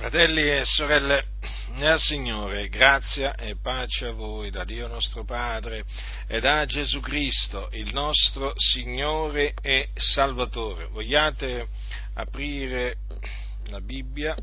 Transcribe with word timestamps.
Fratelli 0.00 0.48
e 0.48 0.64
sorelle, 0.64 1.26
nel 1.74 1.98
Signore, 1.98 2.70
grazia 2.70 3.34
e 3.34 3.56
pace 3.56 4.06
a 4.06 4.12
voi 4.12 4.50
da 4.50 4.64
Dio 4.64 4.88
nostro 4.88 5.24
Padre 5.24 5.84
e 6.26 6.40
da 6.40 6.64
Gesù 6.64 7.00
Cristo, 7.00 7.68
il 7.72 7.92
nostro 7.92 8.54
Signore 8.56 9.52
e 9.60 9.90
Salvatore. 9.92 10.86
Vogliate 10.86 11.68
aprire 12.14 12.96
la 13.66 13.82
Bibbia 13.82 14.34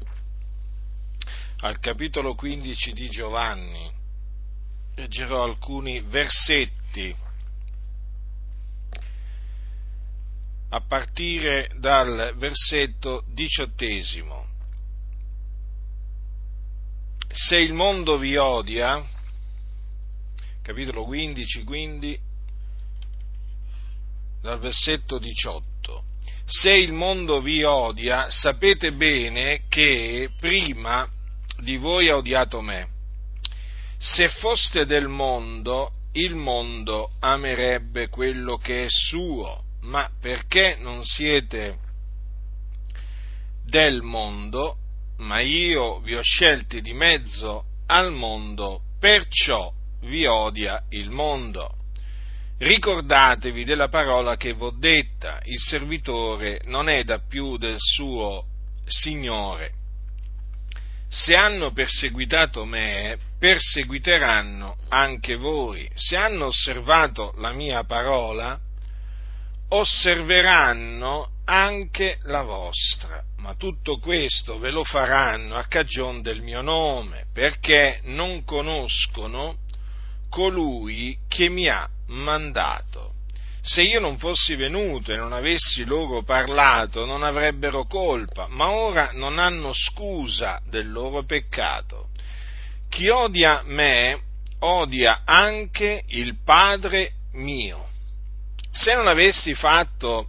al 1.62 1.80
capitolo 1.80 2.36
15 2.36 2.94
di 2.94 3.10
Giovanni. 3.10 3.92
Leggerò 4.94 5.42
alcuni 5.42 6.02
versetti 6.02 7.16
a 10.70 10.82
partire 10.82 11.72
dal 11.80 12.36
versetto 12.38 13.24
diciottesimo 13.26 14.48
se 17.32 17.58
il 17.58 17.74
mondo 17.74 18.18
vi 18.18 18.36
odia, 18.38 19.04
capitolo 20.62 21.06
15 21.06 21.64
quindi, 21.64 22.20
dal 24.42 24.60
versetto 24.60 25.18
18, 25.18 26.04
se 26.46 26.72
il 26.72 26.94
mondo 26.94 27.42
vi 27.42 27.64
odia, 27.64 28.30
sapete 28.30 28.94
bene 28.94 29.64
che 29.68 30.30
prima 30.40 31.08
di 31.60 31.76
voi 31.76 32.10
ha 32.10 32.16
odiato 32.16 32.62
me. 32.62 32.88
Se 33.98 34.30
foste 34.30 34.86
del 34.86 35.08
mondo, 35.08 35.92
il 36.14 36.36
mondo 36.36 37.12
amerebbe 37.20 38.08
quello 38.10 38.58
che 38.58 38.86
è 38.86 38.90
suo, 38.90 39.64
ma 39.82 40.10
perché 40.22 40.78
non 40.80 41.04
siete 41.04 41.80
del 43.66 44.02
mondo, 44.02 44.78
ma 45.18 45.40
io 45.40 46.00
vi 46.00 46.16
ho 46.16 46.22
scelti 46.22 46.82
di 46.82 46.94
mezzo 46.94 47.66
al 47.88 48.12
mondo, 48.12 48.82
perciò 49.00 49.72
vi 50.02 50.26
odia 50.26 50.84
il 50.90 51.10
mondo. 51.10 51.74
Ricordatevi 52.60 53.64
della 53.66 53.88
parola 53.88 54.36
che 54.36 54.54
v'ho 54.54 54.72
detta, 54.72 55.40
il 55.44 55.60
servitore 55.60 56.62
non 56.66 56.90
è 56.90 57.04
da 57.04 57.20
più 57.20 57.58
del 57.58 57.76
suo 57.78 58.46
Signore. 58.86 59.74
Se 61.10 61.36
hanno 61.36 61.72
perseguitato 61.72 62.66
me, 62.66 63.18
perseguiteranno 63.40 64.76
anche 64.90 65.36
voi. 65.36 65.90
Se 65.94 66.18
hanno 66.18 66.48
osservato 66.48 67.34
la 67.38 67.54
mia 67.54 67.84
parola, 67.84 68.60
osserveranno 69.70 71.30
anche 71.50 72.20
la 72.24 72.42
vostra, 72.42 73.24
ma 73.38 73.56
tutto 73.56 74.00
questo 74.00 74.60
ve 74.60 74.70
lo 74.70 74.84
faranno 74.84 75.56
a 75.56 75.64
cagion 75.64 76.22
del 76.22 76.42
mio 76.42 76.62
nome, 76.62 77.28
perché 77.32 78.02
non 78.04 78.44
conoscono 78.44 79.60
colui 80.30 81.18
che 81.30 81.48
mi 81.48 81.70
ha 81.70 81.88
mandato. 82.08 83.14
Se 83.62 83.82
io 83.82 84.02
non 84.02 84.18
fossi 84.18 84.56
venuto 84.56 85.14
e 85.14 85.16
non 85.16 85.32
avessi 85.32 85.86
loro 85.86 86.22
parlato, 86.24 87.06
non 87.06 87.24
avrebbero 87.24 87.86
colpa, 87.86 88.48
ma 88.50 88.70
ora 88.70 89.12
non 89.14 89.40
hanno 89.40 89.72
scusa 89.74 90.60
del 90.66 90.92
loro 90.92 91.24
peccato. 91.24 92.10
Chi 92.90 93.08
odia 93.08 93.62
me, 93.66 94.22
odia 94.60 95.22
anche 95.24 96.04
il 96.08 96.38
Padre 96.44 97.14
mio. 97.34 97.88
Se 98.72 98.94
non 98.96 99.08
avessi 99.08 99.54
fatto 99.54 100.28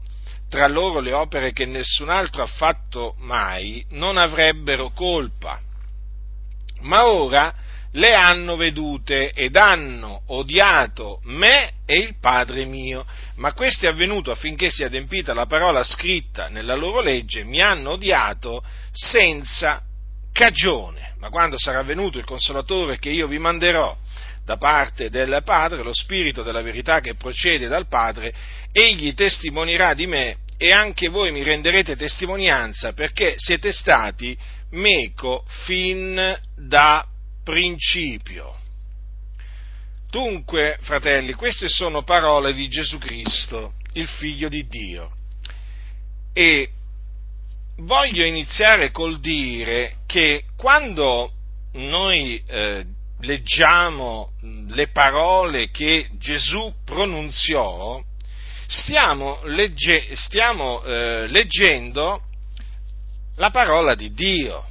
tra 0.48 0.66
loro 0.66 1.00
le 1.00 1.12
opere 1.12 1.52
che 1.52 1.66
nessun 1.66 2.08
altro 2.08 2.42
ha 2.42 2.46
fatto 2.46 3.14
mai, 3.18 3.84
non 3.90 4.16
avrebbero 4.16 4.90
colpa. 4.90 5.60
Ma 6.80 7.06
ora 7.06 7.54
le 7.92 8.14
hanno 8.14 8.56
vedute 8.56 9.32
ed 9.32 9.56
hanno 9.56 10.22
odiato 10.26 11.20
me 11.24 11.72
e 11.86 11.98
il 11.98 12.16
Padre 12.20 12.64
mio. 12.64 13.06
Ma 13.36 13.52
questo 13.52 13.86
è 13.86 13.88
avvenuto 13.88 14.30
affinché 14.30 14.70
sia 14.70 14.86
adempita 14.86 15.34
la 15.34 15.46
parola 15.46 15.82
scritta 15.82 16.48
nella 16.48 16.76
loro 16.76 17.00
legge, 17.00 17.44
mi 17.44 17.60
hanno 17.60 17.92
odiato 17.92 18.62
senza 18.92 19.82
cagione. 20.32 21.14
Ma 21.18 21.30
quando 21.30 21.58
sarà 21.58 21.82
venuto 21.82 22.18
il 22.18 22.24
consolatore 22.24 22.98
che 22.98 23.10
io 23.10 23.26
vi 23.26 23.38
manderò 23.38 23.96
da 24.48 24.56
parte 24.56 25.10
del 25.10 25.42
Padre, 25.44 25.82
lo 25.82 25.92
Spirito 25.92 26.42
della 26.42 26.62
verità 26.62 27.00
che 27.00 27.16
procede 27.16 27.68
dal 27.68 27.86
Padre, 27.86 28.32
egli 28.72 29.12
testimonierà 29.12 29.92
di 29.92 30.06
me 30.06 30.38
e 30.56 30.72
anche 30.72 31.08
voi 31.08 31.32
mi 31.32 31.42
renderete 31.42 31.96
testimonianza 31.96 32.94
perché 32.94 33.34
siete 33.36 33.72
stati 33.72 34.34
meco 34.70 35.44
fin 35.66 36.34
da 36.56 37.06
principio. 37.44 38.56
Dunque, 40.08 40.78
fratelli, 40.80 41.34
queste 41.34 41.68
sono 41.68 42.02
parole 42.02 42.54
di 42.54 42.68
Gesù 42.68 42.96
Cristo, 42.96 43.74
il 43.92 44.08
Figlio 44.08 44.48
di 44.48 44.66
Dio. 44.66 45.10
E 46.32 46.70
voglio 47.80 48.24
iniziare 48.24 48.92
col 48.92 49.20
dire 49.20 49.96
che 50.06 50.44
quando 50.56 51.32
noi 51.72 52.42
eh, 52.46 52.86
leggiamo 53.20 54.32
le 54.68 54.88
parole 54.88 55.70
che 55.70 56.08
Gesù 56.18 56.72
pronunziò, 56.84 58.00
stiamo, 58.66 59.40
legge, 59.44 60.14
stiamo 60.14 60.82
eh, 60.82 61.26
leggendo 61.28 62.22
la 63.36 63.50
parola 63.50 63.94
di 63.94 64.12
Dio, 64.12 64.66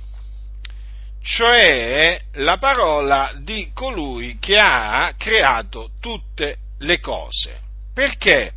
cioè 1.22 2.22
la 2.34 2.58
parola 2.58 3.34
di 3.42 3.72
colui 3.74 4.38
che 4.40 4.58
ha 4.58 5.14
creato 5.18 5.92
tutte 6.00 6.58
le 6.80 7.00
cose. 7.00 7.60
Perché 7.94 8.54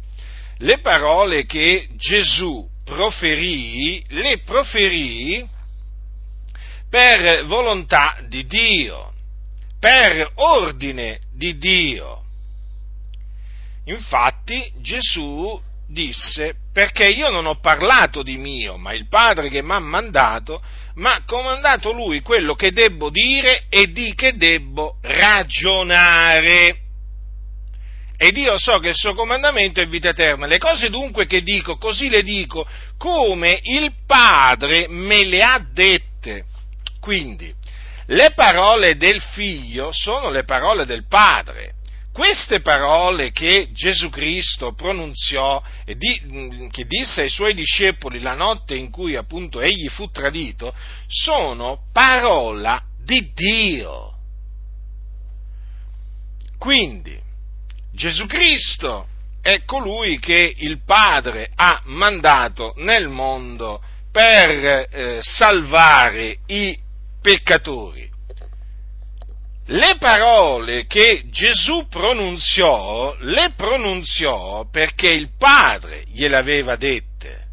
le 0.58 0.80
parole 0.80 1.46
che 1.46 1.88
Gesù 1.96 2.68
proferì, 2.84 4.04
le 4.08 4.40
proferì 4.40 5.48
per 6.88 7.44
volontà 7.46 8.18
di 8.28 8.44
Dio 8.46 9.09
per 9.80 10.30
ordine 10.34 11.20
di 11.32 11.56
Dio. 11.56 12.22
Infatti 13.86 14.72
Gesù 14.80 15.60
disse, 15.88 16.54
perché 16.72 17.06
io 17.06 17.30
non 17.30 17.46
ho 17.46 17.58
parlato 17.58 18.22
di 18.22 18.36
mio, 18.36 18.76
ma 18.76 18.92
il 18.92 19.08
Padre 19.08 19.48
che 19.48 19.62
mi 19.62 19.72
ha 19.72 19.80
mandato, 19.80 20.62
mi 20.94 21.06
ha 21.06 21.22
comandato 21.24 21.92
lui 21.92 22.20
quello 22.20 22.54
che 22.54 22.72
debbo 22.72 23.10
dire 23.10 23.64
e 23.68 23.90
di 23.90 24.14
che 24.14 24.36
debbo 24.36 24.98
ragionare. 25.02 26.76
Ed 28.16 28.36
io 28.36 28.58
so 28.58 28.78
che 28.80 28.88
il 28.88 28.94
suo 28.94 29.14
comandamento 29.14 29.80
è 29.80 29.88
vita 29.88 30.10
eterna. 30.10 30.44
Le 30.44 30.58
cose 30.58 30.90
dunque 30.90 31.26
che 31.26 31.42
dico, 31.42 31.78
così 31.78 32.10
le 32.10 32.22
dico, 32.22 32.66
come 32.98 33.58
il 33.62 33.94
Padre 34.06 34.86
me 34.88 35.24
le 35.24 35.42
ha 35.42 35.64
dette. 35.72 36.44
Quindi, 37.00 37.50
le 38.10 38.32
parole 38.32 38.96
del 38.96 39.20
figlio 39.20 39.90
sono 39.92 40.30
le 40.30 40.44
parole 40.44 40.84
del 40.84 41.06
padre. 41.06 41.74
Queste 42.12 42.60
parole 42.60 43.30
che 43.30 43.68
Gesù 43.72 44.10
Cristo 44.10 44.74
pronunziò 44.74 45.62
e 45.84 45.94
di, 45.94 46.68
che 46.70 46.84
disse 46.86 47.22
ai 47.22 47.30
suoi 47.30 47.54
discepoli 47.54 48.20
la 48.20 48.34
notte 48.34 48.74
in 48.74 48.90
cui 48.90 49.16
appunto 49.16 49.60
egli 49.60 49.88
fu 49.88 50.10
tradito, 50.10 50.74
sono 51.06 51.84
parola 51.92 52.82
di 53.04 53.30
Dio. 53.32 54.14
Quindi 56.58 57.16
Gesù 57.92 58.26
Cristo 58.26 59.06
è 59.40 59.64
colui 59.64 60.18
che 60.18 60.52
il 60.58 60.82
Padre 60.84 61.50
ha 61.54 61.80
mandato 61.84 62.74
nel 62.78 63.08
mondo 63.08 63.80
per 64.10 64.88
eh, 64.90 65.18
salvare 65.22 66.38
i 66.46 66.76
peccatori. 67.20 68.08
Le 69.66 69.96
parole 69.98 70.86
che 70.86 71.24
Gesù 71.30 71.86
pronunziò, 71.88 73.14
le 73.20 73.52
pronunziò 73.56 74.68
perché 74.68 75.08
il 75.08 75.30
Padre 75.38 76.04
gliele 76.08 76.36
aveva 76.36 76.74
dette. 76.74 77.48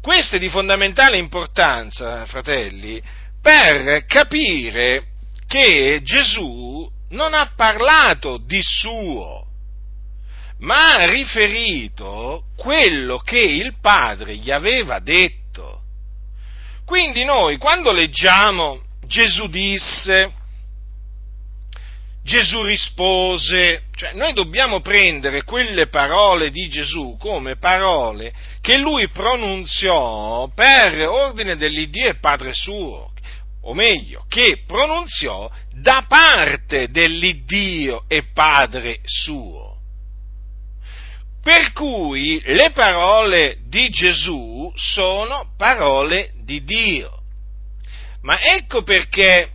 Questo 0.00 0.36
è 0.36 0.38
di 0.38 0.48
fondamentale 0.48 1.18
importanza, 1.18 2.24
fratelli, 2.24 3.02
per 3.42 4.06
capire 4.06 5.08
che 5.46 6.00
Gesù 6.02 6.90
non 7.10 7.34
ha 7.34 7.52
parlato 7.54 8.38
di 8.38 8.60
suo, 8.62 9.46
ma 10.60 10.94
ha 10.94 11.10
riferito 11.10 12.44
quello 12.56 13.18
che 13.18 13.40
il 13.40 13.74
Padre 13.80 14.36
gli 14.36 14.50
aveva 14.50 15.00
detto. 15.00 15.39
Quindi 16.90 17.22
noi 17.22 17.56
quando 17.56 17.92
leggiamo 17.92 18.80
Gesù 19.06 19.46
disse, 19.46 20.32
Gesù 22.24 22.62
rispose, 22.62 23.84
cioè 23.94 24.14
noi 24.14 24.32
dobbiamo 24.32 24.80
prendere 24.80 25.44
quelle 25.44 25.86
parole 25.86 26.50
di 26.50 26.68
Gesù 26.68 27.16
come 27.16 27.54
parole 27.58 28.32
che 28.60 28.76
lui 28.78 29.06
pronunziò 29.06 30.50
per 30.52 31.06
ordine 31.06 31.54
dell'Iddio 31.54 32.08
e 32.08 32.14
Padre 32.16 32.52
suo. 32.54 33.12
o 33.62 33.72
meglio, 33.72 34.24
che 34.26 34.64
pronunziò 34.66 35.48
da 35.70 36.06
parte 36.08 36.90
dell'Iddio 36.90 38.02
e 38.08 38.24
Padre 38.34 38.98
suo. 39.04 39.69
Per 41.42 41.72
cui 41.72 42.40
le 42.44 42.70
parole 42.70 43.58
di 43.66 43.88
Gesù 43.88 44.70
sono 44.74 45.52
parole 45.56 46.32
di 46.44 46.62
Dio. 46.64 47.22
Ma 48.22 48.38
ecco 48.38 48.82
perché, 48.82 49.50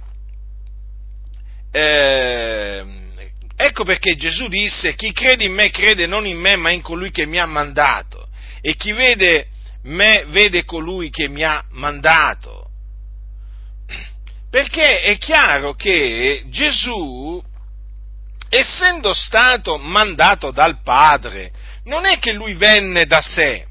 eh, 1.72 2.86
ecco 3.56 3.84
perché 3.84 4.16
Gesù 4.16 4.48
disse, 4.48 4.96
chi 4.96 5.12
crede 5.12 5.46
in 5.46 5.54
me 5.54 5.70
crede 5.70 6.08
non 6.08 6.26
in 6.26 6.38
me 6.40 6.56
ma 6.56 6.72
in 6.72 6.82
colui 6.82 7.12
che 7.12 7.28
mi 7.28 7.38
ha 7.38 7.46
mandato. 7.46 8.30
E 8.62 8.76
chi 8.76 8.92
vede 8.92 9.50
me 9.84 10.26
vede 10.30 10.66
colui 10.66 11.12
che 11.12 11.28
mi 11.30 11.44
ha 11.44 11.64
mandato. 11.72 12.70
Perché 14.50 15.02
è 15.02 15.18
chiaro 15.18 15.76
che 15.76 16.46
Gesù, 16.48 17.44
essendo 18.50 19.14
stato 19.14 19.78
mandato 19.78 20.50
dal 20.50 20.82
Padre, 20.82 21.52
non 21.86 22.06
è 22.06 22.20
che 22.20 22.34
lui 22.34 22.54
venne 22.54 23.06
da 23.06 23.22
sé, 23.22 23.66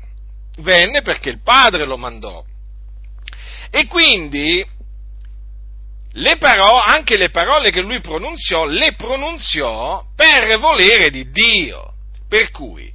venne 0.59 1.03
perché 1.03 1.31
il 1.31 1.43
Padre 1.43 1.85
lo 1.85 1.97
mandò. 1.97 2.45
E 3.71 3.87
quindi 3.87 4.65
le 6.13 6.37
parole, 6.37 6.83
anche 6.87 7.17
le 7.17 7.31
parole 7.31 7.71
che 7.71 7.81
lui 7.81 8.01
pronunziò, 8.01 8.65
le 8.67 8.95
pronunziò 8.95 10.05
per 10.15 10.59
volere 10.59 11.11
di 11.11 11.31
Dio. 11.31 11.93
Per 12.29 12.51
cui 12.51 12.93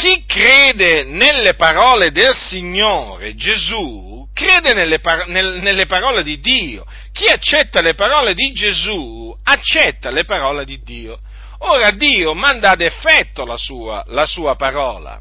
chi 0.00 0.24
crede 0.24 1.04
nelle 1.04 1.54
parole 1.54 2.10
del 2.10 2.34
Signore 2.34 3.34
Gesù, 3.34 4.26
crede 4.32 4.72
nelle, 4.72 4.98
par- 4.98 5.28
nel, 5.28 5.60
nelle, 5.60 5.84
parole 5.84 6.22
di 6.22 6.40
Dio. 6.40 6.86
Chi 7.12 7.26
accetta 7.26 7.82
le 7.82 7.94
parole 7.94 8.32
di 8.34 8.50
Gesù, 8.52 9.36
accetta 9.44 10.10
le 10.10 10.24
parole 10.24 10.64
di 10.64 10.80
Dio. 10.82 11.20
Ora 11.62 11.90
Dio 11.90 12.34
manda 12.34 12.70
ad 12.70 12.80
effetto 12.80 13.44
la 13.44 13.56
sua, 13.56 14.02
la 14.06 14.24
sua 14.24 14.56
parola, 14.56 15.20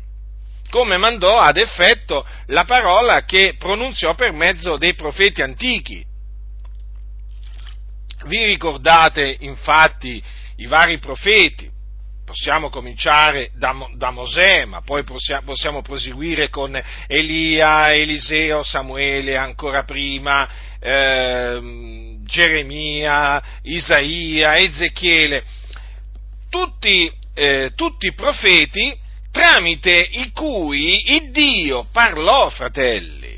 come 0.69 0.97
mandò 0.97 1.39
ad 1.39 1.57
effetto 1.57 2.25
la 2.47 2.63
parola 2.63 3.25
che 3.25 3.55
pronunziò 3.57 4.15
per 4.15 4.31
mezzo 4.31 4.77
dei 4.77 4.93
profeti 4.93 5.41
antichi. 5.41 6.05
Vi 8.25 8.43
ricordate 8.45 9.37
infatti 9.41 10.21
i 10.57 10.65
vari 10.65 10.97
profeti? 10.99 11.69
Possiamo 12.25 12.69
cominciare 12.69 13.49
da, 13.55 13.75
da 13.95 14.11
Mosè, 14.11 14.65
ma 14.65 14.81
poi 14.81 15.03
possiamo, 15.03 15.45
possiamo, 15.45 15.81
proseguire 15.81 16.49
con 16.49 16.79
Elia, 17.07 17.93
Eliseo, 17.93 18.61
Samuele, 18.61 19.35
ancora 19.35 19.83
prima 19.83 20.47
eh, 20.79 22.17
Geremia, 22.23 23.43
Isaia, 23.63 24.57
Ezechiele. 24.59 25.43
Tutti, 26.49 27.11
eh, 27.33 27.71
tutti 27.75 28.13
profeti 28.13 28.97
tramite 29.31 29.91
i 30.11 30.31
cui 30.31 31.15
il 31.15 31.31
Dio 31.31 31.87
parlò, 31.91 32.49
fratelli 32.49 33.29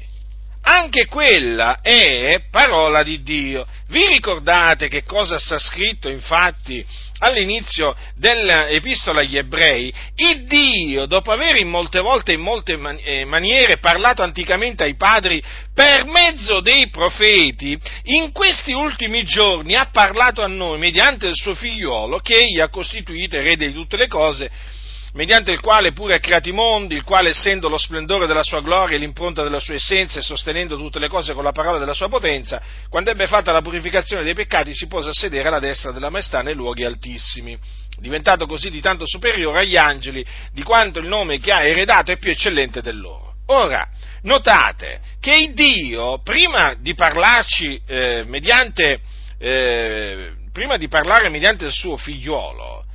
anche 0.63 1.07
quella 1.07 1.79
è 1.81 2.43
parola 2.49 3.03
di 3.03 3.21
Dio. 3.23 3.65
Vi 3.87 4.05
ricordate 4.07 4.87
che 4.87 5.03
cosa 5.03 5.39
sta 5.39 5.57
scritto 5.57 6.07
infatti 6.09 6.85
all'inizio 7.21 7.95
dell'epistola 8.15 9.21
agli 9.21 9.37
ebrei? 9.37 9.93
Il 10.15 10.45
Dio, 10.45 11.05
dopo 11.05 11.31
aver 11.31 11.57
in 11.57 11.69
molte 11.69 11.99
volte, 11.99 12.33
in 12.33 12.41
molte 12.41 12.79
eh, 13.03 13.25
maniere 13.25 13.77
parlato 13.77 14.21
anticamente 14.21 14.83
ai 14.83 14.95
padri 14.95 15.41
per 15.73 16.05
mezzo 16.05 16.59
dei 16.59 16.89
profeti, 16.89 17.79
in 18.03 18.31
questi 18.31 18.71
ultimi 18.71 19.23
giorni 19.23 19.75
ha 19.75 19.89
parlato 19.91 20.41
a 20.41 20.47
noi 20.47 20.77
mediante 20.77 21.27
il 21.27 21.35
suo 21.35 21.53
figliuolo 21.53 22.19
che 22.19 22.35
egli 22.35 22.59
ha 22.59 22.69
costituito 22.69 23.35
erede 23.35 23.67
di 23.67 23.73
tutte 23.73 23.97
le 23.97 24.07
cose 24.07 24.79
mediante 25.13 25.51
il 25.51 25.59
quale 25.59 25.91
pure 25.91 26.15
ha 26.15 26.19
creato 26.19 26.49
i 26.49 26.53
mondi, 26.53 26.95
il 26.95 27.03
quale 27.03 27.29
essendo 27.29 27.67
lo 27.67 27.77
splendore 27.77 28.27
della 28.27 28.43
sua 28.43 28.61
gloria 28.61 28.95
e 28.95 28.99
l'impronta 28.99 29.43
della 29.43 29.59
sua 29.59 29.73
essenza 29.73 30.19
e 30.19 30.21
sostenendo 30.21 30.77
tutte 30.77 30.99
le 30.99 31.09
cose 31.09 31.33
con 31.33 31.43
la 31.43 31.51
parola 31.51 31.79
della 31.79 31.93
sua 31.93 32.07
potenza, 32.07 32.61
quando 32.89 33.11
ebbe 33.11 33.27
fatta 33.27 33.51
la 33.51 33.61
purificazione 33.61 34.23
dei 34.23 34.33
peccati 34.33 34.73
si 34.73 34.87
pose 34.87 35.09
a 35.09 35.13
sedere 35.13 35.47
alla 35.47 35.59
destra 35.59 35.91
della 35.91 36.09
maestà 36.09 36.41
nei 36.41 36.55
luoghi 36.55 36.85
altissimi, 36.85 37.57
diventato 37.99 38.45
così 38.45 38.69
di 38.69 38.81
tanto 38.81 39.05
superiore 39.05 39.59
agli 39.59 39.77
angeli, 39.77 40.25
di 40.51 40.63
quanto 40.63 40.99
il 40.99 41.07
nome 41.07 41.39
che 41.39 41.51
ha 41.51 41.63
eredato 41.63 42.11
è 42.11 42.17
più 42.17 42.31
eccellente 42.31 42.81
del 42.81 42.99
loro. 42.99 43.29
Ora, 43.47 43.85
notate 44.21 45.01
che 45.19 45.51
Dio, 45.53 46.21
prima 46.23 46.75
di 46.79 46.93
parlarci 46.93 47.81
eh, 47.85 48.23
mediante, 48.25 48.99
eh, 49.37 50.31
prima 50.53 50.77
di 50.77 50.87
parlare 50.87 51.29
mediante 51.29 51.65
il 51.65 51.73
suo 51.73 51.97
figliuolo, 51.97 52.85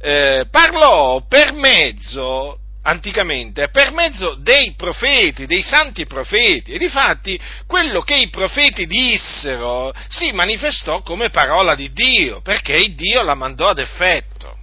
eh, 0.00 0.46
parlò 0.50 1.24
per 1.26 1.52
mezzo, 1.52 2.58
anticamente, 2.82 3.68
per 3.68 3.92
mezzo 3.92 4.36
dei 4.40 4.74
profeti, 4.76 5.46
dei 5.46 5.62
santi 5.62 6.06
profeti, 6.06 6.72
e 6.72 6.78
difatti 6.78 7.38
quello 7.66 8.02
che 8.02 8.16
i 8.16 8.30
profeti 8.30 8.86
dissero 8.86 9.92
si 10.08 10.32
manifestò 10.32 11.02
come 11.02 11.30
parola 11.30 11.74
di 11.74 11.92
Dio, 11.92 12.40
perché 12.40 12.76
Dio 12.94 13.22
la 13.22 13.34
mandò 13.34 13.68
ad 13.68 13.78
effetto. 13.78 14.56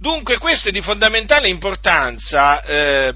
Dunque 0.00 0.38
questo 0.38 0.68
è 0.68 0.72
di 0.72 0.80
fondamentale 0.80 1.48
importanza, 1.48 2.62
eh, 2.62 3.14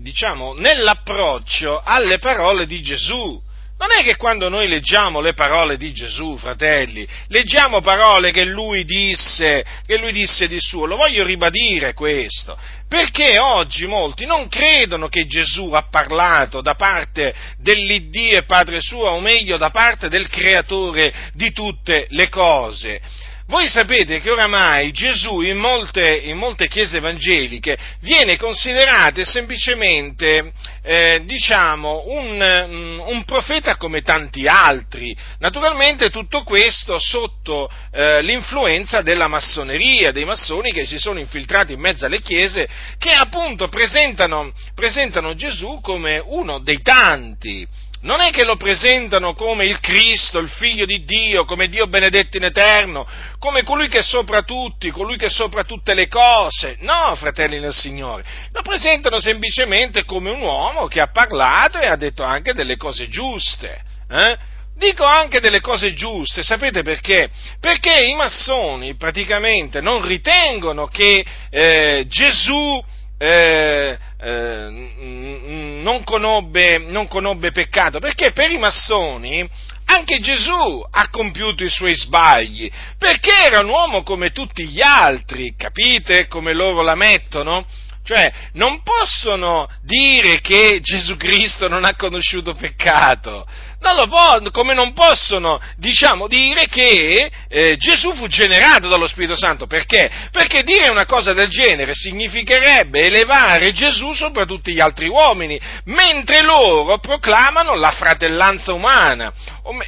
diciamo, 0.00 0.54
nell'approccio 0.54 1.80
alle 1.84 2.18
parole 2.18 2.66
di 2.66 2.82
Gesù. 2.82 3.40
Non 3.78 3.88
è 3.92 4.02
che 4.02 4.16
quando 4.16 4.48
noi 4.48 4.68
leggiamo 4.68 5.20
le 5.20 5.34
parole 5.34 5.76
di 5.76 5.92
Gesù, 5.92 6.38
fratelli, 6.38 7.06
leggiamo 7.28 7.82
parole 7.82 8.30
che 8.30 8.44
lui 8.44 8.84
disse, 8.84 9.64
che 9.84 9.98
lui 9.98 10.12
disse 10.12 10.48
di 10.48 10.58
suo, 10.58 10.86
lo 10.86 10.96
voglio 10.96 11.24
ribadire 11.24 11.92
questo, 11.92 12.58
perché 12.88 13.38
oggi 13.38 13.86
molti 13.86 14.24
non 14.24 14.48
credono 14.48 15.08
che 15.08 15.26
Gesù 15.26 15.72
ha 15.72 15.88
parlato 15.90 16.62
da 16.62 16.74
parte 16.74 17.34
dell'Iddio 17.58 18.38
e 18.38 18.44
Padre 18.44 18.80
suo, 18.80 19.10
o 19.10 19.20
meglio 19.20 19.58
da 19.58 19.68
parte 19.68 20.08
del 20.08 20.28
Creatore 20.30 21.12
di 21.34 21.52
tutte 21.52 22.06
le 22.10 22.30
cose. 22.30 23.00
Voi 23.48 23.68
sapete 23.68 24.20
che 24.20 24.30
oramai 24.30 24.90
Gesù 24.90 25.40
in 25.40 25.56
molte, 25.56 26.16
in 26.16 26.36
molte 26.36 26.66
chiese 26.66 26.96
evangeliche 26.96 27.78
viene 28.00 28.36
considerato 28.36 29.24
semplicemente, 29.24 30.52
eh, 30.82 31.22
diciamo, 31.24 32.06
un, 32.08 32.66
mm, 32.68 33.00
un, 33.06 33.24
profeta 33.24 33.76
come 33.76 34.02
tanti 34.02 34.48
altri. 34.48 35.16
Naturalmente 35.38 36.10
tutto 36.10 36.42
questo 36.42 36.98
sotto 36.98 37.70
eh, 37.92 38.20
l'influenza 38.22 39.02
della 39.02 39.28
massoneria, 39.28 40.10
dei 40.10 40.24
massoni 40.24 40.72
che 40.72 40.84
si 40.84 40.98
sono 40.98 41.20
infiltrati 41.20 41.72
in 41.72 41.80
mezzo 41.80 42.04
alle 42.04 42.20
chiese, 42.20 42.68
che 42.98 43.12
appunto 43.12 43.68
presentano, 43.68 44.52
presentano 44.74 45.36
Gesù 45.36 45.78
come 45.80 46.18
uno 46.18 46.58
dei 46.58 46.82
tanti 46.82 47.64
non 48.02 48.20
è 48.20 48.30
che 48.30 48.44
lo 48.44 48.56
presentano 48.56 49.34
come 49.34 49.66
il 49.66 49.80
Cristo, 49.80 50.38
il 50.38 50.48
figlio 50.48 50.84
di 50.84 51.04
Dio, 51.04 51.44
come 51.44 51.68
Dio 51.68 51.86
benedetto 51.86 52.36
in 52.36 52.44
eterno, 52.44 53.06
come 53.38 53.62
colui 53.62 53.88
che 53.88 53.98
è 53.98 54.02
sopra 54.02 54.42
tutti, 54.42 54.90
colui 54.90 55.16
che 55.16 55.26
è 55.26 55.30
sopra 55.30 55.64
tutte 55.64 55.94
le 55.94 56.08
cose. 56.08 56.76
No, 56.80 57.14
fratelli 57.16 57.58
nel 57.58 57.74
Signore, 57.74 58.24
lo 58.52 58.62
presentano 58.62 59.18
semplicemente 59.20 60.04
come 60.04 60.30
un 60.30 60.40
uomo 60.40 60.86
che 60.86 61.00
ha 61.00 61.08
parlato 61.08 61.78
e 61.78 61.86
ha 61.86 61.96
detto 61.96 62.22
anche 62.22 62.52
delle 62.52 62.76
cose 62.76 63.08
giuste. 63.08 63.82
Eh? 64.08 64.36
Dico 64.76 65.04
anche 65.04 65.40
delle 65.40 65.62
cose 65.62 65.94
giuste, 65.94 66.42
sapete 66.42 66.82
perché? 66.82 67.30
Perché 67.58 68.04
i 68.04 68.14
massoni 68.14 68.94
praticamente 68.94 69.80
non 69.80 70.06
ritengono 70.06 70.86
che 70.86 71.24
eh, 71.48 72.04
Gesù 72.08 72.84
eh, 73.18 73.98
eh, 74.18 75.80
non, 75.82 76.02
conobbe, 76.04 76.78
non 76.78 77.06
conobbe 77.08 77.50
peccato, 77.50 77.98
perché 77.98 78.32
per 78.32 78.50
i 78.50 78.58
massoni 78.58 79.48
anche 79.86 80.20
Gesù 80.20 80.84
ha 80.90 81.08
compiuto 81.10 81.64
i 81.64 81.68
suoi 81.68 81.94
sbagli, 81.94 82.70
perché 82.98 83.32
era 83.44 83.60
un 83.60 83.68
uomo 83.68 84.02
come 84.02 84.30
tutti 84.30 84.66
gli 84.66 84.80
altri, 84.82 85.54
capite 85.56 86.26
come 86.26 86.54
loro 86.54 86.82
la 86.82 86.94
mettono? 86.94 87.66
Cioè, 88.02 88.32
non 88.52 88.82
possono 88.82 89.68
dire 89.82 90.40
che 90.40 90.78
Gesù 90.80 91.16
Cristo 91.16 91.66
non 91.66 91.84
ha 91.84 91.96
conosciuto 91.96 92.54
peccato, 92.54 93.44
non 93.80 93.94
lo 93.94 94.06
può, 94.06 94.40
come 94.50 94.74
non 94.74 94.92
possono, 94.92 95.60
diciamo, 95.76 96.26
dire 96.26 96.66
che 96.66 97.30
eh, 97.48 97.76
Gesù 97.76 98.12
fu 98.14 98.26
generato 98.26 98.88
dallo 98.88 99.06
Spirito 99.06 99.36
Santo. 99.36 99.66
Perché? 99.66 100.10
Perché 100.30 100.62
dire 100.62 100.90
una 100.90 101.06
cosa 101.06 101.32
del 101.32 101.48
genere 101.48 101.92
significherebbe 101.94 103.06
elevare 103.06 103.72
Gesù 103.72 104.12
sopra 104.12 104.44
tutti 104.46 104.72
gli 104.72 104.80
altri 104.80 105.08
uomini, 105.08 105.60
mentre 105.84 106.42
loro 106.42 106.98
proclamano 106.98 107.74
la 107.74 107.90
fratellanza 107.90 108.72
umana, 108.72 109.32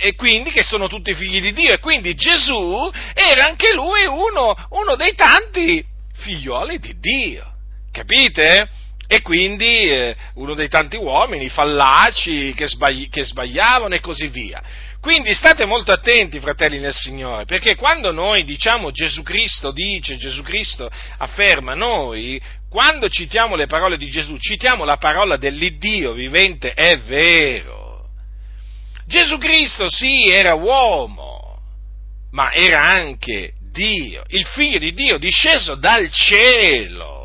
e 0.00 0.14
quindi 0.14 0.50
che 0.50 0.62
sono 0.62 0.86
tutti 0.88 1.14
figli 1.14 1.40
di 1.40 1.52
Dio, 1.52 1.72
e 1.72 1.78
quindi 1.78 2.14
Gesù 2.14 2.90
era 3.14 3.46
anche 3.46 3.72
lui 3.72 4.04
uno, 4.04 4.54
uno 4.70 4.96
dei 4.96 5.14
tanti 5.14 5.84
figlioli 6.14 6.78
di 6.78 6.98
Dio. 6.98 7.46
Capite? 7.90 8.68
E 9.10 9.22
quindi 9.22 9.90
eh, 9.90 10.14
uno 10.34 10.54
dei 10.54 10.68
tanti 10.68 10.96
uomini 10.96 11.48
fallaci 11.48 12.52
che, 12.54 12.68
sbagli- 12.68 13.08
che 13.08 13.24
sbagliavano 13.24 13.94
e 13.94 14.00
così 14.00 14.28
via. 14.28 14.62
Quindi 15.00 15.32
state 15.32 15.64
molto 15.64 15.92
attenti, 15.92 16.40
fratelli 16.40 16.78
nel 16.78 16.92
Signore, 16.92 17.46
perché 17.46 17.74
quando 17.74 18.12
noi 18.12 18.44
diciamo 18.44 18.90
Gesù 18.90 19.22
Cristo 19.22 19.70
dice, 19.70 20.18
Gesù 20.18 20.42
Cristo 20.42 20.90
afferma, 21.18 21.74
noi, 21.74 22.38
quando 22.68 23.08
citiamo 23.08 23.56
le 23.56 23.66
parole 23.66 23.96
di 23.96 24.10
Gesù, 24.10 24.36
citiamo 24.36 24.84
la 24.84 24.98
parola 24.98 25.38
dell'Iddio 25.38 26.12
vivente, 26.12 26.74
è 26.74 26.98
vero. 26.98 28.10
Gesù 29.06 29.38
Cristo 29.38 29.88
sì, 29.88 30.26
era 30.26 30.52
uomo, 30.52 31.62
ma 32.32 32.52
era 32.52 32.82
anche 32.82 33.52
Dio, 33.72 34.24
il 34.28 34.44
figlio 34.44 34.78
di 34.78 34.92
Dio 34.92 35.16
disceso 35.16 35.76
dal 35.76 36.10
cielo. 36.10 37.17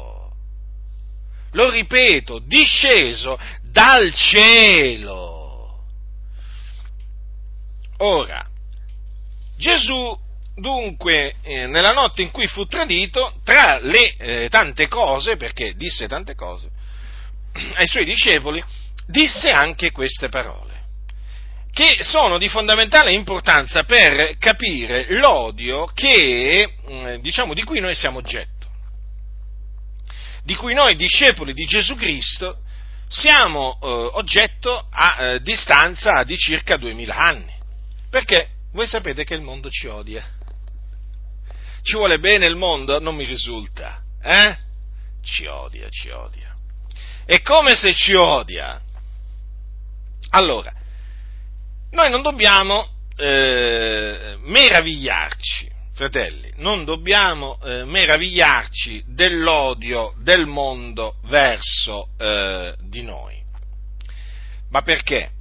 Lo 1.54 1.70
ripeto, 1.70 2.40
disceso 2.40 3.40
dal 3.64 4.14
cielo. 4.14 5.84
Ora, 7.98 8.46
Gesù 9.58 10.20
dunque 10.56 11.36
eh, 11.42 11.66
nella 11.68 11.92
notte 11.92 12.22
in 12.22 12.32
cui 12.32 12.46
fu 12.48 12.66
tradito, 12.66 13.40
tra 13.44 13.80
le 13.80 14.16
eh, 14.18 14.48
tante 14.50 14.88
cose, 14.88 15.36
perché 15.38 15.74
disse 15.76 16.08
tante 16.08 16.36
cose, 16.36 16.70
ai 17.76 17.88
suoi 17.88 18.06
discepoli, 18.06 18.64
disse 19.08 19.50
anche 19.50 19.92
queste 19.92 20.30
parole, 20.30 20.82
che 21.72 21.98
sono 22.02 22.38
di 22.38 22.50
fondamentale 22.50 23.14
importanza 23.14 23.84
per 23.84 24.38
capire 24.38 25.06
l'odio 25.10 25.86
che, 25.94 26.74
eh, 26.86 27.20
diciamo, 27.20 27.54
di 27.54 27.64
cui 27.64 27.80
noi 27.80 27.96
siamo 27.96 28.20
oggetto, 28.20 28.62
di 30.44 30.56
cui 30.56 30.74
noi 30.74 30.96
discepoli 30.96 31.54
di 31.54 31.66
Gesù 31.66 31.96
Cristo 31.96 32.60
siamo 33.08 33.80
eh, 33.82 33.88
oggetto 33.88 34.88
a 34.90 35.16
eh, 35.18 35.42
distanza 35.42 36.24
di 36.24 36.36
circa 36.38 36.78
duemila 36.78 37.16
anni. 37.16 37.54
Perché 38.10 38.50
voi 38.74 38.88
sapete 38.88 39.24
che 39.24 39.36
il 39.36 39.42
mondo 39.42 39.70
ci 39.70 39.88
odia. 39.88 40.28
Ci 41.82 41.96
vuole 41.96 42.20
bene 42.20 42.46
il 42.46 42.56
mondo? 42.56 43.00
Non 43.00 43.16
mi 43.16 43.26
risulta. 43.26 44.02
Eh? 44.22 44.58
Ci 45.22 45.46
odia, 45.46 45.90
ci 45.90 46.10
odia. 46.10 46.56
E 47.26 47.42
come 47.42 47.76
se 47.76 47.94
ci 47.94 48.14
odia? 48.14 48.82
Allora, 50.30 50.74
noi 51.92 52.10
non 52.10 52.22
dobbiamo 52.22 52.88
eh, 53.16 54.38
meravigliarci, 54.40 55.72
fratelli, 55.94 56.52
non 56.58 56.86
dobbiamo 56.86 57.60
eh, 57.62 57.86
meravigliarci 57.86 59.04
dell'odio 59.08 60.14
del 60.20 60.46
mondo 60.48 61.16
verso 61.26 62.10
eh, 62.18 62.76
di 62.82 63.04
noi. 63.04 63.42
Ma 64.70 64.82
perché? 64.82 65.32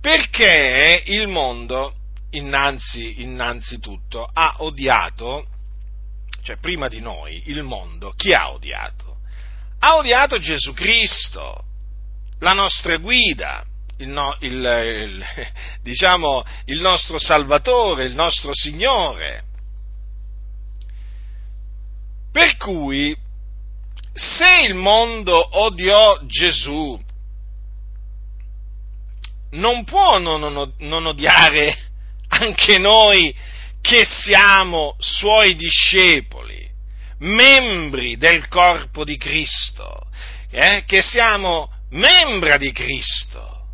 Perché 0.00 1.02
il 1.06 1.28
mondo 1.28 1.94
innanzi, 2.30 3.22
innanzitutto 3.22 4.24
ha 4.30 4.56
odiato, 4.58 5.46
cioè 6.42 6.58
prima 6.58 6.88
di 6.88 7.00
noi, 7.00 7.42
il 7.46 7.62
mondo, 7.62 8.12
chi 8.14 8.32
ha 8.32 8.52
odiato? 8.52 9.16
Ha 9.78 9.96
odiato 9.96 10.38
Gesù 10.38 10.72
Cristo, 10.74 11.64
la 12.40 12.52
nostra 12.52 12.96
guida, 12.98 13.64
il, 13.98 14.36
il, 14.40 14.52
il, 14.52 15.24
diciamo, 15.82 16.44
il 16.66 16.80
nostro 16.80 17.18
Salvatore, 17.18 18.04
il 18.04 18.14
nostro 18.14 18.52
Signore. 18.52 19.44
Per 22.36 22.58
cui, 22.58 23.16
se 24.12 24.66
il 24.66 24.74
mondo 24.74 25.58
odiò 25.58 26.18
Gesù, 26.26 27.02
non 29.52 29.84
può 29.84 30.18
non, 30.18 30.74
non, 30.76 31.06
odiare 31.06 31.78
anche 32.28 32.76
noi 32.76 33.34
che 33.80 34.04
siamo 34.04 34.96
suoi 34.98 35.54
discepoli, 35.54 36.68
membri 37.20 38.18
del 38.18 38.48
corpo 38.48 39.02
di 39.02 39.16
Cristo, 39.16 40.02
eh, 40.50 40.84
che 40.84 41.00
siamo 41.00 41.72
membra 41.92 42.58
di 42.58 42.70
Cristo. 42.70 43.64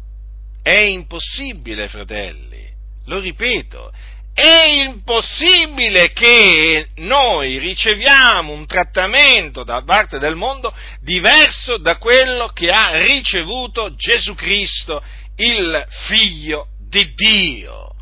È 0.62 0.78
impossibile, 0.78 1.88
fratelli, 1.88 2.64
lo 3.07 3.19
ripeto, 3.19 3.92
è 4.35 4.67
impossibile 4.87 6.11
che 6.12 6.89
noi 6.97 7.59
riceviamo 7.59 8.53
un 8.53 8.67
trattamento 8.67 9.62
da 9.62 9.83
parte 9.85 10.19
del 10.19 10.37
mondo 10.37 10.75
diverso 11.01 11.77
da 11.77 11.97
quello 11.99 12.49
che 12.49 12.71
ha 12.71 12.97
ricevuto 13.05 13.95
Gesù 13.95 14.35
Cristo, 14.35 15.03
il 15.37 15.87
Figlio 16.07 16.69
di 16.89 17.12
Dio. 17.15 17.95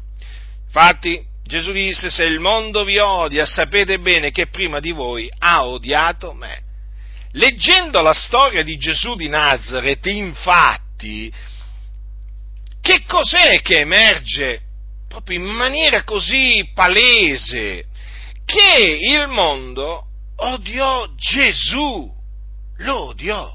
Infatti 0.67 1.21
Gesù 1.45 1.73
disse, 1.73 2.11
se 2.11 2.25
il 2.25 2.39
mondo 2.39 2.85
vi 2.85 2.99
odia, 2.99 3.45
sapete 3.45 3.99
bene 3.99 4.31
che 4.31 4.47
prima 4.47 4.79
di 4.79 4.93
voi 4.93 5.29
ha 5.39 5.67
odiato 5.67 6.33
me. 6.33 6.61
Leggendo 7.33 8.01
la 8.01 8.15
storia 8.15 8.63
di 8.63 8.77
Gesù 8.77 9.17
di 9.17 9.29
Nazareth, 9.29 10.07
infatti, 10.07 11.33
che 12.81 13.03
cos'è 13.05 13.61
che 13.63 13.81
emerge 13.81 14.63
proprio 15.11 15.41
in 15.41 15.45
maniera 15.45 16.05
così 16.05 16.71
palese? 16.73 17.85
Che 18.47 18.99
il 19.13 19.27
mondo 19.27 20.07
odiò 20.37 21.07
Gesù, 21.17 22.11
lo 22.79 23.09
odiò. 23.09 23.53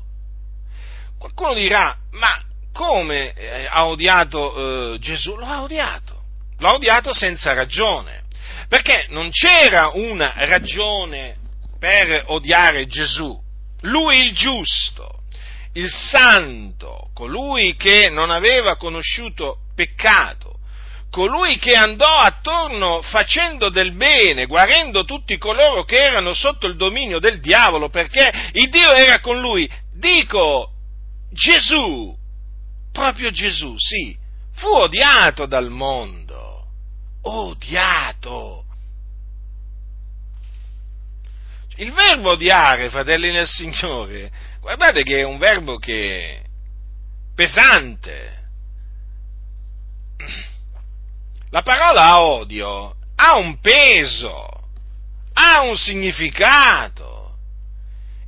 Qualcuno 1.18 1.54
dirà, 1.54 1.98
ma 2.12 2.44
come 2.74 3.34
eh, 3.34 3.66
ha 3.66 3.88
odiato 3.88 4.94
eh, 4.94 5.00
Gesù? 5.00 5.36
Lo 5.38 5.46
ha 5.46 5.64
odiato 5.64 6.16
l'ha 6.60 6.74
odiato 6.74 7.14
senza 7.14 7.54
ragione, 7.54 8.24
perché 8.68 9.06
non 9.10 9.30
c'era 9.30 9.92
una 9.94 10.34
ragione 10.38 11.38
per 11.80 12.24
odiare 12.28 12.88
Gesù. 12.88 13.40
Lui 13.82 14.28
il 14.28 14.34
giusto, 14.34 15.24
il 15.74 15.90
santo, 15.90 17.10
colui 17.14 17.76
che 17.76 18.10
non 18.10 18.32
aveva 18.32 18.78
conosciuto 18.78 19.58
peccato, 19.76 20.55
colui 21.16 21.58
che 21.60 21.76
andò 21.76 22.18
attorno 22.18 23.02
facendo 23.02 23.70
del 23.70 23.94
bene, 23.94 24.48
guarendo 24.48 25.06
tutti 25.06 25.38
coloro 25.38 25.86
che 25.86 25.96
erano 25.96 26.34
sotto 26.34 26.68
il 26.68 26.76
dominio 26.76 27.20
del 27.20 27.40
diavolo, 27.40 27.88
perché 27.88 28.50
il 28.52 28.70
Dio 28.70 28.92
era 28.92 29.22
con 29.22 29.40
lui. 29.40 29.66
Dico, 29.94 30.74
Gesù, 31.32 32.14
proprio 32.92 33.30
Gesù, 33.30 33.76
sì, 33.78 34.14
fu 34.56 34.68
odiato 34.68 35.46
dal 35.46 35.70
mondo 35.70 36.66
odiato. 37.22 38.66
Il 41.78 41.94
verbo 41.94 42.32
odiare, 42.32 42.90
fratelli 42.90 43.32
nel 43.32 43.48
Signore, 43.48 44.30
guardate 44.60 45.02
che 45.04 45.20
è 45.20 45.24
un 45.24 45.38
verbo 45.38 45.78
che 45.78 46.44
pesante. 47.34 48.34
La 51.56 51.62
parola 51.62 52.20
odio 52.20 52.98
ha 53.16 53.38
un 53.38 53.62
peso, 53.62 54.46
ha 55.32 55.62
un 55.62 55.78
significato. 55.78 57.38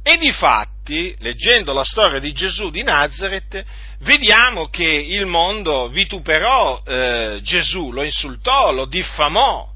E 0.01 0.15
di 0.15 0.31
fatti, 0.31 1.13
leggendo 1.19 1.73
la 1.73 1.83
storia 1.83 2.19
di 2.19 2.31
Gesù 2.31 2.69
di 2.69 2.83
Nazareth, 2.83 3.65
vediamo 3.99 4.69
che 4.69 4.85
il 4.85 5.25
mondo 5.25 5.89
vituperò 5.89 6.81
eh, 6.85 7.39
Gesù, 7.43 7.91
lo 7.91 8.01
insultò, 8.01 8.71
lo 8.71 8.85
diffamò. 8.85 9.73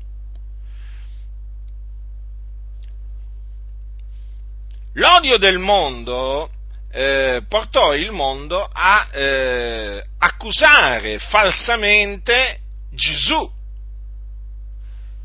L'odio 4.93 5.38
del 5.38 5.60
mondo 5.60 6.51
eh, 6.89 7.43
portò 7.50 7.96
il 7.96 8.12
mondo 8.12 8.63
a 8.63 9.10
eh, 9.12 10.05
accusare 10.20 11.20
falsamente 11.20 12.61
Gesù. 12.91 13.60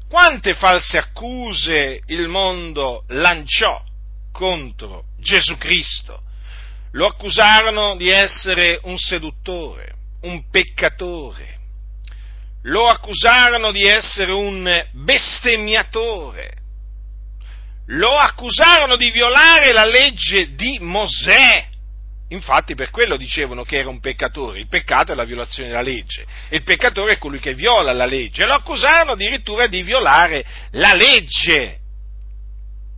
Quante 0.08 0.54
false 0.54 0.99
accuse 0.99 2.00
il 2.06 2.28
mondo 2.28 3.04
lanciò 3.08 3.82
contro 4.32 5.04
Gesù 5.18 5.56
Cristo? 5.56 6.23
lo 6.96 7.06
accusarono 7.06 7.94
di 7.96 8.08
essere 8.08 8.80
un 8.85 8.96
seduttore, 8.96 9.94
un 10.23 10.49
peccatore, 10.50 11.58
lo 12.62 12.88
accusarono 12.88 13.70
di 13.70 13.85
essere 13.85 14.32
un 14.32 14.85
bestemmiatore, 14.92 16.54
lo 17.88 18.16
accusarono 18.16 18.96
di 18.96 19.11
violare 19.11 19.73
la 19.73 19.85
legge 19.85 20.54
di 20.54 20.78
Mosè. 20.80 21.68
Infatti 22.30 22.75
per 22.75 22.90
quello 22.90 23.16
dicevano 23.16 23.62
che 23.62 23.78
era 23.78 23.88
un 23.88 24.00
peccatore, 24.00 24.59
il 24.59 24.66
peccato 24.66 25.12
è 25.12 25.14
la 25.14 25.25
violazione 25.25 25.68
della 25.68 25.83
legge, 25.83 26.26
il 26.50 26.64
peccatore 26.64 27.12
è 27.12 27.18
colui 27.18 27.38
che 27.38 27.54
viola 27.54 27.92
la 27.92 28.04
legge, 28.04 28.45
lo 28.47 28.54
accusarono 28.54 29.12
addirittura 29.12 29.68
di 29.68 29.83
violare 29.83 30.45
la 30.73 30.92
legge. 30.92 31.78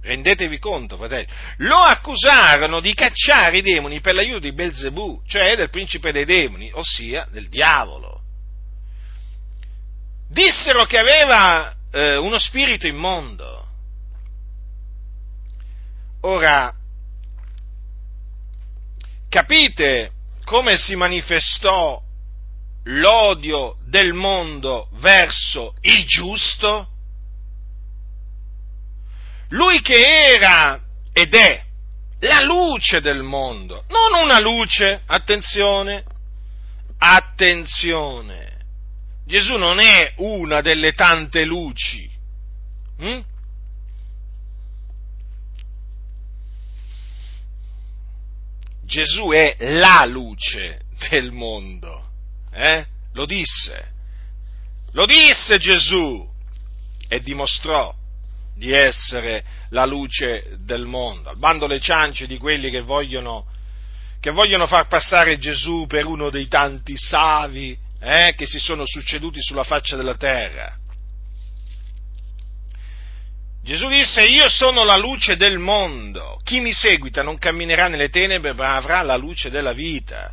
Rendetevi 0.00 0.58
conto, 0.58 0.97
fratelli. 0.97 1.26
Lo 1.58 1.76
accusarono 1.76 2.80
di 2.80 2.94
cacciare 2.94 3.58
i 3.58 3.62
demoni 3.62 4.00
per 4.00 4.14
l'aiuto 4.14 4.38
di 4.38 4.54
Belzebù, 4.54 5.23
cioè 5.26 5.56
del 5.56 5.68
principe 5.68 6.12
dei 6.12 6.25
demoni, 6.25 6.70
ossia 6.73 7.26
del 7.30 7.49
diavolo. 7.49 8.23
Dissero 10.30 10.87
che 10.87 10.97
aveva 10.97 11.75
eh, 11.90 12.16
uno 12.16 12.38
spirito 12.38 12.87
immondo. 12.87 13.66
Ora, 16.23 16.75
capite 19.28 20.12
come 20.44 20.76
si 20.76 20.97
manifestò 20.97 22.00
l'odio 22.85 23.76
del 23.87 24.12
mondo 24.12 24.88
verso 24.94 25.75
il 25.82 26.06
giusto? 26.06 26.88
Lui 29.49 29.80
che 29.80 30.32
era 30.35 30.80
ed 31.12 31.35
è 31.35 31.64
la 32.20 32.40
luce 32.42 33.00
del 33.00 33.23
mondo, 33.23 33.85
non 33.88 34.23
una 34.25 34.40
luce, 34.40 35.02
attenzione, 35.06 36.04
attenzione, 36.99 38.58
Gesù 39.28 39.56
non 39.56 39.78
è 39.78 40.14
una 40.16 40.62
delle 40.62 40.94
tante 40.94 41.44
luci. 41.44 42.11
Hm? 42.99 43.20
Gesù 48.88 49.28
è 49.28 49.54
la 49.59 50.07
luce 50.07 50.80
del 51.11 51.30
mondo. 51.30 52.09
Eh? 52.50 52.87
Lo 53.12 53.26
disse. 53.26 53.92
Lo 54.92 55.04
disse 55.04 55.59
Gesù 55.59 56.26
e 57.07 57.21
dimostrò 57.21 57.95
di 58.57 58.73
essere 58.73 59.45
la 59.71 59.85
luce 59.85 60.57
del 60.61 60.87
mondo, 60.87 61.28
al 61.28 61.37
bando 61.37 61.66
le 61.66 61.80
ciance 61.80 62.26
di 62.26 62.38
quelli 62.38 62.71
che 62.71 62.80
vogliono, 62.80 63.45
che 64.21 64.30
vogliono 64.30 64.66
far 64.66 64.88
passare 64.88 65.37
Gesù 65.37 65.85
per 65.87 66.07
uno 66.07 66.30
dei 66.30 66.49
tanti 66.49 66.97
savi 66.97 67.78
eh, 68.00 68.33
che 68.38 68.47
si 68.47 68.59
sono 68.59 68.85
succeduti 68.87 69.42
sulla 69.42 69.64
faccia 69.64 69.97
della 69.97 70.16
terra. 70.16 70.77
Gesù 73.68 73.87
disse, 73.88 74.22
io 74.22 74.48
sono 74.48 74.82
la 74.82 74.96
luce 74.96 75.37
del 75.37 75.58
mondo, 75.58 76.40
chi 76.42 76.58
mi 76.58 76.72
seguita 76.72 77.22
non 77.22 77.37
camminerà 77.37 77.88
nelle 77.88 78.08
tenebre 78.08 78.54
ma 78.54 78.76
avrà 78.76 79.02
la 79.02 79.16
luce 79.16 79.50
della 79.50 79.75
vita. 79.75 80.32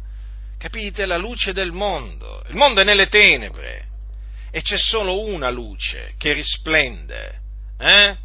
Capite? 0.57 1.05
La 1.05 1.17
luce 1.17 1.51
del 1.51 1.73
mondo. 1.73 2.45
Il 2.47 2.55
mondo 2.55 2.79
è 2.79 2.85
nelle 2.85 3.09
tenebre 3.09 3.87
e 4.51 4.61
c'è 4.61 4.77
solo 4.77 5.27
una 5.27 5.49
luce 5.49 6.13
che 6.17 6.31
risplende 6.31 7.41
eh? 7.77 8.15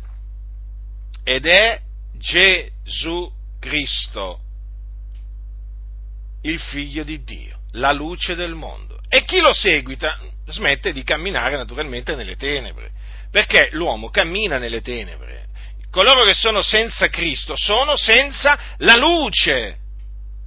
ed 1.24 1.44
è 1.44 1.80
Gesù 2.16 3.28
Cristo, 3.58 4.42
il 6.42 6.58
figlio 6.58 7.04
di 7.04 7.22
Dio, 7.22 7.60
la 7.72 7.92
luce 7.92 8.34
del 8.34 8.54
mondo. 8.54 8.98
E 9.08 9.24
chi 9.24 9.40
lo 9.40 9.52
seguita 9.52 10.18
smette 10.46 10.92
di 10.92 11.02
camminare 11.02 11.56
naturalmente 11.56 12.14
nelle 12.14 12.36
tenebre, 12.36 12.90
perché 13.30 13.68
l'uomo 13.72 14.10
cammina 14.10 14.58
nelle 14.58 14.80
tenebre. 14.80 15.48
Coloro 15.90 16.24
che 16.24 16.34
sono 16.34 16.62
senza 16.62 17.08
Cristo 17.08 17.54
sono 17.56 17.96
senza 17.96 18.58
la 18.78 18.96
luce 18.96 19.78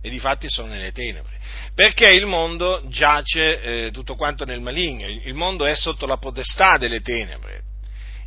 e 0.02 0.10
di 0.10 0.20
fatti 0.20 0.50
sono 0.50 0.68
nelle 0.70 0.94
tenebre 0.94 1.34
perché 1.76 2.10
il 2.10 2.26
mondo 2.28 2.84
giace 2.88 3.62
eh, 3.62 3.92
tutto 3.92 4.16
quanto 4.16 4.46
nel 4.46 4.62
maligno, 4.62 5.08
il 5.08 5.34
mondo 5.34 5.66
è 5.66 5.76
sotto 5.76 6.06
la 6.06 6.18
potestà 6.18 6.78
delle 6.78 7.02
tenebre. 7.02 7.62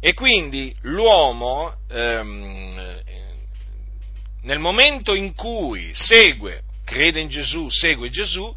E 0.01 0.15
quindi 0.15 0.75
l'uomo, 0.83 1.77
ehm, 1.89 3.01
nel 4.43 4.59
momento 4.59 5.15
in 5.15 5.35
cui 5.35 5.91
segue, 5.95 6.63
crede 6.97 7.21
in 7.21 7.29
Gesù, 7.29 7.69
segue 7.69 8.09
Gesù, 8.09 8.55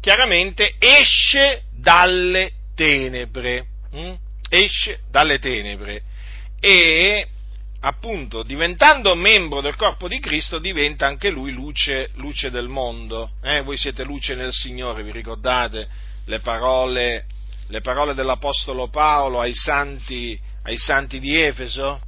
chiaramente 0.00 0.76
esce 0.78 1.64
dalle 1.70 2.52
tenebre, 2.74 3.66
hm? 3.90 4.14
esce 4.48 5.00
dalle 5.10 5.38
tenebre 5.38 6.02
e 6.58 7.26
appunto 7.80 8.42
diventando 8.44 9.14
membro 9.14 9.60
del 9.60 9.76
corpo 9.76 10.08
di 10.08 10.20
Cristo 10.20 10.58
diventa 10.58 11.06
anche 11.06 11.28
lui 11.28 11.52
luce, 11.52 12.10
luce 12.14 12.50
del 12.50 12.68
mondo. 12.68 13.32
Eh? 13.42 13.60
Voi 13.60 13.76
siete 13.76 14.04
luce 14.04 14.34
nel 14.34 14.52
Signore, 14.52 15.02
vi 15.02 15.12
ricordate 15.12 15.86
le 16.24 16.40
parole, 16.40 17.26
le 17.68 17.80
parole 17.82 18.14
dell'Apostolo 18.14 18.88
Paolo 18.88 19.40
ai 19.40 19.54
santi 19.54 20.40
ai 20.62 20.78
santi 20.78 21.18
di 21.18 21.38
Efeso, 21.38 22.00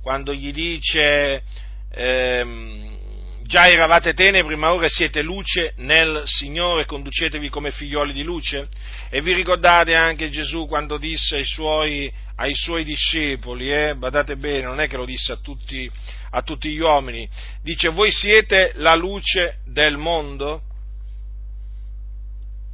quando 0.00 0.32
gli 0.32 0.52
dice 0.52 1.42
ehm, 1.90 3.07
già 3.48 3.66
eravate 3.66 4.12
tenebre, 4.12 4.56
ma 4.56 4.74
ora 4.74 4.90
siete 4.90 5.22
luce 5.22 5.72
nel 5.76 6.22
Signore, 6.26 6.84
conducetevi 6.84 7.48
come 7.48 7.70
figlioli 7.70 8.12
di 8.12 8.22
luce? 8.22 8.68
E 9.08 9.22
vi 9.22 9.32
ricordate 9.32 9.94
anche 9.94 10.28
Gesù 10.28 10.66
quando 10.66 10.98
disse 10.98 11.36
ai 11.36 11.46
suoi, 11.46 12.12
ai 12.36 12.54
suoi 12.54 12.84
discepoli, 12.84 13.72
eh, 13.72 13.94
badate 13.96 14.36
bene, 14.36 14.66
non 14.66 14.80
è 14.80 14.86
che 14.86 14.98
lo 14.98 15.06
disse 15.06 15.32
a 15.32 15.36
tutti, 15.36 15.90
a 16.32 16.42
tutti 16.42 16.68
gli 16.68 16.78
uomini, 16.78 17.26
dice 17.62 17.88
voi 17.88 18.12
siete 18.12 18.72
la 18.74 18.94
luce 18.94 19.60
del 19.64 19.96
mondo? 19.96 20.64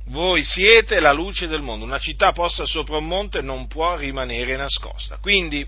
Voi 0.07 0.43
siete 0.43 0.99
la 0.99 1.13
luce 1.13 1.47
del 1.47 1.63
mondo, 1.63 1.85
una 1.85 2.01
città 2.01 2.33
posta 2.33 2.67
sopra 2.67 2.97
un 2.97 3.07
monte 3.07 3.43
non 3.43 3.69
può 3.69 3.95
rimanere 3.97 4.57
nascosta. 4.57 5.19
Quindi, 5.19 5.65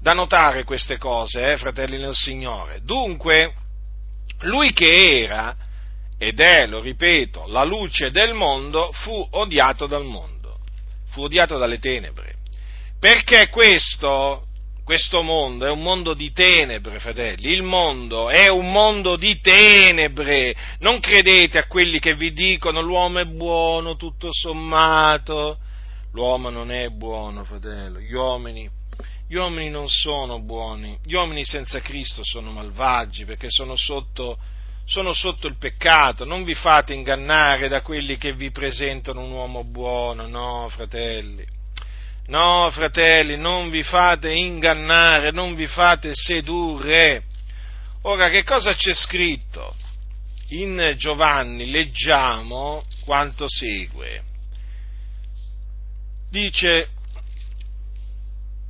da 0.00 0.12
notare 0.12 0.62
queste 0.62 0.98
cose, 0.98 1.50
eh, 1.50 1.56
fratelli 1.56 1.98
nel 1.98 2.14
Signore. 2.14 2.78
Dunque, 2.84 3.52
lui 4.40 4.72
che 4.72 5.22
era, 5.22 5.56
ed 6.18 6.40
è, 6.40 6.66
lo 6.66 6.80
ripeto, 6.80 7.46
la 7.48 7.64
luce 7.64 8.10
del 8.10 8.34
mondo, 8.34 8.90
fu 8.92 9.26
odiato 9.32 9.86
dal 9.86 10.04
mondo, 10.04 10.58
fu 11.08 11.22
odiato 11.22 11.58
dalle 11.58 11.78
tenebre. 11.78 12.34
Perché 12.98 13.48
questo 13.48 14.42
questo 14.86 15.22
mondo 15.22 15.66
è 15.66 15.70
un 15.70 15.82
mondo 15.82 16.14
di 16.14 16.30
tenebre, 16.30 17.00
fratelli, 17.00 17.50
il 17.50 17.64
mondo 17.64 18.30
è 18.30 18.46
un 18.46 18.70
mondo 18.70 19.16
di 19.16 19.40
tenebre, 19.40 20.54
non 20.78 21.00
credete 21.00 21.58
a 21.58 21.66
quelli 21.66 21.98
che 21.98 22.14
vi 22.14 22.32
dicono 22.32 22.80
l'uomo 22.80 23.18
è 23.18 23.24
buono 23.24 23.96
tutto 23.96 24.28
sommato, 24.30 25.58
l'uomo 26.12 26.50
non 26.50 26.70
è 26.70 26.88
buono, 26.90 27.42
fratello, 27.42 27.98
gli 27.98 28.12
uomini, 28.12 28.70
gli 29.28 29.34
uomini 29.34 29.70
non 29.70 29.88
sono 29.88 30.40
buoni, 30.40 30.98
gli 31.04 31.14
uomini 31.14 31.44
senza 31.44 31.80
Cristo 31.80 32.22
sono 32.24 32.50
malvagi 32.52 33.24
perché 33.24 33.48
sono 33.50 33.76
sotto, 33.76 34.38
sono 34.84 35.12
sotto 35.12 35.46
il 35.46 35.56
peccato, 35.56 36.24
non 36.24 36.44
vi 36.44 36.54
fate 36.54 36.94
ingannare 36.94 37.68
da 37.68 37.80
quelli 37.80 38.16
che 38.16 38.32
vi 38.34 38.50
presentano 38.50 39.20
un 39.20 39.32
uomo 39.32 39.64
buono, 39.64 40.26
no, 40.26 40.68
fratelli 40.70 41.54
No, 42.28 42.68
fratelli, 42.72 43.36
non 43.36 43.70
vi 43.70 43.84
fate 43.84 44.32
ingannare, 44.32 45.30
non 45.30 45.54
vi 45.54 45.66
fate 45.66 46.10
sedurre. 46.12 47.22
Ora, 48.02 48.28
che 48.30 48.42
cosa 48.42 48.74
c'è 48.74 48.94
scritto? 48.94 49.74
In 50.48 50.94
Giovanni 50.96 51.70
leggiamo 51.70 52.82
quanto 53.04 53.46
segue. 53.48 54.22
Dice, 56.28 56.88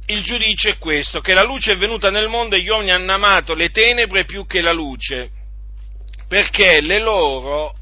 il 0.06 0.22
giudice 0.22 0.70
è 0.70 0.78
questo, 0.78 1.20
che 1.20 1.34
la 1.34 1.42
luce 1.42 1.72
è 1.72 1.76
venuta 1.76 2.10
nel 2.10 2.28
mondo 2.28 2.54
e 2.54 2.62
gli 2.62 2.68
uomini 2.68 2.92
hanno 2.92 3.12
amato 3.12 3.54
le 3.54 3.70
tenebre 3.70 4.24
più 4.24 4.46
che 4.46 4.60
la 4.60 4.72
luce, 4.72 5.30
perché 6.28 6.80
le 6.80 7.00
loro 7.00 7.74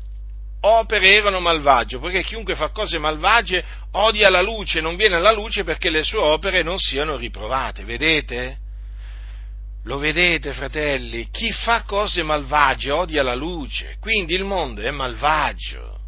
opere 0.61 1.13
erano 1.13 1.41
malvagie, 1.41 1.99
poiché 1.99 2.23
chiunque 2.23 2.55
fa 2.55 2.71
cose 2.71 2.99
malvagie 2.99 3.63
odia 3.93 4.31
la 4.31 4.41
luce, 4.41 4.81
non 4.81 4.97
viene 4.97 5.17
alla 5.17 5.33
luce 5.33 5.65
perché 5.65 5.91
le 5.91 6.03
sue 6.03 6.19
opere 6.19 6.63
non 6.63 6.79
siano 6.79 7.17
riprovate, 7.17 7.85
vedete? 7.85 8.59
Lo 9.85 9.99
vedete, 9.99 10.55
fratelli? 10.55 11.29
Chi 11.31 11.53
fa 11.53 11.83
cose 11.83 12.23
malvagie 12.23 12.91
odia 12.91 13.23
la 13.23 13.35
luce, 13.35 13.97
quindi 14.01 14.33
il 14.33 14.45
mondo 14.45 14.81
è 14.81 14.91
malvagio. 14.91 16.01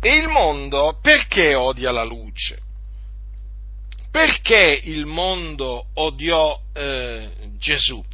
E 0.00 0.16
il 0.16 0.28
mondo 0.28 0.98
perché 1.00 1.54
odia 1.54 1.90
la 1.90 2.04
luce? 2.04 2.66
Perché 4.18 4.80
il 4.82 5.06
mondo 5.06 5.90
odiò 5.94 6.60
eh, 6.74 7.28
Gesù? 7.56 8.04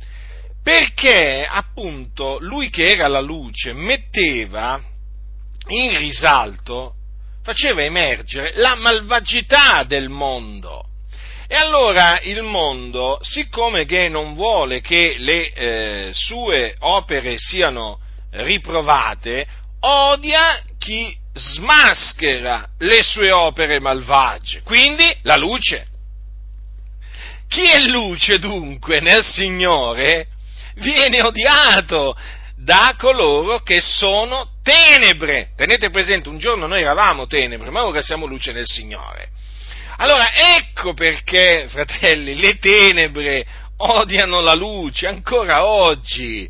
perché 0.63 1.47
appunto 1.49 2.37
lui 2.41 2.69
che 2.69 2.85
era 2.85 3.07
la 3.07 3.21
luce 3.21 3.73
metteva 3.73 4.83
in 5.69 5.97
risalto, 5.99 6.95
faceva 7.43 7.83
emergere 7.83 8.53
la 8.57 8.75
malvagità 8.75 9.85
del 9.87 10.11
mondo. 10.11 10.89
E 11.47 11.55
allora 11.55 12.21
il 12.21 12.43
mondo, 12.43 13.19
siccome 13.23 13.87
che 13.87 14.09
non 14.11 14.35
vuole 14.35 14.83
che 14.83 15.17
le 15.19 15.53
eh, 15.53 16.11
sue 16.13 16.77
opere 16.81 17.37
siano 17.39 17.99
riprovate, 18.31 19.47
odia 19.81 20.61
chi 20.79 21.17
smaschera 21.35 22.69
le 22.79 23.03
sue 23.03 23.33
opere 23.33 23.81
malvagie, 23.81 24.61
quindi 24.63 25.05
la 25.23 25.37
luce. 25.37 25.93
Chi 27.49 27.65
è 27.65 27.81
luce 27.81 28.39
dunque 28.39 29.01
nel 29.01 29.25
Signore 29.25 30.29
viene 30.77 31.23
odiato 31.23 32.17
da 32.57 32.95
coloro 32.99 33.61
che 33.61 33.81
sono 33.81 34.53
tenebre. 34.63 35.51
Tenete 35.57 35.91
presente, 35.91 36.29
un 36.29 36.39
giorno 36.39 36.67
noi 36.67 36.81
eravamo 36.81 37.27
tenebre, 37.27 37.71
ma 37.71 37.85
ora 37.85 38.03
siamo 38.03 38.27
luce 38.27 38.53
nel 38.53 38.67
Signore. 38.67 39.29
Allora 39.97 40.33
ecco 40.57 40.95
perché, 40.95 41.67
fratelli, 41.69 42.35
le 42.37 42.57
tenebre 42.59 43.47
odiano 43.77 44.41
la 44.41 44.55
luce 44.55 45.07
ancora 45.07 45.67
oggi 45.67 46.49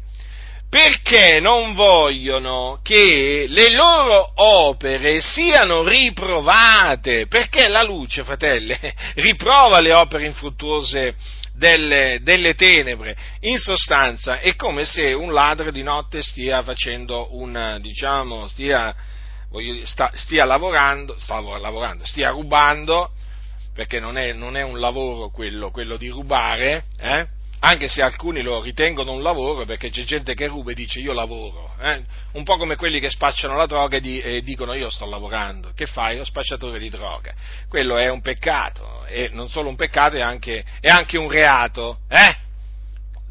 perché 0.74 1.38
non 1.38 1.72
vogliono 1.74 2.80
che 2.82 3.46
le 3.48 3.70
loro 3.70 4.32
opere 4.42 5.20
siano 5.20 5.86
riprovate, 5.86 7.28
perché 7.28 7.68
la 7.68 7.84
luce, 7.84 8.24
fratelli, 8.24 8.76
riprova 9.14 9.78
le 9.78 9.94
opere 9.94 10.26
infruttuose 10.26 11.14
delle, 11.52 12.18
delle, 12.22 12.54
tenebre. 12.54 13.16
In 13.42 13.58
sostanza 13.58 14.40
è 14.40 14.56
come 14.56 14.84
se 14.84 15.12
un 15.12 15.32
ladro 15.32 15.70
di 15.70 15.84
notte 15.84 16.24
stia 16.24 16.64
facendo 16.64 17.28
un, 17.36 17.78
diciamo, 17.80 18.48
stia, 18.48 18.92
sta, 19.84 20.10
stia 20.14 20.44
lavorando, 20.44 21.14
sta 21.20 21.38
lavorando, 21.38 22.04
stia 22.04 22.30
rubando, 22.30 23.12
perché 23.72 24.00
non 24.00 24.18
è, 24.18 24.32
non 24.32 24.56
è 24.56 24.62
un 24.62 24.80
lavoro 24.80 25.30
quello, 25.30 25.70
quello 25.70 25.96
di 25.96 26.08
rubare, 26.08 26.86
eh? 26.98 27.33
Anche 27.64 27.88
se 27.88 28.02
alcuni 28.02 28.42
lo 28.42 28.60
ritengono 28.60 29.12
un 29.12 29.22
lavoro, 29.22 29.64
perché 29.64 29.88
c'è 29.88 30.02
gente 30.02 30.34
che 30.34 30.46
ruba 30.46 30.72
e 30.72 30.74
dice 30.74 31.00
io 31.00 31.14
lavoro, 31.14 31.74
eh? 31.80 32.02
un 32.32 32.44
po' 32.44 32.58
come 32.58 32.76
quelli 32.76 33.00
che 33.00 33.08
spacciano 33.08 33.56
la 33.56 33.64
droga 33.64 33.96
e, 33.96 34.00
di, 34.00 34.20
e, 34.20 34.42
dicono 34.42 34.74
io 34.74 34.90
sto 34.90 35.06
lavorando, 35.06 35.72
che 35.74 35.86
fai? 35.86 36.18
Lo 36.18 36.24
spacciatore 36.24 36.78
di 36.78 36.90
droga. 36.90 37.32
Quello 37.68 37.96
è 37.96 38.10
un 38.10 38.20
peccato, 38.20 39.06
e 39.06 39.30
non 39.32 39.48
solo 39.48 39.70
un 39.70 39.76
peccato, 39.76 40.16
è 40.16 40.20
anche, 40.20 40.62
è 40.78 40.88
anche 40.88 41.16
un 41.16 41.30
reato, 41.30 42.00
eh? 42.08 42.42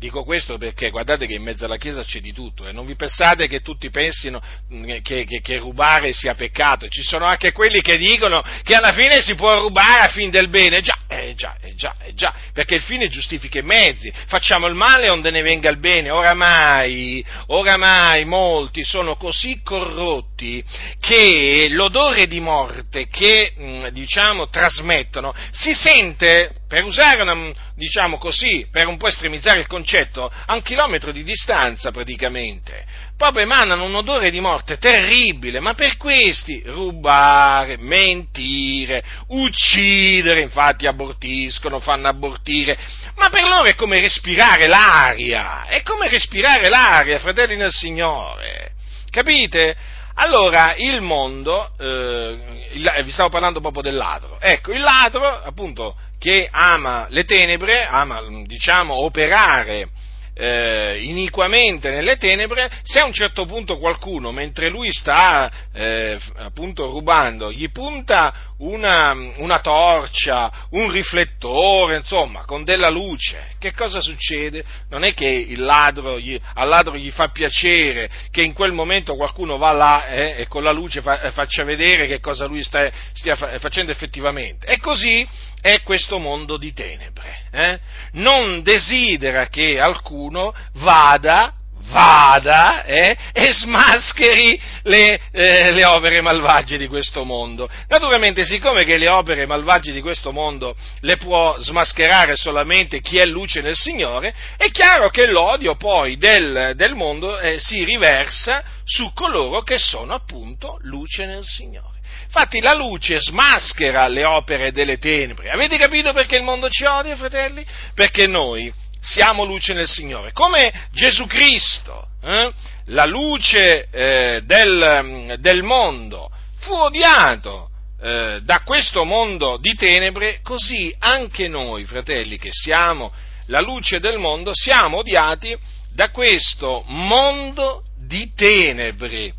Dico 0.03 0.25
questo 0.25 0.57
perché 0.57 0.89
guardate 0.89 1.25
che 1.27 1.35
in 1.35 1.43
mezzo 1.43 1.63
alla 1.63 1.77
Chiesa 1.77 2.03
c'è 2.03 2.19
di 2.19 2.33
tutto 2.33 2.67
e 2.67 2.73
non 2.73 2.85
vi 2.85 2.93
pensate 2.93 3.47
che 3.47 3.61
tutti 3.61 3.89
pensino 3.89 4.41
mm, 4.73 4.95
che, 5.01 5.23
che, 5.23 5.39
che, 5.39 5.57
rubare 5.59 6.11
sia 6.11 6.35
peccato, 6.35 6.89
ci 6.89 7.01
sono 7.01 7.23
anche 7.23 7.53
quelli 7.53 7.79
che 7.79 7.95
dicono 7.95 8.43
che 8.63 8.75
alla 8.75 8.91
fine 8.91 9.21
si 9.21 9.33
può 9.35 9.61
rubare 9.61 10.01
a 10.01 10.09
fin 10.09 10.29
del 10.29 10.49
bene, 10.49 10.81
già, 10.81 10.97
eh 11.07 11.33
già, 11.35 11.55
eh 11.61 11.73
già, 11.75 11.95
eh 12.01 12.13
già, 12.15 12.35
perché 12.51 12.75
il 12.75 12.81
fine 12.81 13.07
giustifica 13.07 13.59
i 13.59 13.63
mezzi, 13.63 14.11
facciamo 14.27 14.67
il 14.67 14.75
male 14.75 15.07
onde 15.07 15.31
ne 15.31 15.41
venga 15.41 15.69
il 15.69 15.79
bene, 15.79 16.11
oramai, 16.11 17.25
oramai 17.47 18.25
molti 18.25 18.83
sono 18.83 19.15
così 19.15 19.61
corrotti 19.63 20.61
che 20.99 21.67
l'odore 21.69 22.27
di 22.27 22.41
morte 22.41 23.07
che 23.07 23.53
mm, 23.57 23.85
diciamo 23.87 24.49
trasmettono 24.49 25.33
si 25.51 25.73
sente 25.73 26.55
per 26.73 26.85
usare 26.85 27.21
una, 27.21 27.51
diciamo 27.75 28.17
così, 28.17 28.65
per 28.71 28.87
un 28.87 28.97
po' 28.97 29.07
estremizzare 29.07 29.59
il 29.59 29.67
concetto, 29.67 30.31
a 30.47 30.55
un 30.55 30.63
chilometro 30.63 31.11
di 31.11 31.23
distanza 31.23 31.91
praticamente. 31.91 32.83
Proprio 33.15 33.43
emanano 33.43 33.83
un 33.83 33.93
odore 33.93 34.31
di 34.31 34.39
morte 34.39 34.79
terribile, 34.79 35.59
ma 35.59 35.75
per 35.75 35.97
questi 35.97 36.63
rubare, 36.65 37.77
mentire, 37.77 39.03
uccidere, 39.27 40.41
infatti 40.41 40.87
abortiscono, 40.87 41.79
fanno 41.79 42.07
abortire, 42.07 42.75
ma 43.17 43.29
per 43.29 43.47
loro 43.47 43.65
è 43.65 43.75
come 43.75 44.01
respirare 44.01 44.65
l'aria, 44.65 45.65
è 45.65 45.83
come 45.83 46.09
respirare 46.09 46.69
l'aria, 46.69 47.19
fratelli 47.19 47.55
nel 47.55 47.71
Signore. 47.71 48.71
Capite? 49.11 49.75
Allora, 50.15 50.73
il 50.77 51.01
mondo, 51.01 51.71
eh, 51.79 52.69
il, 52.73 53.01
vi 53.03 53.11
stavo 53.11 53.29
parlando 53.29 53.61
proprio 53.61 53.81
del 53.83 53.95
ladro, 53.95 54.39
ecco, 54.39 54.71
il 54.71 54.79
ladro, 54.79 55.41
appunto, 55.43 55.95
che 56.23 56.47
ama 56.49 57.07
le 57.09 57.25
tenebre, 57.25 57.83
ama, 57.85 58.21
diciamo, 58.45 58.93
operare 58.93 59.89
eh, 60.33 61.01
iniquamente 61.01 61.91
nelle 61.91 62.15
tenebre, 62.15 62.71
se 62.81 62.99
a 63.01 63.05
un 63.05 63.11
certo 63.11 63.45
punto 63.45 63.77
qualcuno, 63.77 64.31
mentre 64.31 64.69
lui 64.69 64.89
sta 64.93 65.51
eh, 65.73 66.17
appunto 66.37 66.85
rubando, 66.85 67.51
gli 67.51 67.69
punta 67.71 68.52
una, 68.63 69.15
una, 69.37 69.59
torcia, 69.59 70.67
un 70.71 70.91
riflettore, 70.91 71.97
insomma, 71.97 72.45
con 72.45 72.63
della 72.63 72.89
luce, 72.89 73.55
che 73.59 73.73
cosa 73.73 74.01
succede? 74.01 74.63
Non 74.89 75.03
è 75.03 75.13
che 75.13 75.27
il 75.27 75.61
ladro 75.61 76.19
gli, 76.19 76.39
al 76.53 76.67
ladro 76.67 76.95
gli 76.95 77.11
fa 77.11 77.29
piacere 77.29 78.09
che 78.31 78.41
in 78.41 78.53
quel 78.53 78.71
momento 78.71 79.15
qualcuno 79.15 79.57
va 79.57 79.71
là 79.71 80.07
eh, 80.07 80.35
e 80.39 80.47
con 80.47 80.63
la 80.63 80.71
luce 80.71 81.01
fa, 81.01 81.21
eh, 81.21 81.31
faccia 81.31 81.63
vedere 81.63 82.07
che 82.07 82.19
cosa 82.19 82.45
lui 82.45 82.63
sta, 82.63 82.89
stia 83.13 83.35
fa, 83.35 83.57
facendo 83.59 83.91
effettivamente. 83.91 84.67
E 84.67 84.79
così 84.79 85.27
è 85.61 85.81
questo 85.81 86.19
mondo 86.19 86.57
di 86.57 86.73
tenebre. 86.73 87.37
Eh? 87.51 87.79
Non 88.13 88.61
desidera 88.61 89.47
che 89.47 89.75
qualcuno 89.75 90.53
vada 90.73 91.53
vada 91.85 92.83
eh, 92.85 93.17
e 93.31 93.53
smascheri 93.53 94.59
le, 94.83 95.19
eh, 95.31 95.71
le, 95.71 95.85
opere 95.85 96.21
malvagie 96.21 96.77
di 96.77 96.87
questo 96.87 97.23
mondo. 97.23 97.69
Naturalmente, 97.87 98.45
siccome 98.45 98.83
che 98.83 98.97
le 98.97 99.09
opere 99.09 99.45
malvagie 99.45 99.91
di 99.91 100.01
questo 100.01 100.31
mondo 100.31 100.75
le 101.01 101.17
può 101.17 101.55
smascherare 101.59 102.35
solamente 102.35 103.01
chi 103.01 103.17
è 103.17 103.25
luce 103.25 103.61
nel 103.61 103.75
Signore, 103.75 104.33
è 104.57 104.69
chiaro 104.71 105.09
che 105.09 105.27
l'odio 105.27 105.75
poi 105.75 106.17
del, 106.17 106.73
del 106.75 106.95
mondo 106.95 107.39
eh, 107.39 107.59
si 107.59 107.83
riversa 107.83 108.63
su 108.83 109.11
coloro 109.13 109.61
che 109.61 109.77
sono 109.77 110.13
appunto 110.13 110.77
luce 110.81 111.25
nel 111.25 111.43
Signore. 111.43 111.91
Infatti 112.25 112.61
la 112.61 112.73
luce 112.73 113.19
smaschera 113.19 114.07
le 114.07 114.25
opere 114.25 114.71
delle 114.71 114.97
tenebre. 114.97 115.51
Avete 115.51 115.77
capito 115.77 116.13
perché 116.13 116.35
il 116.35 116.41
mondo 116.41 116.67
ci 116.67 116.83
odia, 116.83 117.15
fratelli? 117.15 117.63
Perché 117.93 118.25
noi 118.25 118.73
siamo 119.03 119.43
luce 119.43 119.73
nel 119.73 119.87
Signore, 119.87 120.31
come 120.31 120.87
Gesù 120.93 121.25
Cristo, 121.25 122.07
eh? 122.23 122.51
la 122.85 123.05
luce 123.05 123.89
eh, 123.91 124.41
del, 124.45 125.35
del, 125.39 125.61
mondo, 125.61 126.31
fu 126.59 126.73
odiato 126.73 127.69
eh, 128.01 128.39
da 128.43 128.61
questo 128.61 129.03
mondo 129.03 129.57
di 129.57 129.75
tenebre, 129.75 130.39
così 130.41 130.95
anche 130.99 131.49
noi, 131.49 131.83
fratelli, 131.83 132.37
che 132.37 132.51
siamo 132.51 133.11
la 133.47 133.59
luce 133.59 133.99
del 133.99 134.19
mondo, 134.19 134.51
siamo 134.53 134.99
odiati 134.99 135.53
da 135.93 136.09
questo 136.09 136.83
mondo 136.87 137.83
di 137.97 138.31
tenebre. 138.33 139.33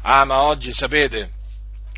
Ah, 0.00 0.24
ma 0.24 0.44
oggi 0.44 0.72
sapete, 0.72 1.28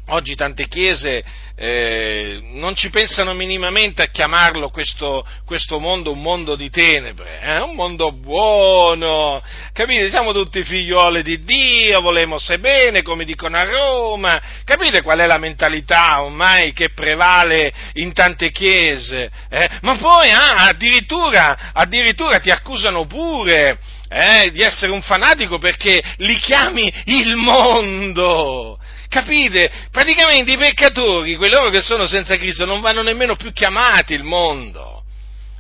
oggi 0.08 0.34
tante 0.34 0.66
chiese 0.66 1.22
eh, 1.54 2.40
non 2.54 2.74
ci 2.74 2.90
pensano 2.90 3.34
minimamente 3.34 4.02
a 4.02 4.06
chiamarlo 4.06 4.70
questo, 4.70 5.26
questo, 5.44 5.78
mondo 5.78 6.12
un 6.12 6.20
mondo 6.20 6.56
di 6.56 6.70
tenebre, 6.70 7.40
eh? 7.40 7.60
un 7.60 7.74
mondo 7.74 8.12
buono, 8.12 9.42
capite? 9.72 10.08
Siamo 10.08 10.32
tutti 10.32 10.62
figlioli 10.62 11.22
di 11.22 11.40
Dio, 11.44 12.00
volemo 12.00 12.38
se 12.38 12.58
bene, 12.58 13.02
come 13.02 13.24
dicono 13.24 13.58
a 13.58 13.64
Roma, 13.64 14.40
capite 14.64 15.02
qual 15.02 15.18
è 15.18 15.26
la 15.26 15.38
mentalità 15.38 16.22
ormai 16.22 16.72
che 16.72 16.90
prevale 16.94 17.72
in 17.94 18.12
tante 18.12 18.50
chiese? 18.50 19.30
Eh? 19.50 19.68
Ma 19.82 19.96
poi 19.96 20.30
ah, 20.30 20.64
addirittura, 20.66 21.70
addirittura 21.72 22.40
ti 22.40 22.50
accusano 22.50 23.06
pure 23.06 23.78
eh, 24.08 24.50
di 24.50 24.60
essere 24.60 24.92
un 24.92 25.00
fanatico 25.00 25.58
perché 25.58 26.02
li 26.18 26.38
chiami 26.38 26.92
il 27.04 27.36
mondo. 27.36 28.78
Capite? 29.12 29.70
Praticamente 29.90 30.52
i 30.52 30.56
peccatori, 30.56 31.36
quelli 31.36 31.70
che 31.70 31.82
sono 31.82 32.06
senza 32.06 32.34
Cristo, 32.36 32.64
non 32.64 32.80
vanno 32.80 33.02
nemmeno 33.02 33.36
più 33.36 33.52
chiamati 33.52 34.14
il 34.14 34.24
mondo. 34.24 35.02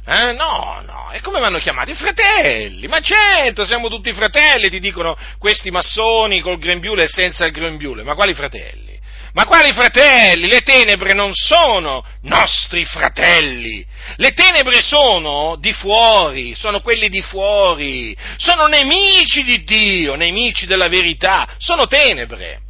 Eh? 0.06 0.32
No, 0.32 0.82
no, 0.86 1.10
e 1.12 1.20
come 1.20 1.38
vanno 1.38 1.58
chiamati? 1.58 1.92
Fratelli, 1.92 2.86
ma 2.86 3.00
certo, 3.00 3.66
siamo 3.66 3.90
tutti 3.90 4.10
fratelli, 4.14 4.70
ti 4.70 4.78
dicono 4.78 5.18
questi 5.38 5.70
massoni 5.70 6.40
col 6.40 6.56
grembiule 6.56 7.02
e 7.02 7.08
senza 7.08 7.44
il 7.44 7.52
grembiule, 7.52 8.02
ma 8.02 8.14
quali 8.14 8.32
fratelli? 8.32 8.98
Ma 9.34 9.44
quali 9.44 9.74
fratelli? 9.74 10.48
Le 10.48 10.62
tenebre 10.62 11.12
non 11.12 11.34
sono 11.34 12.02
nostri 12.22 12.86
fratelli. 12.86 13.84
Le 14.16 14.32
tenebre 14.32 14.80
sono 14.80 15.56
di 15.60 15.74
fuori, 15.74 16.54
sono 16.54 16.80
quelli 16.80 17.10
di 17.10 17.20
fuori, 17.20 18.16
sono 18.38 18.66
nemici 18.66 19.44
di 19.44 19.62
Dio, 19.62 20.14
nemici 20.14 20.64
della 20.64 20.88
verità, 20.88 21.46
sono 21.58 21.86
tenebre. 21.86 22.61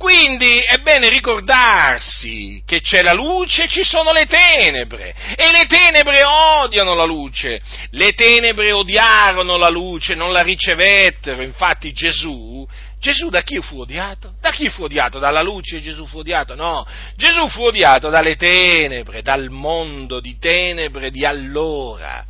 Quindi 0.00 0.60
è 0.60 0.78
bene 0.78 1.10
ricordarsi 1.10 2.62
che 2.64 2.80
c'è 2.80 3.02
la 3.02 3.12
luce 3.12 3.64
e 3.64 3.68
ci 3.68 3.84
sono 3.84 4.12
le 4.12 4.24
tenebre 4.24 5.14
e 5.36 5.50
le 5.52 5.66
tenebre 5.66 6.24
odiano 6.24 6.94
la 6.94 7.04
luce, 7.04 7.60
le 7.90 8.14
tenebre 8.14 8.72
odiarono 8.72 9.58
la 9.58 9.68
luce, 9.68 10.14
non 10.14 10.32
la 10.32 10.40
ricevettero, 10.40 11.42
infatti 11.42 11.92
Gesù 11.92 12.66
Gesù 12.98 13.28
da 13.28 13.42
chi 13.42 13.60
fu 13.60 13.80
odiato? 13.80 14.36
Da 14.40 14.52
chi 14.52 14.70
fu 14.70 14.84
odiato? 14.84 15.18
Dalla 15.18 15.42
luce 15.42 15.82
Gesù 15.82 16.06
fu 16.06 16.20
odiato? 16.20 16.54
No, 16.54 16.86
Gesù 17.16 17.46
fu 17.48 17.64
odiato 17.64 18.08
dalle 18.08 18.36
tenebre, 18.36 19.20
dal 19.20 19.50
mondo 19.50 20.18
di 20.18 20.38
tenebre 20.38 21.10
di 21.10 21.26
allora. 21.26 22.24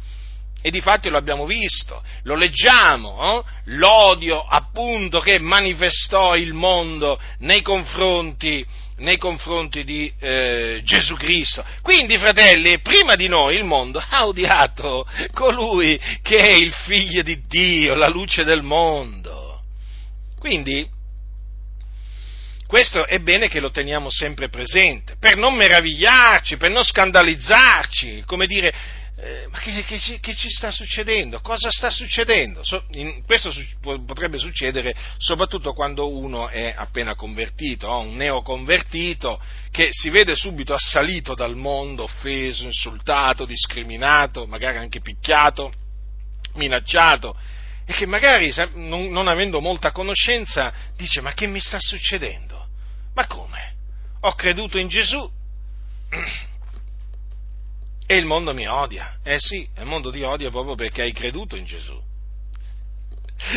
E 0.63 0.71
difatti 0.71 1.09
lo 1.09 1.17
abbiamo 1.17 1.47
visto, 1.47 2.03
lo 2.25 2.35
leggiamo, 2.35 3.41
eh? 3.41 3.51
l'odio 3.77 4.43
appunto 4.43 5.21
che 5.21 5.39
manifestò 5.39 6.35
il 6.37 6.53
mondo 6.53 7.19
nei 7.39 7.63
confronti, 7.63 8.65
nei 8.99 9.17
confronti 9.17 9.85
di 9.85 10.13
eh, 10.21 10.83
Gesù 10.85 11.15
Cristo. 11.15 11.65
Quindi, 11.81 12.19
fratelli, 12.19 12.79
prima 12.81 13.15
di 13.15 13.27
noi 13.27 13.57
il 13.57 13.65
mondo 13.65 14.05
ha 14.07 14.27
odiato 14.27 15.07
colui 15.33 15.99
che 16.21 16.37
è 16.37 16.53
il 16.53 16.73
figlio 16.73 17.23
di 17.23 17.41
Dio, 17.47 17.95
la 17.95 18.09
luce 18.09 18.45
del 18.45 18.63
mondo. 18.63 19.63
Quindi, 20.39 20.87
questo 22.67 23.07
è 23.07 23.19
bene 23.19 23.49
che 23.49 23.61
lo 23.61 23.71
teniamo 23.71 24.11
sempre 24.11 24.49
presente, 24.49 25.17
per 25.19 25.37
non 25.37 25.55
meravigliarci, 25.55 26.57
per 26.57 26.71
non 26.71 26.85
scandalizzarci, 26.85 28.23
come 28.27 28.47
dire, 28.47 28.73
eh, 29.23 29.47
ma 29.51 29.59
che, 29.59 29.85
che, 29.85 30.19
che, 30.19 30.35
ci 30.35 30.49
sta 30.49 30.71
succedendo? 30.71 31.41
Cosa 31.41 31.71
sta 31.71 31.91
succedendo? 31.91 32.65
So, 32.65 32.85
in, 32.93 33.23
questo 33.27 33.53
su, 33.53 33.63
potrebbe 33.81 34.39
succedere 34.39 34.95
soprattutto 35.19 35.75
quando 35.75 36.09
uno 36.09 36.49
è 36.49 36.73
appena 36.75 37.15
convertito, 37.15 37.87
oh, 37.87 38.01
un 38.01 38.17
neoconvertito 38.17 39.39
che 39.71 39.89
si 39.91 40.09
vede 40.09 40.35
subito 40.35 40.73
assalito 40.73 41.35
dal 41.35 41.55
mondo, 41.55 42.05
offeso, 42.05 42.65
insultato, 42.65 43.45
discriminato, 43.45 44.47
magari 44.47 44.79
anche 44.79 45.01
picchiato, 45.03 45.71
minacciato 46.55 47.37
e 47.85 47.93
che 47.93 48.07
magari 48.07 48.51
non, 48.75 49.11
non 49.11 49.29
avendo 49.29 49.61
molta 49.61 49.93
conoscenza 49.93 50.73
dice 50.97 51.21
ma 51.21 51.35
che 51.35 51.47
mi 51.47 51.61
sta 51.61 51.79
succedendo? 51.79 52.69
Ma 53.15 53.27
come? 53.27 53.75
Ho 54.21 54.35
creduto 54.35 54.79
in 54.79 54.89
Gesù 54.89 55.31
e 58.11 58.17
il 58.17 58.27
mondo 58.27 58.53
mi 58.53 58.67
odia. 58.67 59.19
Eh 59.23 59.39
sì, 59.39 59.65
il 59.79 59.85
mondo 59.85 60.11
ti 60.11 60.21
odia 60.23 60.51
proprio 60.51 60.75
perché 60.75 61.03
hai 61.03 61.13
creduto 61.13 61.55
in 61.55 61.65
Gesù. 61.65 61.97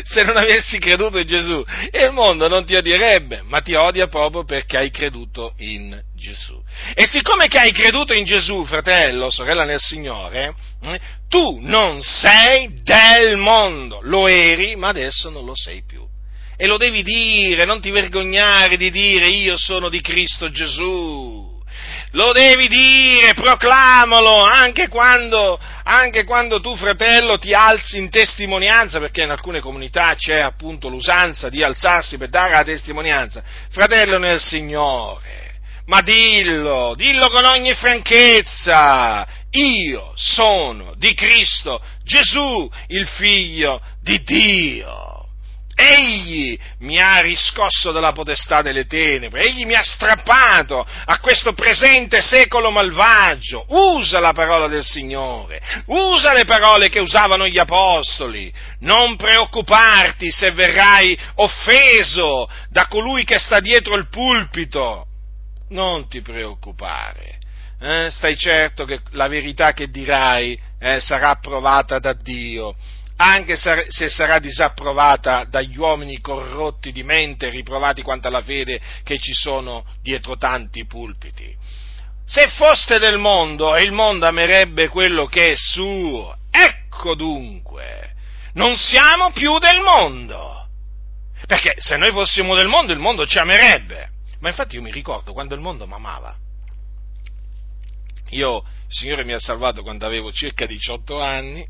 Se 0.03 0.23
non 0.23 0.37
avessi 0.37 0.77
creduto 0.77 1.17
in 1.17 1.25
Gesù, 1.25 1.65
il 1.91 2.11
mondo 2.11 2.47
non 2.47 2.63
ti 2.63 2.75
odierebbe, 2.75 3.41
ma 3.45 3.61
ti 3.61 3.73
odia 3.73 4.05
proprio 4.05 4.43
perché 4.43 4.77
hai 4.77 4.91
creduto 4.91 5.55
in 5.57 5.99
Gesù. 6.15 6.63
E 6.93 7.07
siccome 7.07 7.47
che 7.47 7.57
hai 7.57 7.71
creduto 7.71 8.13
in 8.13 8.25
Gesù, 8.25 8.63
fratello, 8.63 9.31
sorella 9.31 9.63
nel 9.63 9.79
Signore, 9.79 10.53
eh, 10.83 10.99
tu 11.27 11.57
non 11.59 12.03
sei 12.03 12.79
del 12.83 13.37
mondo. 13.37 14.01
Lo 14.03 14.27
eri, 14.27 14.75
ma 14.75 14.89
adesso 14.89 15.31
non 15.31 15.45
lo 15.45 15.55
sei 15.55 15.81
più. 15.83 16.05
E 16.55 16.67
lo 16.67 16.77
devi 16.77 17.01
dire, 17.01 17.65
non 17.65 17.81
ti 17.81 17.89
vergognare 17.89 18.77
di 18.77 18.91
dire 18.91 19.29
io 19.29 19.57
sono 19.57 19.89
di 19.89 19.99
Cristo 19.99 20.51
Gesù 20.51 21.42
lo 22.13 22.31
devi 22.31 22.67
dire, 22.67 23.33
proclamalo, 23.33 24.43
anche 24.43 24.87
quando, 24.87 25.59
anche 25.83 26.23
quando 26.25 26.61
tu 26.61 26.75
fratello 26.75 27.37
ti 27.37 27.53
alzi 27.53 27.97
in 27.97 28.09
testimonianza, 28.09 28.99
perché 28.99 29.23
in 29.23 29.31
alcune 29.31 29.61
comunità 29.61 30.13
c'è 30.15 30.39
appunto 30.39 30.89
l'usanza 30.89 31.49
di 31.49 31.63
alzarsi 31.63 32.17
per 32.17 32.29
dare 32.29 32.51
la 32.53 32.63
testimonianza, 32.63 33.43
fratello 33.71 34.17
nel 34.17 34.39
Signore, 34.39 35.55
ma 35.85 36.01
dillo, 36.01 36.93
dillo 36.95 37.29
con 37.29 37.45
ogni 37.45 37.73
franchezza, 37.73 39.27
io 39.49 40.13
sono 40.15 40.93
di 40.95 41.13
Cristo 41.13 41.81
Gesù, 42.03 42.69
il 42.87 43.07
figlio 43.07 43.81
di 44.01 44.21
Dio. 44.23 45.22
Egli 45.75 46.57
mi 46.79 46.99
ha 46.99 47.19
riscosso 47.19 47.91
dalla 47.91 48.11
potestà 48.11 48.61
delle 48.61 48.85
tenebre, 48.85 49.43
egli 49.43 49.65
mi 49.65 49.73
ha 49.73 49.81
strappato 49.81 50.85
a 51.05 51.19
questo 51.19 51.53
presente 51.53 52.21
secolo 52.21 52.69
malvagio. 52.69 53.65
Usa 53.69 54.19
la 54.19 54.33
parola 54.33 54.67
del 54.67 54.83
Signore, 54.83 55.61
usa 55.87 56.33
le 56.33 56.45
parole 56.45 56.89
che 56.89 56.99
usavano 56.99 57.47
gli 57.47 57.57
apostoli. 57.57 58.53
Non 58.81 59.15
preoccuparti 59.15 60.31
se 60.31 60.51
verrai 60.51 61.17
offeso 61.35 62.47
da 62.69 62.85
colui 62.87 63.23
che 63.23 63.39
sta 63.39 63.59
dietro 63.59 63.95
il 63.95 64.09
pulpito. 64.09 65.07
Non 65.69 66.07
ti 66.07 66.21
preoccupare. 66.21 67.39
Eh? 67.81 68.09
Stai 68.11 68.37
certo 68.37 68.85
che 68.85 69.01
la 69.11 69.27
verità 69.27 69.73
che 69.73 69.89
dirai 69.89 70.57
eh, 70.79 70.99
sarà 70.99 71.31
approvata 71.31 71.97
da 71.97 72.13
Dio 72.13 72.75
anche 73.25 73.55
se 73.55 74.09
sarà 74.09 74.39
disapprovata 74.39 75.45
dagli 75.45 75.77
uomini 75.77 76.19
corrotti 76.19 76.91
di 76.91 77.03
mente, 77.03 77.49
riprovati 77.49 78.01
quanto 78.01 78.27
alla 78.27 78.41
fede 78.41 78.81
che 79.03 79.19
ci 79.19 79.33
sono 79.33 79.85
dietro 80.01 80.37
tanti 80.37 80.85
pulpiti. 80.85 81.55
Se 82.25 82.47
foste 82.49 82.99
del 82.99 83.17
mondo 83.17 83.77
il 83.77 83.91
mondo 83.91 84.25
amerebbe 84.25 84.87
quello 84.87 85.25
che 85.25 85.51
è 85.51 85.55
suo, 85.55 86.37
ecco 86.49 87.15
dunque, 87.15 88.13
non 88.53 88.75
siamo 88.75 89.31
più 89.31 89.57
del 89.59 89.81
mondo. 89.81 90.67
Perché 91.45 91.75
se 91.79 91.97
noi 91.97 92.11
fossimo 92.11 92.55
del 92.55 92.67
mondo 92.67 92.93
il 92.93 92.99
mondo 92.99 93.25
ci 93.25 93.37
amerebbe. 93.37 94.09
Ma 94.39 94.49
infatti 94.49 94.75
io 94.75 94.81
mi 94.81 94.91
ricordo 94.91 95.33
quando 95.33 95.55
il 95.55 95.61
mondo 95.61 95.85
mi 95.85 95.93
amava. 95.93 96.35
Io, 98.29 98.57
il 98.57 98.63
Signore 98.87 99.23
mi 99.23 99.33
ha 99.33 99.39
salvato 99.39 99.83
quando 99.83 100.05
avevo 100.05 100.31
circa 100.31 100.65
18 100.65 101.21
anni, 101.21 101.65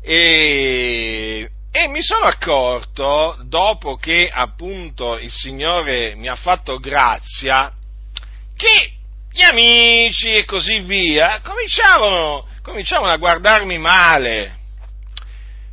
E, 0.00 1.50
e, 1.70 1.88
mi 1.88 2.02
sono 2.02 2.24
accorto, 2.24 3.38
dopo 3.44 3.96
che 3.96 4.28
appunto 4.32 5.18
il 5.18 5.30
Signore 5.30 6.14
mi 6.16 6.28
ha 6.28 6.36
fatto 6.36 6.78
grazia, 6.78 7.72
che 8.56 8.92
gli 9.30 9.42
amici 9.42 10.34
e 10.34 10.44
così 10.44 10.80
via 10.80 11.40
cominciavano, 11.42 12.46
cominciavano 12.62 13.12
a 13.12 13.18
guardarmi 13.18 13.78
male, 13.78 14.56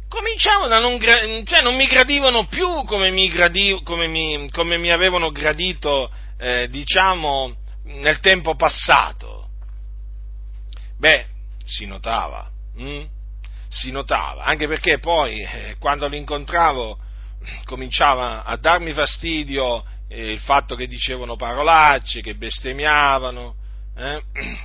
cominciavano 0.07 0.75
a 0.75 0.79
non, 0.79 0.99
cioè 0.99 1.61
non 1.61 1.75
mi 1.75 1.87
gradivano 1.87 2.45
più 2.45 2.83
come 2.85 3.09
mi, 3.11 3.27
gradiv, 3.29 3.83
come 3.83 4.07
mi, 4.07 4.49
come 4.51 4.77
mi 4.77 4.91
avevano 4.91 5.31
gradito, 5.31 6.11
eh, 6.37 6.67
diciamo, 6.69 7.55
nel 7.85 8.19
tempo 8.19 8.55
passato. 8.55 9.49
Beh, 10.97 11.25
si 11.63 11.85
notava. 11.85 12.49
Hm? 12.77 13.03
Si 13.69 13.91
notava, 13.91 14.43
anche 14.43 14.67
perché 14.67 14.99
poi 14.99 15.41
eh, 15.41 15.75
quando 15.79 16.07
lo 16.07 16.15
incontravo 16.15 16.97
cominciava 17.65 18.43
a 18.43 18.55
darmi 18.57 18.93
fastidio 18.93 19.83
eh, 20.07 20.31
il 20.31 20.39
fatto 20.39 20.75
che 20.75 20.87
dicevano 20.87 21.35
parolacce, 21.35 22.21
che 22.21 22.35
bestemmiavano, 22.35 23.55
eh? 23.95 24.21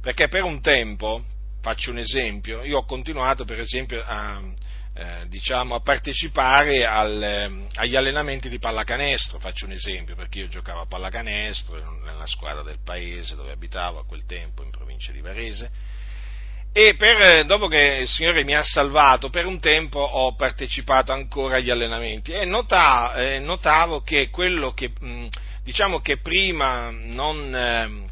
perché 0.00 0.28
per 0.28 0.42
un 0.42 0.60
tempo, 0.60 1.24
faccio 1.60 1.90
un 1.90 1.98
esempio, 1.98 2.62
io 2.64 2.78
ho 2.78 2.84
continuato 2.84 3.44
per 3.44 3.60
esempio 3.60 4.02
a, 4.04 4.40
eh, 4.94 5.26
diciamo, 5.28 5.74
a 5.74 5.80
partecipare 5.80 6.84
al, 6.84 7.22
eh, 7.22 7.66
agli 7.76 7.96
allenamenti 7.96 8.48
di 8.48 8.58
pallacanestro, 8.58 9.38
faccio 9.38 9.66
un 9.66 9.72
esempio, 9.72 10.14
perché 10.14 10.40
io 10.40 10.48
giocavo 10.48 10.80
a 10.80 10.86
pallacanestro 10.86 12.00
nella 12.04 12.26
squadra 12.26 12.62
del 12.62 12.80
paese 12.84 13.34
dove 13.34 13.52
abitavo 13.52 14.00
a 14.00 14.04
quel 14.04 14.24
tempo, 14.26 14.62
in 14.62 14.70
provincia 14.70 15.12
di 15.12 15.20
Varese, 15.20 15.70
e 16.74 16.94
per, 16.96 17.44
dopo 17.44 17.68
che 17.68 17.98
il 18.00 18.08
Signore 18.08 18.44
mi 18.44 18.54
ha 18.54 18.62
salvato, 18.62 19.28
per 19.28 19.44
un 19.44 19.60
tempo 19.60 20.00
ho 20.00 20.34
partecipato 20.34 21.12
ancora 21.12 21.56
agli 21.56 21.68
allenamenti 21.68 22.32
e 22.32 22.46
notavo, 22.46 23.18
eh, 23.18 23.38
notavo 23.40 24.00
che 24.00 24.30
quello 24.30 24.72
che, 24.72 24.90
mh, 24.98 25.26
diciamo 25.62 26.00
che 26.00 26.16
prima 26.16 26.88
non, 26.90 27.54
eh, 27.54 28.04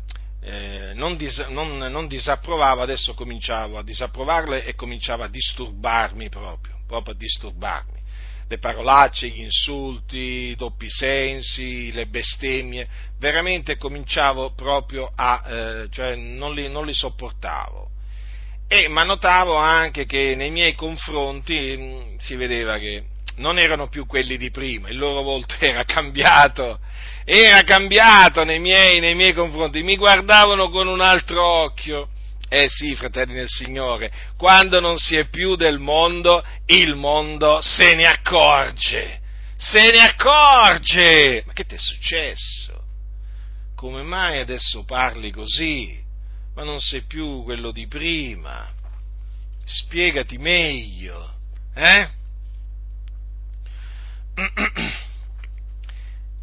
eh, 0.43 0.93
non, 0.93 1.17
dis, 1.17 1.39
non, 1.49 1.79
non, 1.79 2.07
disapprovavo, 2.07 2.83
adesso 2.83 3.15
cominciavo 3.15 3.79
a 3.79 3.83
disapprovarle 3.83 4.67
e 4.67 4.75
cominciavo 4.75 5.23
a 5.23 5.29
disturbarmi 5.29 6.29
proprio, 6.29 6.75
proprio 6.87 7.15
a 7.15 7.17
disturbarmi. 7.17 7.99
Le 8.47 8.59
parolacce, 8.59 9.29
gli 9.29 9.41
insulti, 9.41 10.51
i 10.51 10.55
doppi 10.55 10.91
sensi, 10.91 11.93
le 11.93 12.09
bestemmie, 12.09 12.87
veramente 13.19 13.79
cominciavo 13.79 14.53
proprio 14.53 15.11
a, 15.15 15.43
eh, 15.47 15.89
cioè 15.91 16.15
non 16.15 16.53
li, 16.53 16.69
non 16.69 16.85
li 16.85 16.93
sopportavo 16.93 17.91
e, 18.73 18.87
ma 18.87 19.03
notavo 19.03 19.57
anche 19.57 20.07
che 20.07 20.37
nei 20.37 20.53
miei 20.53 20.77
confronti 20.77 21.77
mh, 21.77 21.83
mm, 21.83 22.17
si 22.19 22.37
vedeva 22.37 22.79
che 22.79 23.03
non 23.39 23.59
erano 23.59 23.89
più 23.89 24.07
quelli 24.07 24.37
di 24.37 24.53
prima, 24.53 24.89
il 24.89 24.97
loro 24.97 25.23
volto 25.23 25.57
era 25.59 25.83
cambiato, 25.83 26.79
era 27.25 27.65
cambiato 27.65 28.45
nei 28.45 28.61
miei, 28.61 29.01
nei 29.01 29.17
miei 29.17 29.33
confronti, 29.33 29.83
mi 29.83 29.97
guardavano 29.97 30.69
con 30.69 30.87
un 30.87 31.01
altro 31.01 31.45
occhio. 31.45 32.11
Eh 32.49 32.69
sì, 32.69 32.95
fratelli 32.95 33.35
del 33.35 33.49
Signore, 33.49 34.13
quando 34.37 34.79
non 34.79 34.97
si 34.97 35.17
è 35.17 35.29
più 35.29 35.57
del 35.57 35.79
mondo, 35.79 36.45
il 36.67 36.95
mondo 36.95 37.61
se 37.61 37.95
ne 37.95 38.07
accorge, 38.07 39.21
se 39.57 39.91
ne 39.91 39.99
accorge. 39.99 41.43
Ma 41.45 41.53
che 41.53 41.65
ti 41.65 41.75
è 41.75 41.79
successo? 41.79 42.85
Come 43.75 44.03
mai 44.03 44.39
adesso 44.39 44.85
parli 44.85 45.33
così? 45.33 46.00
Ma 46.61 46.67
non 46.67 46.79
sei 46.79 47.05
più 47.05 47.43
quello 47.43 47.71
di 47.73 47.87
prima. 47.87 48.69
Spiegati 49.65 50.37
meglio, 50.37 51.33
eh? 51.75 52.07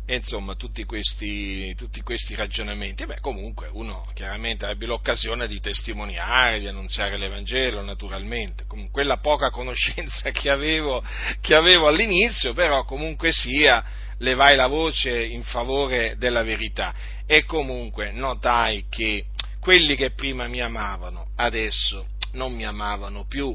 e 0.07 0.15
insomma 0.15 0.55
tutti 0.55 0.85
questi, 0.85 1.75
tutti 1.75 2.01
questi 2.01 2.33
ragionamenti. 2.33 3.05
Beh, 3.05 3.19
comunque 3.19 3.69
uno 3.71 4.09
chiaramente 4.15 4.65
ebbe 4.65 4.87
l'occasione 4.87 5.47
di 5.47 5.59
testimoniare, 5.59 6.59
di 6.59 6.67
annunziare 6.67 7.15
l'Evangelo, 7.17 7.83
naturalmente, 7.83 8.65
con 8.65 8.89
quella 8.89 9.17
poca 9.17 9.51
conoscenza 9.51 10.31
che 10.31 10.49
avevo, 10.49 11.03
che 11.41 11.53
avevo 11.53 11.87
all'inizio, 11.87 12.53
però 12.53 12.85
comunque 12.85 13.31
sia, 13.31 13.83
levai 14.19 14.55
la 14.55 14.65
voce 14.65 15.23
in 15.23 15.43
favore 15.43 16.15
della 16.17 16.41
verità 16.41 16.91
e 17.27 17.43
comunque 17.43 18.11
notai 18.11 18.85
che 18.89 19.25
quelli 19.67 19.97
che 19.97 20.11
prima 20.11 20.47
mi 20.47 20.61
amavano 20.61 21.31
adesso 21.35 22.07
non 22.35 22.53
mi 22.53 22.63
amavano 22.63 23.25
più 23.25 23.53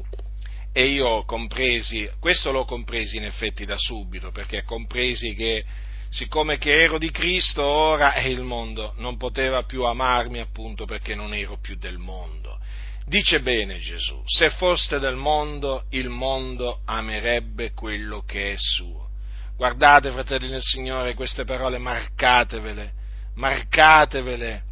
e 0.71 0.85
io 0.85 1.23
compresi, 1.25 2.07
questo 2.19 2.51
l'ho 2.51 2.65
compresi 2.65 3.17
in 3.17 3.23
effetti 3.23 3.65
da 3.65 3.77
subito, 3.79 4.29
perché 4.29 4.61
compresi 4.61 5.33
che 5.33 5.65
siccome 6.11 6.59
che 6.59 6.83
ero 6.83 6.99
di 6.99 7.09
Cristo 7.09 7.63
ora 7.63 8.13
e 8.13 8.29
il 8.29 8.43
mondo 8.43 8.93
non 8.97 9.17
poteva 9.17 9.63
più 9.63 9.85
amarmi 9.85 10.37
appunto 10.37 10.85
perché 10.85 11.15
non 11.15 11.33
ero 11.33 11.57
più 11.57 11.77
del 11.77 11.97
mondo. 11.97 12.59
Dice 13.07 13.39
bene 13.39 13.79
Gesù, 13.79 14.21
se 14.27 14.51
foste 14.51 14.99
del 14.99 15.15
mondo, 15.15 15.85
il 15.89 16.09
mondo 16.09 16.81
amerebbe 16.85 17.71
quello 17.71 18.21
che 18.21 18.51
è 18.51 18.55
suo. 18.55 19.09
Guardate, 19.57 20.11
fratelli 20.11 20.49
del 20.49 20.61
Signore, 20.61 21.15
queste 21.15 21.43
parole, 21.43 21.79
marcatevele, 21.79 22.93
marcatevele, 23.33 24.65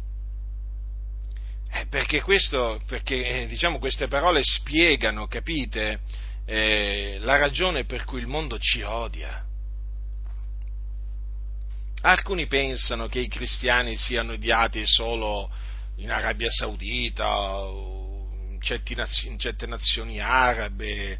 eh, 1.74 1.86
perché, 1.86 2.20
questo, 2.20 2.80
perché 2.86 3.42
eh, 3.42 3.46
diciamo, 3.46 3.78
queste 3.78 4.06
parole 4.06 4.42
spiegano, 4.44 5.26
capite, 5.26 6.00
eh, 6.44 7.16
la 7.20 7.36
ragione 7.36 7.84
per 7.84 8.04
cui 8.04 8.20
il 8.20 8.26
mondo 8.26 8.58
ci 8.58 8.82
odia. 8.82 9.42
Alcuni 12.02 12.46
pensano 12.46 13.06
che 13.06 13.20
i 13.20 13.28
cristiani 13.28 13.96
siano 13.96 14.32
odiati 14.32 14.86
solo 14.86 15.50
in 15.96 16.10
Arabia 16.10 16.50
Saudita 16.50 17.60
o 17.60 18.28
in 18.34 18.58
nazioni, 18.96 19.32
in 19.32 19.38
certe 19.38 19.66
nazioni 19.66 20.20
arabe 20.20 21.18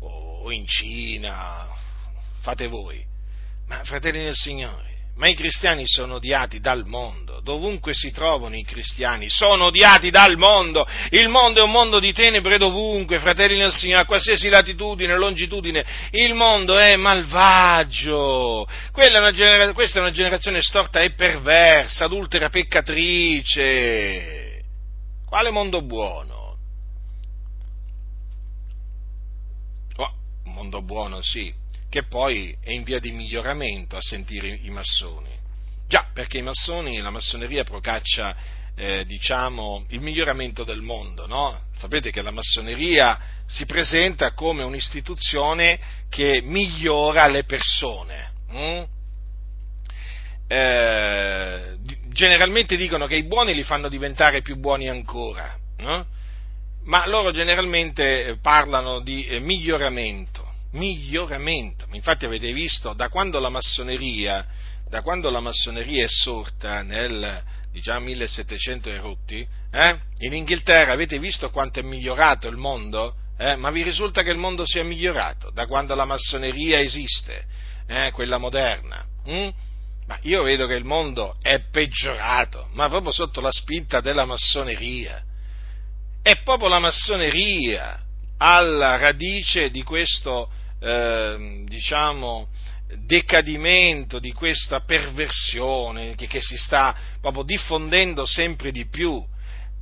o 0.00 0.50
in 0.50 0.66
Cina, 0.66 1.68
fate 2.40 2.66
voi. 2.66 3.02
Ma 3.66 3.82
fratelli 3.84 4.24
del 4.24 4.34
Signore, 4.34 4.95
ma 5.16 5.28
i 5.28 5.34
cristiani 5.34 5.84
sono 5.86 6.14
odiati 6.16 6.60
dal 6.60 6.84
mondo, 6.86 7.40
dovunque 7.40 7.94
si 7.94 8.10
trovano 8.10 8.54
i 8.54 8.64
cristiani, 8.64 9.30
sono 9.30 9.64
odiati 9.66 10.10
dal 10.10 10.36
mondo, 10.36 10.86
il 11.10 11.28
mondo 11.28 11.60
è 11.60 11.62
un 11.62 11.70
mondo 11.70 11.98
di 11.98 12.12
tenebre 12.12 12.58
dovunque, 12.58 13.18
fratelli 13.18 13.56
del 13.56 13.72
Signore, 13.72 14.02
a 14.02 14.06
qualsiasi 14.06 14.50
latitudine, 14.50 15.16
longitudine, 15.16 15.84
il 16.10 16.34
mondo 16.34 16.76
è 16.76 16.96
malvagio, 16.96 18.66
è 18.66 19.32
genera- 19.32 19.72
questa 19.72 20.00
è 20.00 20.02
una 20.02 20.10
generazione 20.10 20.60
storta 20.60 21.00
e 21.00 21.12
perversa, 21.12 22.04
adultera, 22.04 22.50
peccatrice, 22.50 23.54
quale 25.24 25.50
mondo 25.50 25.80
buono? 25.80 26.58
Oh, 29.96 30.12
mondo 30.44 30.82
buono 30.82 31.22
sì, 31.22 31.54
che 31.96 32.04
poi 32.04 32.54
è 32.60 32.72
in 32.72 32.82
via 32.82 32.98
di 32.98 33.10
miglioramento 33.10 33.96
a 33.96 34.02
sentire 34.02 34.48
i 34.48 34.68
massoni. 34.68 35.30
Già, 35.88 36.10
perché 36.12 36.36
i 36.36 36.42
massoni, 36.42 37.00
la 37.00 37.08
massoneria 37.08 37.64
procaccia, 37.64 38.36
eh, 38.76 39.06
diciamo, 39.06 39.86
il 39.88 40.00
miglioramento 40.02 40.62
del 40.62 40.82
mondo, 40.82 41.26
no? 41.26 41.58
Sapete 41.74 42.10
che 42.10 42.20
la 42.20 42.32
massoneria 42.32 43.18
si 43.46 43.64
presenta 43.64 44.32
come 44.32 44.62
un'istituzione 44.62 45.78
che 46.10 46.42
migliora 46.44 47.28
le 47.28 47.44
persone. 47.44 48.30
Hm? 48.50 48.84
Eh, 50.48 51.76
generalmente 52.08 52.76
dicono 52.76 53.06
che 53.06 53.16
i 53.16 53.24
buoni 53.24 53.54
li 53.54 53.62
fanno 53.62 53.88
diventare 53.88 54.42
più 54.42 54.56
buoni 54.56 54.90
ancora, 54.90 55.56
no? 55.78 56.06
ma 56.84 57.06
loro 57.06 57.30
generalmente 57.30 58.38
parlano 58.42 59.00
di 59.00 59.26
eh, 59.26 59.40
miglioramento 59.40 60.45
miglioramento. 60.76 61.86
Infatti 61.92 62.24
avete 62.24 62.52
visto, 62.52 62.92
da 62.92 63.08
quando 63.08 63.40
la 63.40 63.48
massoneria, 63.48 64.46
quando 65.02 65.30
la 65.30 65.40
massoneria 65.40 66.04
è 66.04 66.08
sorta 66.08 66.82
nel 66.82 67.42
diciamo 67.72 68.06
1700 68.06 68.90
e 68.90 68.96
rotti, 68.98 69.46
eh, 69.70 69.98
in 70.18 70.32
Inghilterra 70.32 70.92
avete 70.92 71.18
visto 71.18 71.50
quanto 71.50 71.80
è 71.80 71.82
migliorato 71.82 72.48
il 72.48 72.56
mondo? 72.56 73.14
Eh, 73.38 73.56
ma 73.56 73.70
vi 73.70 73.82
risulta 73.82 74.22
che 74.22 74.30
il 74.30 74.38
mondo 74.38 74.64
sia 74.64 74.82
migliorato 74.82 75.50
da 75.50 75.66
quando 75.66 75.94
la 75.94 76.06
massoneria 76.06 76.80
esiste, 76.80 77.44
eh, 77.86 78.10
quella 78.12 78.38
moderna? 78.38 79.04
Hm? 79.24 79.48
Ma 80.06 80.18
io 80.22 80.42
vedo 80.42 80.66
che 80.66 80.74
il 80.74 80.84
mondo 80.84 81.34
è 81.42 81.60
peggiorato, 81.70 82.68
ma 82.72 82.88
proprio 82.88 83.10
sotto 83.10 83.40
la 83.40 83.50
spinta 83.50 84.00
della 84.00 84.24
massoneria. 84.24 85.20
È 86.22 86.36
proprio 86.42 86.68
la 86.68 86.78
massoneria 86.78 88.00
alla 88.38 88.96
radice 88.96 89.70
di 89.70 89.82
questo 89.82 90.48
eh, 90.80 91.62
diciamo, 91.64 92.48
decadimento, 93.04 94.18
di 94.18 94.32
questa 94.32 94.80
perversione 94.80 96.14
che, 96.14 96.26
che 96.26 96.40
si 96.40 96.56
sta 96.56 96.94
proprio 97.20 97.42
diffondendo 97.42 98.24
sempre 98.24 98.70
di 98.70 98.86
più. 98.86 99.24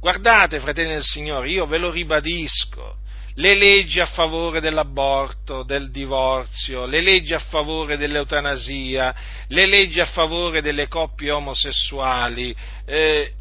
Guardate, 0.01 0.61
fratelli 0.61 0.93
del 0.93 1.03
Signore, 1.03 1.49
io 1.49 1.65
ve 1.65 1.79
lo 1.79 1.91
ribadisco, 1.91 2.99
le 3.37 3.55
leggi 3.55 4.01
a 4.01 4.07
favore 4.07 4.61
dell'aborto, 4.61 5.63
del 5.63 5.91
divorzio, 5.91 6.87
le 6.87 7.01
leggi 7.01 7.35
a 7.35 7.39
favore 7.39 7.97
dell'eutanasia, 7.97 9.15
le 9.49 9.67
leggi 9.67 10.01
a 10.01 10.07
favore 10.07 10.61
delle 10.61 10.89
coppie 10.89 11.31
omosessuali, 11.31 12.55
eh, 12.85 13.33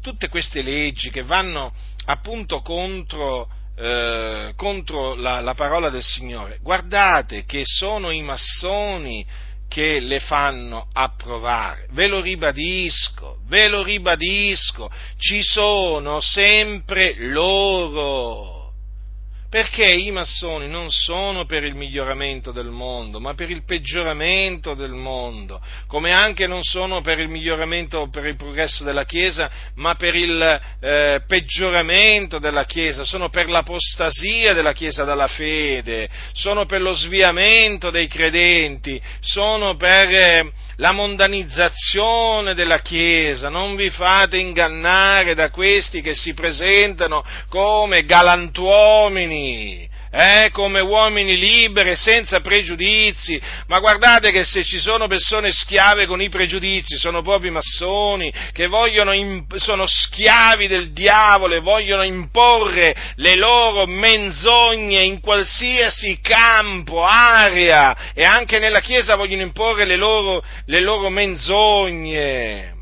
tutte 0.00 0.28
queste 0.28 0.62
leggi 0.62 1.10
che 1.10 1.22
vanno 1.22 1.72
appunto 2.06 2.60
contro 2.60 3.48
eh, 3.80 4.52
contro 4.56 5.14
la, 5.14 5.40
la 5.40 5.54
parola 5.54 5.88
del 5.88 6.02
Signore, 6.02 6.58
guardate 6.60 7.44
che 7.46 7.62
sono 7.64 8.10
i 8.10 8.20
massoni 8.20 9.26
che 9.68 10.00
le 10.00 10.20
fanno 10.20 10.88
approvare. 10.92 11.86
Ve 11.92 12.06
lo 12.06 12.20
ribadisco, 12.20 13.38
ve 13.46 13.68
lo 13.68 13.82
ribadisco, 13.82 14.90
ci 15.16 15.42
sono 15.42 16.20
sempre 16.20 17.14
loro 17.16 18.59
perché 19.50 19.84
i 19.84 20.12
massoni 20.12 20.68
non 20.68 20.92
sono 20.92 21.44
per 21.44 21.64
il 21.64 21.74
miglioramento 21.74 22.52
del 22.52 22.68
mondo, 22.68 23.18
ma 23.18 23.34
per 23.34 23.50
il 23.50 23.64
peggioramento 23.64 24.74
del 24.74 24.92
mondo, 24.92 25.60
come 25.88 26.12
anche 26.12 26.46
non 26.46 26.62
sono 26.62 27.00
per 27.00 27.18
il 27.18 27.28
miglioramento, 27.28 28.08
per 28.10 28.26
il 28.26 28.36
progresso 28.36 28.84
della 28.84 29.04
Chiesa, 29.04 29.50
ma 29.74 29.96
per 29.96 30.14
il 30.14 30.60
eh, 30.80 31.22
peggioramento 31.26 32.38
della 32.38 32.64
Chiesa, 32.64 33.04
sono 33.04 33.28
per 33.28 33.48
l'apostasia 33.48 34.52
della 34.52 34.72
Chiesa 34.72 35.02
dalla 35.02 35.26
fede, 35.26 36.08
sono 36.32 36.64
per 36.64 36.80
lo 36.80 36.94
sviamento 36.94 37.90
dei 37.90 38.06
credenti, 38.06 39.02
sono 39.18 39.74
per 39.74 40.08
eh, 40.10 40.52
la 40.76 40.92
mondanizzazione 40.92 42.54
della 42.54 42.78
Chiesa, 42.82 43.48
non 43.48 43.74
vi 43.74 43.90
fate 43.90 44.38
ingannare 44.38 45.34
da 45.34 45.50
questi 45.50 46.02
che 46.02 46.14
si 46.14 46.34
presentano 46.34 47.24
come 47.48 48.04
galantuomini, 48.04 49.39
eh, 50.12 50.50
come 50.52 50.80
uomini 50.80 51.36
liberi, 51.36 51.94
senza 51.94 52.40
pregiudizi, 52.40 53.40
ma 53.68 53.78
guardate 53.78 54.32
che 54.32 54.44
se 54.44 54.64
ci 54.64 54.80
sono 54.80 55.06
persone 55.06 55.52
schiave 55.52 56.06
con 56.06 56.20
i 56.20 56.28
pregiudizi, 56.28 56.96
sono 56.96 57.22
proprio 57.22 57.52
massoni, 57.52 58.32
che 58.52 58.66
vogliono, 58.66 59.12
sono 59.56 59.86
schiavi 59.86 60.66
del 60.66 60.92
diavolo 60.92 61.54
e 61.54 61.60
vogliono 61.60 62.02
imporre 62.02 62.94
le 63.16 63.36
loro 63.36 63.86
menzogne 63.86 65.02
in 65.02 65.20
qualsiasi 65.20 66.18
campo, 66.20 67.04
area, 67.04 68.12
e 68.12 68.24
anche 68.24 68.58
nella 68.58 68.80
Chiesa 68.80 69.14
vogliono 69.14 69.42
imporre 69.42 69.84
le 69.84 69.96
loro, 69.96 70.42
le 70.66 70.80
loro 70.80 71.08
menzogne. 71.08 72.78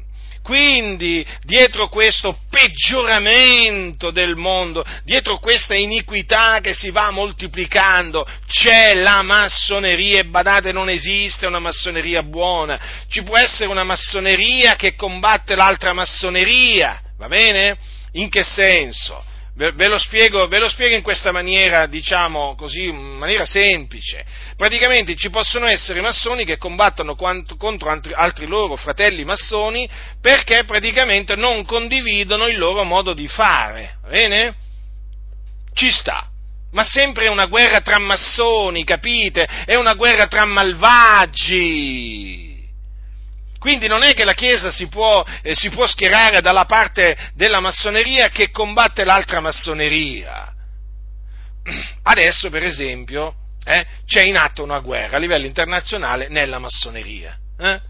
Quindi, 0.49 1.27
dietro 1.43 1.91
questo 1.91 2.39
peggioramento 2.49 4.11
del 4.11 4.35
mondo, 4.35 4.83
dietro 5.05 5.37
questa 5.41 5.75
iniquità 5.75 6.61
che 6.63 6.73
si 6.73 6.89
va 6.89 7.11
moltiplicando, 7.11 8.27
c'è 8.47 8.95
la 8.95 9.21
massoneria 9.21 10.21
e 10.21 10.25
badate 10.25 10.73
non 10.73 10.89
esiste 10.89 11.45
una 11.45 11.59
massoneria 11.59 12.23
buona. 12.23 12.81
Ci 13.11 13.23
può 13.25 13.37
essere 13.37 13.69
una 13.69 13.85
massoneria 13.85 14.75
che 14.75 14.95
combatte 14.95 15.55
l'altra 15.55 15.93
massoneria, 15.93 16.99
va 17.19 17.29
bene? 17.29 17.77
In 18.13 18.31
che 18.31 18.43
senso? 18.43 19.23
Ve 19.59 19.89
lo, 19.89 19.99
spiego, 19.99 20.47
ve 20.47 20.61
lo 20.61 20.69
spiego 20.69 20.95
in 20.95 21.03
questa 21.03 21.33
maniera, 21.33 21.87
diciamo 21.87 22.55
così, 22.55 22.85
in 22.85 22.95
maniera 22.95 23.45
semplice. 23.45 24.25
Praticamente 24.57 25.17
ci 25.17 25.31
possono 25.31 25.67
essere 25.67 26.01
massoni 26.01 26.45
che 26.45 26.59
combattono 26.59 27.17
contro 27.17 27.91
altri 28.15 28.47
loro 28.47 28.77
fratelli 28.77 29.25
massoni 29.25 29.91
perché 30.21 30.63
praticamente 30.63 31.35
non 31.35 31.65
condividono 31.65 32.47
il 32.47 32.57
loro 32.57 32.85
modo 32.85 33.15
di 33.15 33.27
fare. 33.27 33.97
Bene? 34.09 34.55
Ci 35.75 35.91
sta. 35.91 36.31
Ma 36.71 36.85
sempre 36.85 37.25
è 37.25 37.29
una 37.29 37.47
guerra 37.47 37.81
tra 37.81 37.99
massoni, 37.99 38.85
capite? 38.85 39.45
È 39.65 39.75
una 39.75 39.95
guerra 39.95 40.29
tra 40.29 40.45
malvagi. 40.45 42.48
Quindi 43.59 43.89
non 43.89 44.03
è 44.03 44.15
che 44.15 44.25
la 44.25 44.35
Chiesa 44.35 44.71
si 44.71 44.87
può, 44.87 45.25
eh, 45.43 45.55
si 45.55 45.69
può 45.71 45.87
schierare 45.87 46.41
dalla 46.41 46.65
parte 46.65 47.17
della 47.35 47.61
massoneria 47.61 48.29
che 48.29 48.51
combatte 48.51 49.05
l'altra 49.05 49.41
massoneria. 49.41 50.53
Adesso, 52.03 52.51
per 52.51 52.65
esempio, 52.65 53.35
eh, 53.65 53.85
c'è 54.07 54.23
in 54.23 54.37
atto 54.37 54.63
una 54.63 54.79
guerra 54.79 55.17
a 55.17 55.21
livello 55.21 55.47
internazionale 55.47 56.29
nella 56.29 56.59
massoneria. 56.59 57.37
Eh? 57.59 57.81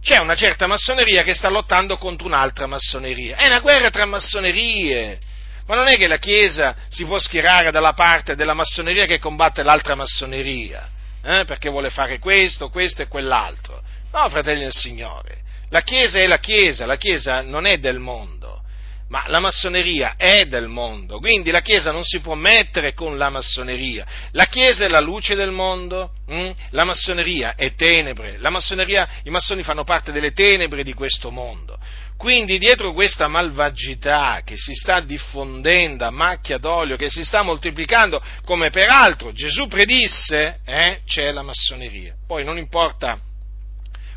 C'è 0.00 0.18
una 0.18 0.36
certa 0.36 0.68
massoneria 0.68 1.24
che 1.24 1.34
sta 1.34 1.48
lottando 1.48 1.98
contro 1.98 2.26
un'altra 2.26 2.66
massoneria. 2.66 3.36
È 3.36 3.46
una 3.48 3.58
guerra 3.58 3.90
tra 3.90 4.06
massonerie. 4.06 5.18
Ma 5.66 5.74
non 5.74 5.88
è 5.88 5.96
che 5.96 6.06
la 6.06 6.18
Chiesa 6.18 6.76
si 6.88 7.04
può 7.04 7.18
schierare 7.18 7.72
dalla 7.72 7.92
parte 7.92 8.36
della 8.36 8.54
massoneria 8.54 9.04
che 9.04 9.18
combatte 9.18 9.64
l'altra 9.64 9.96
massoneria, 9.96 10.88
eh? 11.24 11.44
perché 11.44 11.68
vuole 11.68 11.90
fare 11.90 12.20
questo, 12.20 12.68
questo 12.70 13.02
e 13.02 13.08
quell'altro. 13.08 13.82
No, 14.16 14.30
fratelli 14.30 14.60
del 14.60 14.72
Signore, 14.72 15.40
la 15.68 15.82
Chiesa 15.82 16.20
è 16.20 16.26
la 16.26 16.38
Chiesa, 16.38 16.86
la 16.86 16.96
Chiesa 16.96 17.42
non 17.42 17.66
è 17.66 17.76
del 17.76 17.98
mondo, 17.98 18.62
ma 19.10 19.24
la 19.26 19.40
massoneria 19.40 20.14
è 20.16 20.46
del 20.46 20.68
mondo, 20.68 21.18
quindi 21.18 21.50
la 21.50 21.60
Chiesa 21.60 21.92
non 21.92 22.02
si 22.02 22.20
può 22.20 22.34
mettere 22.34 22.94
con 22.94 23.18
la 23.18 23.28
massoneria. 23.28 24.06
La 24.30 24.46
Chiesa 24.46 24.86
è 24.86 24.88
la 24.88 25.00
luce 25.00 25.34
del 25.34 25.50
mondo, 25.50 26.12
hm? 26.28 26.50
la 26.70 26.84
massoneria 26.84 27.56
è 27.56 27.74
tenebre, 27.74 28.38
i 28.40 29.30
massoni 29.30 29.62
fanno 29.62 29.84
parte 29.84 30.12
delle 30.12 30.32
tenebre 30.32 30.82
di 30.82 30.94
questo 30.94 31.30
mondo. 31.30 31.78
Quindi 32.16 32.56
dietro 32.56 32.94
questa 32.94 33.28
malvagità 33.28 34.40
che 34.46 34.56
si 34.56 34.72
sta 34.72 35.00
diffondendo 35.00 36.06
a 36.06 36.10
macchia 36.10 36.56
d'olio, 36.56 36.96
che 36.96 37.10
si 37.10 37.22
sta 37.22 37.42
moltiplicando, 37.42 38.22
come 38.46 38.70
peraltro 38.70 39.32
Gesù 39.32 39.66
predisse, 39.66 40.60
eh, 40.64 41.00
c'è 41.04 41.32
la 41.32 41.42
massoneria. 41.42 42.14
Poi 42.26 42.44
non 42.44 42.56
importa 42.56 43.20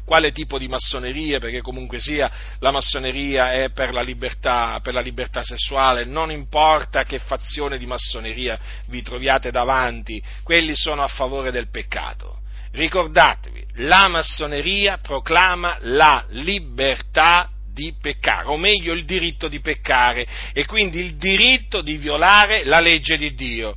quale 0.10 0.32
tipo 0.32 0.58
di 0.58 0.68
massoneria, 0.68 1.38
perché 1.38 1.62
comunque 1.62 2.00
sia 2.00 2.32
la 2.62 2.72
massoneria 2.72 3.54
è 3.54 3.70
per 3.70 3.94
la 3.94 4.02
libertà, 4.02 4.80
per 4.82 4.96
la 4.96 5.02
libertà 5.02 5.44
sessuale, 5.44 6.04
non 6.04 6.32
importa 6.32 7.04
che 7.04 7.20
fazione 7.20 7.78
di 7.78 7.86
massoneria 7.86 8.58
vi 8.88 9.04
troviate 9.04 9.52
davanti, 9.52 10.20
quelli 10.42 10.76
sono 10.76 11.04
a 11.04 11.08
favore 11.08 11.52
del 11.52 11.70
peccato. 11.70 12.40
Ricordatevi, 12.72 13.64
la 13.86 14.08
massoneria 14.08 14.98
proclama 14.98 15.78
la 15.82 16.26
libertà 16.30 17.48
di 17.72 17.94
peccare, 18.02 18.48
o 18.48 18.58
meglio 18.58 18.94
il 18.94 19.06
diritto 19.06 19.48
di 19.48 19.60
peccare, 19.60 20.26
e 20.54 20.66
quindi 20.66 21.02
il 21.02 21.18
diritto 21.18 21.84
di 21.84 21.98
violare 21.98 22.66
la 22.66 22.80
legge 22.80 23.16
di 23.16 23.36
Dio. 23.36 23.76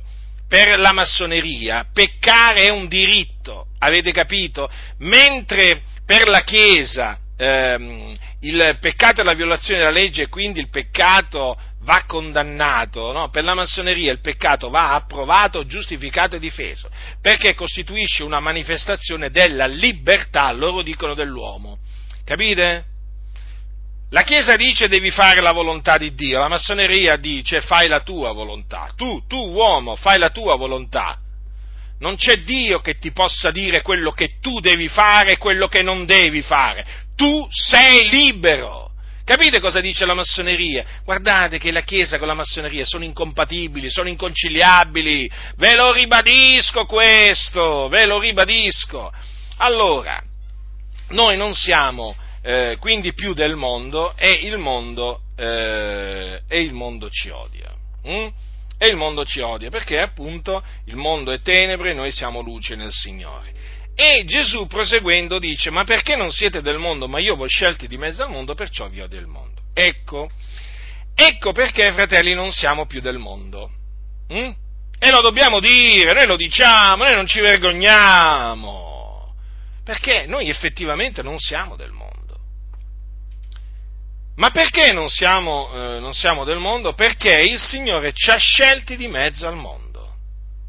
Per 0.53 0.77
la 0.77 0.91
massoneria 0.91 1.87
peccare 1.91 2.65
è 2.65 2.69
un 2.69 2.87
diritto, 2.87 3.69
avete 3.79 4.11
capito? 4.11 4.69
Mentre 4.99 5.81
per 6.05 6.27
la 6.27 6.41
Chiesa 6.41 7.17
ehm, 7.35 8.15
il 8.41 8.77
peccato 8.79 9.21
è 9.21 9.23
la 9.23 9.33
violazione 9.33 9.79
della 9.79 9.89
legge 9.89 10.21
e 10.21 10.29
quindi 10.29 10.59
il 10.59 10.69
peccato 10.69 11.59
va 11.79 12.03
condannato, 12.05 13.11
no? 13.11 13.31
per 13.31 13.43
la 13.43 13.55
massoneria 13.55 14.11
il 14.11 14.21
peccato 14.21 14.69
va 14.69 14.93
approvato, 14.93 15.65
giustificato 15.65 16.35
e 16.35 16.39
difeso, 16.39 16.87
perché 17.19 17.55
costituisce 17.55 18.21
una 18.21 18.39
manifestazione 18.39 19.31
della 19.31 19.65
libertà, 19.65 20.51
loro 20.51 20.83
dicono, 20.83 21.15
dell'uomo. 21.15 21.79
Capite? 22.23 22.92
La 24.13 24.21
Chiesa 24.21 24.55
dice 24.55 24.87
devi 24.87 25.09
fare 25.09 25.41
la 25.41 25.51
volontà 25.51 25.97
di 25.97 26.13
Dio, 26.13 26.37
la 26.37 26.47
massoneria 26.47 27.15
dice 27.15 27.61
fai 27.61 27.87
la 27.87 28.01
tua 28.01 28.31
volontà. 28.31 28.93
Tu, 28.95 29.25
tu 29.27 29.37
uomo, 29.37 29.95
fai 29.95 30.19
la 30.19 30.29
tua 30.29 30.55
volontà. 30.55 31.17
Non 31.97 32.15
c'è 32.15 32.43
Dio 32.43 32.79
che 32.79 32.99
ti 32.99 33.11
possa 33.11 33.49
dire 33.49 33.81
quello 33.81 34.11
che 34.11 34.37
tu 34.39 34.59
devi 34.59 34.87
fare 34.87 35.31
e 35.31 35.37
quello 35.39 35.67
che 35.67 35.81
non 35.81 36.05
devi 36.05 36.43
fare. 36.43 36.85
Tu 37.15 37.47
sei 37.49 38.07
libero. 38.09 38.91
Capite 39.25 39.59
cosa 39.59 39.81
dice 39.81 40.05
la 40.05 40.13
massoneria? 40.13 40.85
Guardate 41.03 41.57
che 41.57 41.71
la 41.71 41.81
Chiesa 41.81 42.19
con 42.19 42.27
la 42.27 42.35
massoneria 42.35 42.85
sono 42.85 43.03
incompatibili, 43.03 43.89
sono 43.89 44.09
inconciliabili. 44.09 45.27
Ve 45.55 45.73
lo 45.73 45.91
ribadisco 45.91 46.85
questo, 46.85 47.87
ve 47.87 48.05
lo 48.05 48.19
ribadisco. 48.19 49.11
Allora, 49.57 50.21
noi 51.09 51.35
non 51.35 51.55
siamo 51.55 52.15
eh, 52.45 52.75
quindi 52.77 53.13
più 53.13 53.33
del 53.33 53.55
mondo 53.55 54.13
e 54.17 54.31
il 54.31 54.57
mondo, 54.57 55.21
eh, 55.37 56.41
e 56.47 56.61
il 56.61 56.73
mondo 56.73 57.09
ci 57.09 57.29
odia. 57.29 57.73
Mm? 58.05 58.27
E 58.77 58.87
il 58.87 58.97
mondo 58.97 59.23
ci 59.23 59.39
odia 59.39 59.69
perché 59.69 59.99
appunto 59.99 60.61
il 60.85 60.97
mondo 60.97 61.31
è 61.31 61.39
tenebre 61.41 61.91
e 61.91 61.93
noi 61.93 62.11
siamo 62.11 62.41
luce 62.41 62.75
nel 62.75 62.91
Signore. 62.91 63.53
E 63.95 64.25
Gesù 64.25 64.67
proseguendo 64.67 65.39
dice, 65.39 65.69
ma 65.69 65.85
perché 65.85 66.17
non 66.17 66.31
siete 66.31 66.61
del 66.61 66.79
mondo, 66.79 67.07
ma 67.07 67.21
io 67.21 67.35
vi 67.35 67.43
ho 67.43 67.47
scelti 67.47 67.87
di 67.87 67.97
mezzo 67.97 68.23
al 68.23 68.31
mondo, 68.31 68.55
perciò 68.55 68.89
vi 68.89 68.99
odio 68.99 69.19
il 69.19 69.27
mondo. 69.27 69.61
Ecco, 69.73 70.29
ecco 71.15 71.51
perché 71.53 71.93
fratelli 71.93 72.33
non 72.33 72.51
siamo 72.51 72.85
più 72.85 72.99
del 72.99 73.19
mondo. 73.19 73.71
Mm? 74.33 74.51
E 74.99 75.11
lo 75.11 75.21
dobbiamo 75.21 75.61
dire, 75.61 76.11
noi 76.11 76.25
lo 76.25 76.35
diciamo, 76.35 77.03
noi 77.03 77.13
non 77.13 77.25
ci 77.25 77.39
vergogniamo, 77.39 79.33
perché 79.83 80.25
noi 80.27 80.49
effettivamente 80.49 81.21
non 81.21 81.37
siamo 81.37 81.75
del 81.75 81.91
mondo. 81.91 82.12
Ma 84.35 84.49
perché 84.49 84.91
non 84.91 85.09
siamo, 85.09 85.69
eh, 85.73 85.99
non 85.99 86.13
siamo, 86.13 86.43
del 86.43 86.57
mondo? 86.57 86.93
Perché 86.93 87.39
il 87.41 87.59
Signore 87.59 88.13
ci 88.13 88.31
ha 88.31 88.37
scelti 88.37 88.97
di 88.97 89.07
mezzo 89.07 89.47
al 89.47 89.55
mondo. 89.55 90.15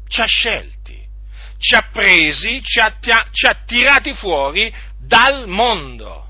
Ci 0.07 0.21
ha 0.21 0.25
scelti, 0.25 1.03
ci 1.57 1.75
ha 1.75 1.89
presi, 1.91 2.61
ci 2.61 2.79
ha, 2.79 2.95
ci 2.99 3.45
ha 3.47 3.63
tirati 3.65 4.13
fuori 4.13 4.71
dal 4.99 5.47
mondo. 5.47 6.29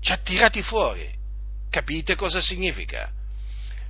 Ci 0.00 0.12
ha 0.12 0.18
tirati 0.18 0.60
fuori. 0.60 1.10
Capite 1.70 2.14
cosa 2.14 2.42
significa? 2.42 3.10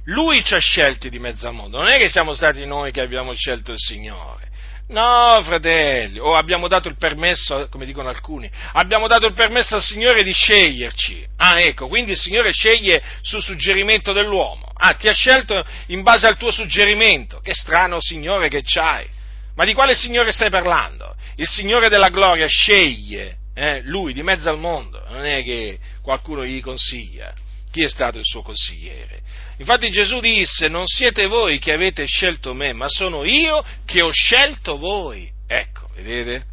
Lui 0.04 0.44
ci 0.44 0.54
ha 0.54 0.58
scelti 0.58 1.08
di 1.08 1.18
mezzo 1.18 1.48
al 1.48 1.54
mondo, 1.54 1.78
non 1.78 1.88
è 1.88 1.98
che 1.98 2.08
siamo 2.08 2.34
stati 2.34 2.64
noi 2.64 2.92
che 2.92 3.00
abbiamo 3.00 3.34
scelto 3.34 3.72
il 3.72 3.78
Signore. 3.78 4.52
No, 4.86 5.40
fratelli, 5.42 6.18
o 6.18 6.34
abbiamo 6.34 6.68
dato 6.68 6.88
il 6.88 6.96
permesso, 6.98 7.68
come 7.70 7.86
dicono 7.86 8.10
alcuni, 8.10 8.50
abbiamo 8.72 9.06
dato 9.06 9.26
il 9.26 9.32
permesso 9.32 9.76
al 9.76 9.82
Signore 9.82 10.22
di 10.22 10.32
sceglierci. 10.32 11.26
Ah, 11.38 11.60
ecco, 11.60 11.88
quindi 11.88 12.10
il 12.10 12.18
Signore 12.18 12.52
sceglie 12.52 13.02
su 13.22 13.40
suggerimento 13.40 14.12
dell'uomo. 14.12 14.70
Ah, 14.74 14.92
ti 14.92 15.08
ha 15.08 15.14
scelto 15.14 15.64
in 15.86 16.02
base 16.02 16.26
al 16.26 16.36
tuo 16.36 16.50
suggerimento. 16.50 17.40
Che 17.40 17.54
strano 17.54 17.98
Signore 18.00 18.48
che 18.48 18.62
c'hai. 18.62 19.06
Ma 19.56 19.64
di 19.64 19.72
quale 19.72 19.94
Signore 19.94 20.32
stai 20.32 20.50
parlando? 20.50 21.14
Il 21.36 21.48
Signore 21.48 21.88
della 21.88 22.10
gloria 22.10 22.46
sceglie 22.46 23.38
eh, 23.54 23.80
Lui 23.84 24.12
di 24.12 24.22
mezzo 24.22 24.50
al 24.50 24.58
mondo, 24.58 25.02
non 25.08 25.24
è 25.24 25.42
che 25.42 25.78
qualcuno 26.02 26.44
gli 26.44 26.60
consiglia. 26.60 27.32
Chi 27.74 27.82
è 27.82 27.88
stato 27.88 28.18
il 28.18 28.24
suo 28.24 28.42
consigliere? 28.42 29.20
Infatti 29.56 29.90
Gesù 29.90 30.20
disse, 30.20 30.68
non 30.68 30.86
siete 30.86 31.26
voi 31.26 31.58
che 31.58 31.72
avete 31.72 32.06
scelto 32.06 32.54
me, 32.54 32.72
ma 32.72 32.88
sono 32.88 33.24
io 33.24 33.64
che 33.84 34.00
ho 34.00 34.12
scelto 34.12 34.78
voi. 34.78 35.28
Ecco, 35.44 35.88
vedete? 35.92 36.44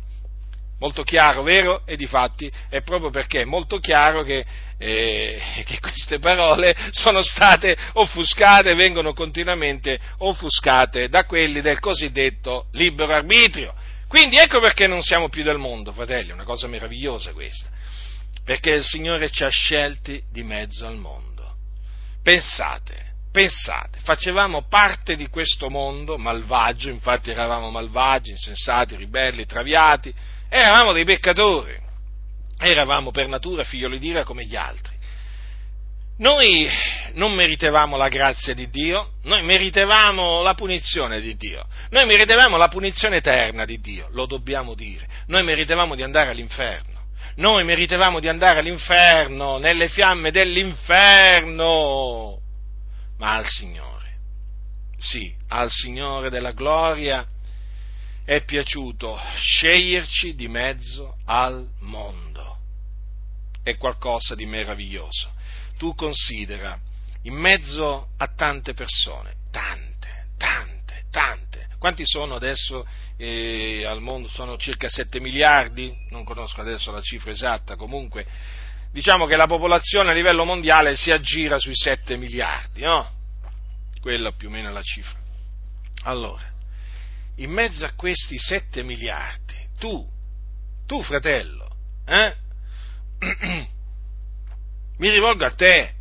Molto 0.79 1.03
chiaro, 1.03 1.43
vero? 1.43 1.85
E 1.85 1.95
difatti 1.95 2.51
è 2.69 2.81
proprio 2.81 3.11
perché 3.11 3.41
è 3.41 3.45
molto 3.45 3.77
chiaro 3.77 4.23
che, 4.23 4.43
eh, 4.79 5.39
che 5.63 5.79
queste 5.79 6.17
parole 6.17 6.75
sono 6.89 7.21
state 7.21 7.77
offuscate, 7.93 8.73
vengono 8.73 9.13
continuamente 9.13 9.99
offuscate 10.17 11.07
da 11.07 11.25
quelli 11.25 11.61
del 11.61 11.79
cosiddetto 11.79 12.65
libero 12.71 13.13
arbitrio. 13.13 13.75
Quindi 14.07 14.37
ecco 14.37 14.59
perché 14.59 14.87
non 14.87 15.03
siamo 15.03 15.29
più 15.29 15.43
del 15.43 15.59
mondo, 15.59 15.91
fratelli, 15.91 16.31
è 16.31 16.33
una 16.33 16.45
cosa 16.45 16.65
meravigliosa 16.65 17.31
questa 17.31 17.69
perché 18.43 18.71
il 18.71 18.83
Signore 18.83 19.29
ci 19.29 19.43
ha 19.43 19.49
scelti 19.49 20.21
di 20.31 20.43
mezzo 20.43 20.85
al 20.87 20.97
mondo. 20.97 21.55
Pensate, 22.23 23.13
pensate, 23.31 23.99
facevamo 24.03 24.67
parte 24.67 25.15
di 25.15 25.27
questo 25.27 25.69
mondo 25.69 26.17
malvagio, 26.17 26.89
infatti 26.89 27.31
eravamo 27.31 27.69
malvagi, 27.69 28.31
insensati, 28.31 28.95
ribelli, 28.95 29.45
traviati, 29.45 30.13
eravamo 30.49 30.91
dei 30.91 31.05
peccatori, 31.05 31.75
eravamo 32.59 33.11
per 33.11 33.27
natura 33.27 33.63
figlioli 33.63 33.99
di 33.99 34.07
ira 34.07 34.23
come 34.23 34.45
gli 34.45 34.55
altri. 34.55 34.99
Noi 36.17 36.69
non 37.13 37.33
meritevamo 37.33 37.97
la 37.97 38.07
grazia 38.07 38.53
di 38.53 38.69
Dio, 38.69 39.13
noi 39.23 39.41
meritevamo 39.41 40.43
la 40.43 40.53
punizione 40.53 41.19
di 41.19 41.35
Dio, 41.35 41.65
noi 41.89 42.05
meritevamo 42.05 42.57
la 42.57 42.67
punizione 42.67 43.17
eterna 43.17 43.65
di 43.65 43.79
Dio, 43.79 44.07
lo 44.11 44.27
dobbiamo 44.27 44.75
dire, 44.75 45.07
noi 45.27 45.43
meritevamo 45.43 45.95
di 45.95 46.03
andare 46.03 46.29
all'inferno 46.29 46.90
noi 47.35 47.63
meritevamo 47.63 48.19
di 48.19 48.27
andare 48.27 48.59
all'inferno, 48.59 49.57
nelle 49.57 49.87
fiamme 49.87 50.31
dell'inferno, 50.31 51.61
ma 53.17 53.35
al 53.35 53.47
Signore, 53.47 54.17
sì, 54.97 55.33
al 55.49 55.71
Signore 55.71 56.29
della 56.29 56.51
gloria 56.51 57.25
è 58.23 58.43
piaciuto 58.43 59.19
sceglierci 59.35 60.35
di 60.35 60.47
mezzo 60.47 61.17
al 61.25 61.67
mondo. 61.79 62.57
È 63.63 63.75
qualcosa 63.77 64.35
di 64.35 64.45
meraviglioso. 64.45 65.31
Tu 65.77 65.93
considera, 65.95 66.79
in 67.23 67.33
mezzo 67.33 68.09
a 68.17 68.27
tante 68.35 68.73
persone, 68.73 69.35
tante, 69.51 70.27
tante, 70.37 71.03
tante, 71.09 71.67
quanti 71.77 72.03
sono 72.05 72.35
adesso 72.35 72.85
eh, 73.23 73.85
al 73.85 74.01
mondo 74.01 74.27
sono 74.27 74.57
circa 74.57 74.89
7 74.89 75.19
miliardi, 75.19 75.95
non 76.09 76.23
conosco 76.23 76.61
adesso 76.61 76.91
la 76.91 77.01
cifra 77.01 77.29
esatta, 77.29 77.75
comunque 77.75 78.25
diciamo 78.91 79.27
che 79.27 79.35
la 79.35 79.45
popolazione 79.45 80.09
a 80.09 80.13
livello 80.13 80.43
mondiale 80.43 80.95
si 80.95 81.11
aggira 81.11 81.59
sui 81.59 81.75
7 81.75 82.17
miliardi, 82.17 82.81
no? 82.81 83.07
Quella 84.01 84.31
più 84.31 84.47
o 84.47 84.51
meno 84.51 84.69
è 84.69 84.71
la 84.71 84.81
cifra. 84.81 85.19
Allora, 86.05 86.51
in 87.35 87.51
mezzo 87.51 87.85
a 87.85 87.91
questi 87.95 88.39
7 88.39 88.81
miliardi, 88.81 89.67
tu, 89.77 90.03
tu 90.87 91.03
fratello, 91.03 91.75
eh? 92.07 92.35
mi 94.97 95.09
rivolgo 95.11 95.45
a 95.45 95.51
te, 95.51 95.93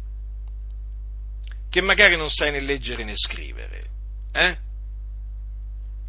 che 1.69 1.83
magari 1.83 2.17
non 2.17 2.31
sai 2.31 2.51
né 2.51 2.61
leggere 2.61 3.05
né 3.05 3.13
scrivere, 3.15 3.91
eh? 4.33 4.69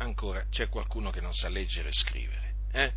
Ancora, 0.02 0.46
c'è 0.50 0.68
qualcuno 0.68 1.12
che 1.12 1.22
non 1.22 1.32
sa 1.32 1.48
leggere 1.48 1.90
e 1.90 1.94
scrivere, 1.94 2.54
eh? 2.72 2.92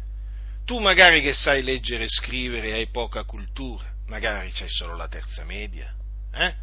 Tu 0.65 0.79
magari 0.79 1.21
che 1.21 1.35
sai 1.35 1.63
leggere 1.63 2.05
e 2.05 2.09
scrivere 2.09 2.73
hai 2.73 2.87
poca 2.87 3.25
cultura, 3.25 3.85
magari 4.07 4.51
c'hai 4.53 4.71
solo 4.71 4.97
la 4.97 5.07
terza 5.07 5.45
media, 5.45 5.95
eh? 6.33 6.55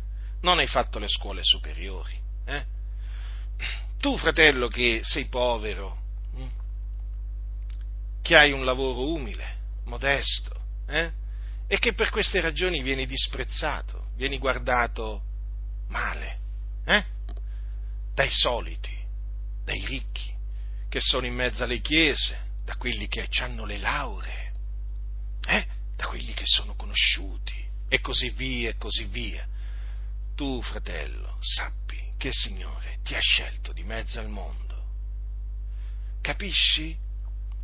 Non 0.42 0.58
hai 0.58 0.66
fatto 0.66 0.98
le 0.98 1.08
scuole 1.08 1.42
superiori, 1.44 2.20
eh? 2.46 2.66
Tu, 4.00 4.18
fratello, 4.18 4.68
che 4.68 5.02
sei 5.04 5.26
povero, 5.26 6.02
hm? 6.34 6.48
che 8.24 8.36
hai 8.36 8.52
un 8.52 8.66
lavoro 8.66 9.14
umile, 9.14 9.58
modesto, 9.84 10.60
eh? 10.88 11.12
e 11.68 11.78
che 11.78 11.94
per 11.94 12.10
queste 12.10 12.42
ragioni 12.42 12.82
vieni 12.82 13.06
disprezzato, 13.06 14.08
vieni 14.16 14.39
guardato 14.39 15.22
male, 15.89 16.39
eh? 16.86 17.06
dai 18.16 18.32
soliti, 18.32 19.01
dai 19.64 19.86
ricchi, 19.86 20.34
che 20.89 20.99
sono 20.99 21.26
in 21.26 21.34
mezzo 21.34 21.64
alle 21.64 21.80
chiese, 21.80 22.49
da 22.66 22.76
quelli 22.76 23.07
che 23.07 23.28
hanno 23.39 23.66
le 23.66 23.78
lauree, 23.78 24.51
eh? 25.47 25.66
da 25.95 26.05
quelli 26.07 26.34
che 26.34 26.45
sono 26.45 26.76
conosciuti, 26.76 27.70
e 27.88 27.99
così 27.99 28.30
via, 28.30 28.70
e 28.70 28.78
così 28.78 29.05
via. 29.05 29.45
Tu, 30.36 30.62
fratello, 30.62 31.38
sappi 31.41 31.99
che 32.18 32.30
il 32.30 32.34
Signore 32.34 32.99
ti 33.03 33.16
ha 33.16 33.20
scelto 33.20 33.74
di 33.74 33.84
mezzo 33.84 34.20
al 34.20 34.30
mondo. 34.30 34.84
Capisci? 36.22 36.95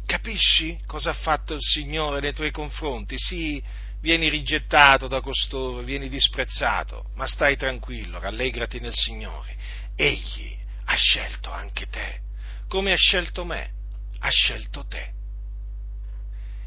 Capisci 0.06 0.80
cosa 0.86 1.12
ha 1.12 1.14
fatto 1.14 1.54
il 1.54 1.62
Signore 1.62 2.20
nei 2.20 2.34
tuoi 2.34 2.52
confronti? 2.52 3.16
Sì, 3.18 3.64
vieni 4.02 4.30
rigettato 4.30 5.08
da 5.08 5.22
costoro, 5.22 5.82
vieni 5.82 6.10
disprezzato, 6.10 7.10
ma 7.16 7.26
stai 7.26 7.56
tranquillo, 7.56 8.20
rallegrati 8.20 8.80
nel 8.80 8.93
Signore. 8.93 9.56
Egli 9.95 10.56
ha 10.90 10.96
scelto 10.96 11.52
anche 11.52 11.88
te, 11.88 12.20
come 12.68 12.94
ha 12.94 12.98
scelto 12.98 13.44
me, 13.44 13.72
ha 14.20 14.30
scelto 14.30 14.86
te. 14.88 15.12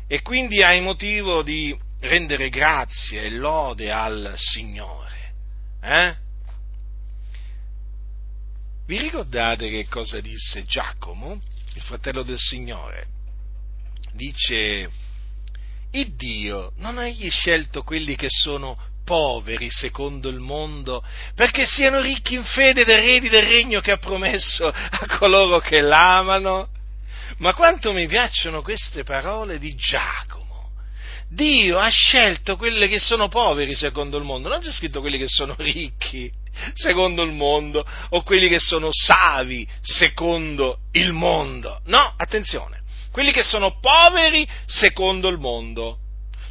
E 0.06 0.22
quindi 0.22 0.62
hai 0.62 0.80
motivo 0.80 1.42
di 1.42 1.76
rendere 2.00 2.48
grazie 2.48 3.22
e 3.22 3.30
lode 3.30 3.90
al 3.90 4.34
Signore. 4.36 5.32
Eh? 5.80 6.16
Vi 8.86 8.98
ricordate 8.98 9.70
che 9.70 9.86
cosa 9.86 10.20
disse 10.20 10.64
Giacomo, 10.64 11.40
il 11.74 11.82
fratello 11.82 12.22
del 12.22 12.38
Signore? 12.38 13.06
Dice, 14.12 14.90
il 15.92 16.14
Dio 16.14 16.72
non 16.76 16.98
ha 16.98 17.06
egli 17.06 17.30
scelto 17.30 17.84
quelli 17.84 18.16
che 18.16 18.28
sono 18.28 18.76
poveri 19.10 19.68
secondo 19.70 20.28
il 20.28 20.38
mondo, 20.38 21.02
perché 21.34 21.66
siano 21.66 22.00
ricchi 22.00 22.34
in 22.34 22.44
fede 22.44 22.82
ed 22.82 22.88
eredi 22.90 23.28
del 23.28 23.42
regno 23.42 23.80
che 23.80 23.90
ha 23.90 23.96
promesso 23.96 24.68
a 24.68 25.16
coloro 25.18 25.58
che 25.58 25.80
l'amano. 25.80 26.68
Ma 27.38 27.52
quanto 27.52 27.92
mi 27.92 28.06
piacciono 28.06 28.62
queste 28.62 29.02
parole 29.02 29.58
di 29.58 29.74
Giacomo. 29.74 30.70
Dio 31.28 31.78
ha 31.78 31.88
scelto 31.88 32.56
quelli 32.56 32.86
che 32.86 33.00
sono 33.00 33.26
poveri 33.26 33.74
secondo 33.74 34.16
il 34.16 34.22
mondo, 34.22 34.48
non 34.48 34.60
c'è 34.60 34.70
scritto 34.70 35.00
quelli 35.00 35.18
che 35.18 35.28
sono 35.28 35.56
ricchi 35.58 36.30
secondo 36.74 37.22
il 37.22 37.32
mondo 37.32 37.84
o 38.10 38.22
quelli 38.22 38.48
che 38.48 38.60
sono 38.60 38.90
savi 38.92 39.66
secondo 39.80 40.82
il 40.92 41.12
mondo. 41.12 41.80
No, 41.86 42.14
attenzione, 42.16 42.82
quelli 43.10 43.32
che 43.32 43.42
sono 43.42 43.76
poveri 43.80 44.46
secondo 44.66 45.28
il 45.28 45.38
mondo. 45.38 45.98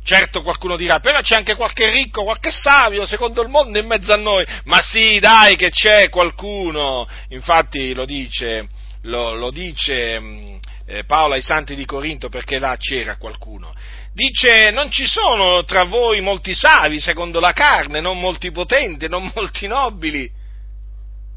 Certo 0.03 0.41
qualcuno 0.41 0.75
dirà, 0.75 0.99
però 0.99 1.21
c'è 1.21 1.35
anche 1.35 1.55
qualche 1.55 1.89
ricco, 1.91 2.23
qualche 2.23 2.51
savio 2.51 3.05
secondo 3.05 3.41
il 3.41 3.49
mondo 3.49 3.77
in 3.77 3.85
mezzo 3.85 4.13
a 4.13 4.17
noi. 4.17 4.45
Ma 4.65 4.81
sì, 4.81 5.19
dai 5.19 5.55
che 5.55 5.69
c'è 5.69 6.09
qualcuno. 6.09 7.07
Infatti 7.29 7.93
lo 7.93 8.05
dice, 8.05 8.67
lo, 9.03 9.33
lo 9.35 9.51
dice 9.51 10.19
mm, 10.19 10.55
eh, 10.87 11.03
Paolo 11.05 11.35
ai 11.35 11.41
santi 11.41 11.75
di 11.75 11.85
Corinto 11.85 12.29
perché 12.29 12.59
là 12.59 12.75
c'era 12.77 13.17
qualcuno. 13.17 13.73
Dice, 14.11 14.71
non 14.71 14.89
ci 14.89 15.05
sono 15.05 15.63
tra 15.63 15.83
voi 15.83 16.19
molti 16.21 16.55
savi 16.55 16.99
secondo 16.99 17.39
la 17.39 17.53
carne, 17.53 18.01
non 18.01 18.19
molti 18.19 18.51
potenti, 18.51 19.07
non 19.07 19.31
molti 19.35 19.67
nobili. 19.67 20.29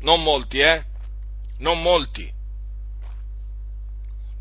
Non 0.00 0.22
molti, 0.22 0.58
eh? 0.58 0.82
Non 1.58 1.80
molti. 1.80 2.30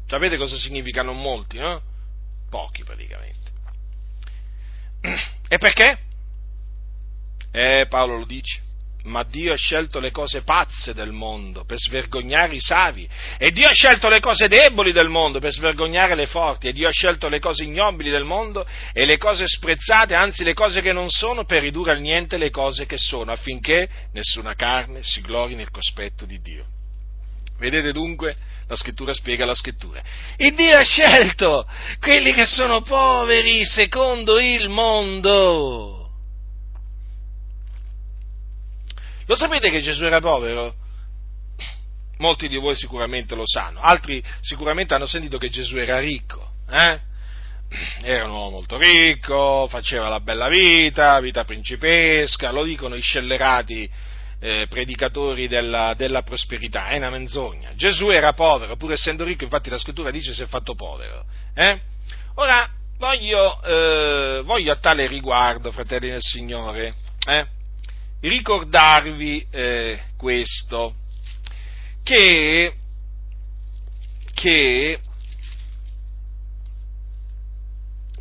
Sapete 0.08 0.38
cosa 0.38 0.58
significa 0.58 1.04
non 1.04 1.22
molti, 1.22 1.58
no? 1.58 1.82
Pochi 2.50 2.84
praticamente. 2.84 3.41
E 5.48 5.58
perché? 5.58 5.98
Eh, 7.52 7.86
Paolo 7.90 8.18
lo 8.18 8.26
dice 8.26 8.70
ma 9.04 9.24
Dio 9.24 9.54
ha 9.54 9.58
scelto 9.58 10.00
le 10.00 10.12
cose 10.12 10.44
pazze 10.44 10.94
del 10.94 11.12
mondo 11.12 11.64
per 11.66 11.78
svergognare 11.80 12.56
i 12.56 12.60
savi, 12.60 13.08
e 13.38 13.52
Dio 13.52 13.68
ha 13.68 13.74
scelto 13.74 14.10
le 14.10 14.20
cose 14.20 14.48
deboli 14.48 14.92
del 14.92 15.10
mondo 15.10 15.40
per 15.40 15.52
svergognare 15.52 16.16
le 16.16 16.28
forti, 16.28 16.68
e 16.68 16.74
Dio 16.74 16.88
ha 16.88 16.92
scelto 16.92 17.28
le 17.28 17.40
cose 17.40 17.64
ignobili 17.64 18.10
del 18.10 18.24
mondo 18.24 18.66
e 18.94 19.06
le 19.06 19.18
cose 19.18 19.48
sprezzate, 19.48 20.14
anzi 20.14 20.44
le 20.44 20.54
cose 20.54 20.82
che 20.82 20.92
non 20.92 21.10
sono, 21.10 21.46
per 21.46 21.62
ridurre 21.62 21.92
al 21.92 22.02
niente 22.02 22.38
le 22.38 22.50
cose 22.50 22.86
che 22.86 22.98
sono, 22.98 23.32
affinché 23.32 23.90
nessuna 24.14 24.56
carne 24.56 25.00
si 25.02 25.22
glori 25.22 25.56
nel 25.56 25.72
cospetto 25.72 26.26
di 26.26 26.40
Dio. 26.40 26.66
Vedete 27.62 27.92
dunque? 27.92 28.36
La 28.68 28.76
scrittura 28.76 29.14
spiega 29.14 29.46
la 29.46 29.54
scrittura. 29.54 30.02
E 30.36 30.50
Dio 30.50 30.80
ha 30.80 30.84
scelto 30.84 31.68
quelli 32.00 32.34
che 32.34 32.46
sono 32.46 32.82
poveri 32.82 33.64
secondo 33.64 34.40
il 34.40 34.68
mondo 34.68 36.02
Lo 39.28 39.36
sapete 39.36 39.70
che 39.70 39.82
Gesù 39.82 40.06
era 40.06 40.20
povero? 40.20 40.74
Molti 42.18 42.48
di 42.48 42.58
voi 42.58 42.76
sicuramente 42.76 43.36
lo 43.36 43.46
sanno, 43.46 43.80
altri 43.80 44.22
sicuramente 44.42 44.94
hanno 44.94 45.06
sentito 45.06 45.38
che 45.38 45.50
Gesù 45.50 45.78
era 45.78 46.00
ricco. 46.00 46.54
Eh? 46.70 47.00
Era 48.02 48.26
un 48.26 48.32
uomo 48.32 48.50
molto 48.50 48.78
ricco, 48.78 49.68
faceva 49.70 50.10
la 50.10 50.20
bella 50.20 50.50
vita, 50.50 51.20
vita 51.20 51.44
principesca, 51.44 52.52
lo 52.52 52.64
dicono 52.64 52.96
i 52.96 53.02
scellerati 53.02 53.90
eh, 54.42 54.66
predicatori 54.68 55.48
della, 55.48 55.94
della, 55.96 56.24
prosperità, 56.24 56.88
è 56.88 56.98
una 56.98 57.12
menzogna. 57.12 57.76
Gesù 57.76 58.10
era 58.10 58.34
povero, 58.34 58.76
pur 58.76 58.92
essendo 58.92 59.24
ricco, 59.24 59.44
infatti 59.44 59.70
la 59.70 59.78
scrittura 59.78 60.10
dice 60.10 60.34
si 60.34 60.42
è 60.42 60.48
fatto 60.48 60.74
povero. 60.74 61.24
Eh? 61.54 61.80
Ora, 62.36 62.68
voglio, 62.98 63.62
eh, 63.62 64.42
voglio, 64.44 64.72
a 64.72 64.78
tale 64.78 65.06
riguardo, 65.06 65.72
fratelli 65.72 66.10
del 66.10 66.22
Signore, 66.22 66.96
eh, 67.28 67.48
ricordarvi 68.22 69.46
eh, 69.52 70.00
questo, 70.18 70.96
che, 72.04 72.74
che, 74.34 75.00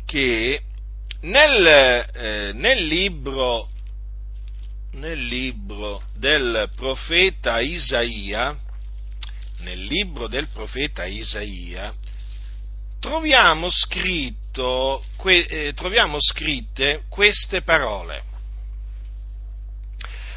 che 0.05 0.61
nel, 1.21 1.65
eh, 2.13 2.51
nel, 2.53 2.85
libro, 2.85 3.69
nel 4.93 5.23
libro 5.25 6.01
del 6.15 6.69
profeta 6.75 7.59
Isaia, 7.59 8.57
nel 9.59 9.83
libro 9.83 10.27
del 10.27 10.47
profeta 10.47 11.05
Isaia, 11.05 11.93
troviamo, 12.99 13.69
scritto, 13.69 15.03
que, 15.17 15.45
eh, 15.45 15.73
troviamo 15.73 16.17
scritte 16.19 17.03
queste 17.09 17.61
parole 17.61 18.29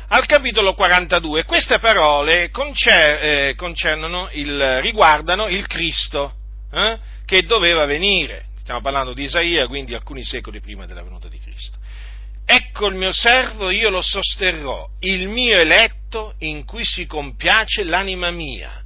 al 0.08 0.26
capitolo 0.26 0.74
42. 0.74 1.44
Queste 1.44 1.78
parole 1.78 2.50
concer- 2.50 3.22
eh, 3.22 3.54
concernono 3.56 4.28
il, 4.32 4.80
riguardano 4.80 5.48
il 5.48 5.66
Cristo 5.66 6.34
eh, 6.72 6.98
che 7.24 7.42
doveva 7.42 7.84
venire. 7.84 8.46
Stiamo 8.60 8.80
parlando 8.80 9.12
di 9.12 9.24
Isaia, 9.24 9.66
quindi 9.66 9.94
alcuni 9.94 10.24
secoli 10.24 10.60
prima 10.60 10.86
della 10.86 11.02
venuta 11.02 11.28
di 11.28 11.38
Cristo. 11.38 11.43
Ecco 12.46 12.88
il 12.88 12.94
mio 12.94 13.12
servo, 13.12 13.70
io 13.70 13.88
lo 13.88 14.02
sosterrò, 14.02 14.88
il 15.00 15.28
mio 15.28 15.58
eletto 15.58 16.34
in 16.40 16.64
cui 16.64 16.84
si 16.84 17.06
compiace 17.06 17.84
l'anima 17.84 18.30
mia. 18.30 18.82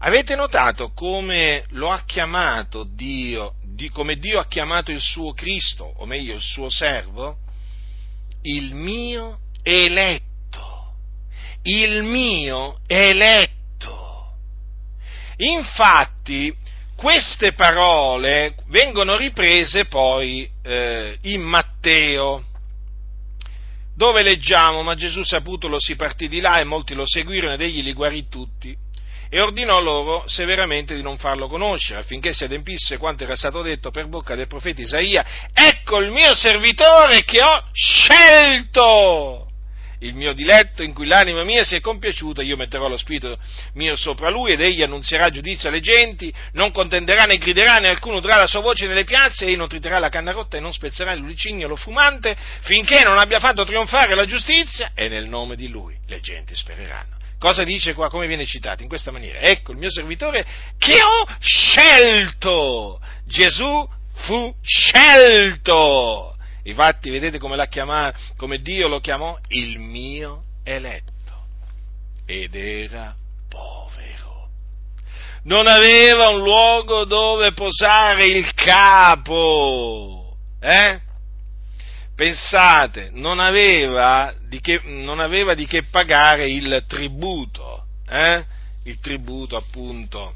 Avete 0.00 0.34
notato 0.34 0.92
come 0.92 1.64
lo 1.70 1.90
ha 1.90 2.02
chiamato 2.04 2.84
Dio, 2.84 3.54
di, 3.62 3.90
come 3.90 4.16
Dio 4.16 4.40
ha 4.40 4.46
chiamato 4.46 4.90
il 4.90 5.00
suo 5.00 5.32
Cristo, 5.32 5.84
o 5.84 6.04
meglio 6.04 6.34
il 6.34 6.42
suo 6.42 6.68
servo? 6.68 7.38
Il 8.42 8.74
mio 8.74 9.38
eletto, 9.62 10.94
il 11.62 12.02
mio 12.02 12.80
eletto. 12.86 14.34
Infatti, 15.38 16.54
queste 16.96 17.52
parole 17.52 18.54
vengono 18.68 19.16
riprese 19.16 19.84
poi 19.84 20.50
eh, 20.62 21.18
in 21.22 21.42
Matteo, 21.42 22.42
dove 23.94 24.22
leggiamo, 24.22 24.82
ma 24.82 24.94
Gesù 24.94 25.22
saputolo 25.22 25.78
si 25.78 25.94
partì 25.94 26.26
di 26.26 26.40
là 26.40 26.58
e 26.58 26.64
molti 26.64 26.94
lo 26.94 27.06
seguirono 27.06 27.54
ed 27.54 27.60
egli 27.60 27.82
li 27.82 27.92
guarì 27.92 28.26
tutti 28.28 28.76
e 29.28 29.40
ordinò 29.40 29.80
loro 29.80 30.22
severamente 30.26 30.94
di 30.94 31.02
non 31.02 31.18
farlo 31.18 31.48
conoscere 31.48 32.00
affinché 32.00 32.32
si 32.32 32.44
adempisse 32.44 32.96
quanto 32.96 33.24
era 33.24 33.34
stato 33.34 33.60
detto 33.60 33.90
per 33.90 34.06
bocca 34.06 34.34
del 34.34 34.46
profeta 34.46 34.80
Isaia, 34.80 35.24
ecco 35.52 35.98
il 35.98 36.10
mio 36.10 36.34
servitore 36.34 37.24
che 37.24 37.42
ho 37.42 37.64
scelto 37.72 39.45
il 40.00 40.14
mio 40.14 40.32
diletto 40.32 40.82
in 40.82 40.92
cui 40.92 41.06
l'anima 41.06 41.42
mia 41.44 41.64
si 41.64 41.76
è 41.76 41.80
compiaciuta, 41.80 42.42
io 42.42 42.56
metterò 42.56 42.88
lo 42.88 42.96
spirito 42.96 43.38
mio 43.74 43.96
sopra 43.96 44.30
lui 44.30 44.52
ed 44.52 44.60
egli 44.60 44.82
annunzierà 44.82 45.30
giudizio 45.30 45.68
alle 45.68 45.80
genti, 45.80 46.32
non 46.52 46.70
contenderà 46.70 47.24
né 47.24 47.38
griderà 47.38 47.78
né 47.78 47.88
alcuno 47.88 48.16
udrà 48.16 48.36
la 48.36 48.46
sua 48.46 48.60
voce 48.60 48.86
nelle 48.86 49.04
piazze 49.04 49.46
e 49.46 49.56
non 49.56 49.68
triterà 49.68 49.98
la 49.98 50.08
canna 50.08 50.32
rotta 50.32 50.56
e 50.56 50.60
non 50.60 50.72
spezzerà 50.72 51.12
il 51.12 51.20
lucignolo 51.20 51.76
fumante 51.76 52.36
finché 52.60 53.02
non 53.02 53.18
abbia 53.18 53.38
fatto 53.38 53.64
trionfare 53.64 54.14
la 54.14 54.26
giustizia 54.26 54.90
e 54.94 55.08
nel 55.08 55.26
nome 55.26 55.56
di 55.56 55.68
lui 55.68 55.96
le 56.06 56.20
genti 56.20 56.54
spereranno. 56.54 57.14
Cosa 57.38 57.64
dice 57.64 57.92
qua? 57.92 58.08
Come 58.08 58.26
viene 58.26 58.46
citato? 58.46 58.82
In 58.82 58.88
questa 58.88 59.10
maniera. 59.10 59.40
Ecco 59.40 59.72
il 59.72 59.78
mio 59.78 59.90
servitore 59.90 60.44
che 60.78 60.94
ho 61.02 61.26
scelto. 61.38 63.00
Gesù 63.26 63.88
fu 64.14 64.54
scelto 64.62 66.35
Infatti, 66.66 67.10
vedete 67.10 67.38
come, 67.38 67.56
chiamato, 67.68 68.18
come 68.36 68.58
Dio 68.58 68.88
lo 68.88 69.00
chiamò? 69.00 69.38
Il 69.48 69.78
mio 69.78 70.44
eletto. 70.64 71.12
Ed 72.26 72.54
era 72.54 73.14
povero. 73.48 74.48
Non 75.44 75.68
aveva 75.68 76.28
un 76.28 76.42
luogo 76.42 77.04
dove 77.04 77.52
posare 77.52 78.24
il 78.24 78.52
capo. 78.54 80.36
Eh? 80.60 81.00
Pensate, 82.16 83.10
non 83.12 83.38
aveva 83.38 84.34
di 84.48 84.60
che, 84.60 84.80
aveva 85.20 85.54
di 85.54 85.66
che 85.66 85.84
pagare 85.84 86.50
il 86.50 86.84
tributo. 86.88 87.84
Eh? 88.08 88.44
Il 88.84 88.98
tributo 88.98 89.56
appunto 89.56 90.34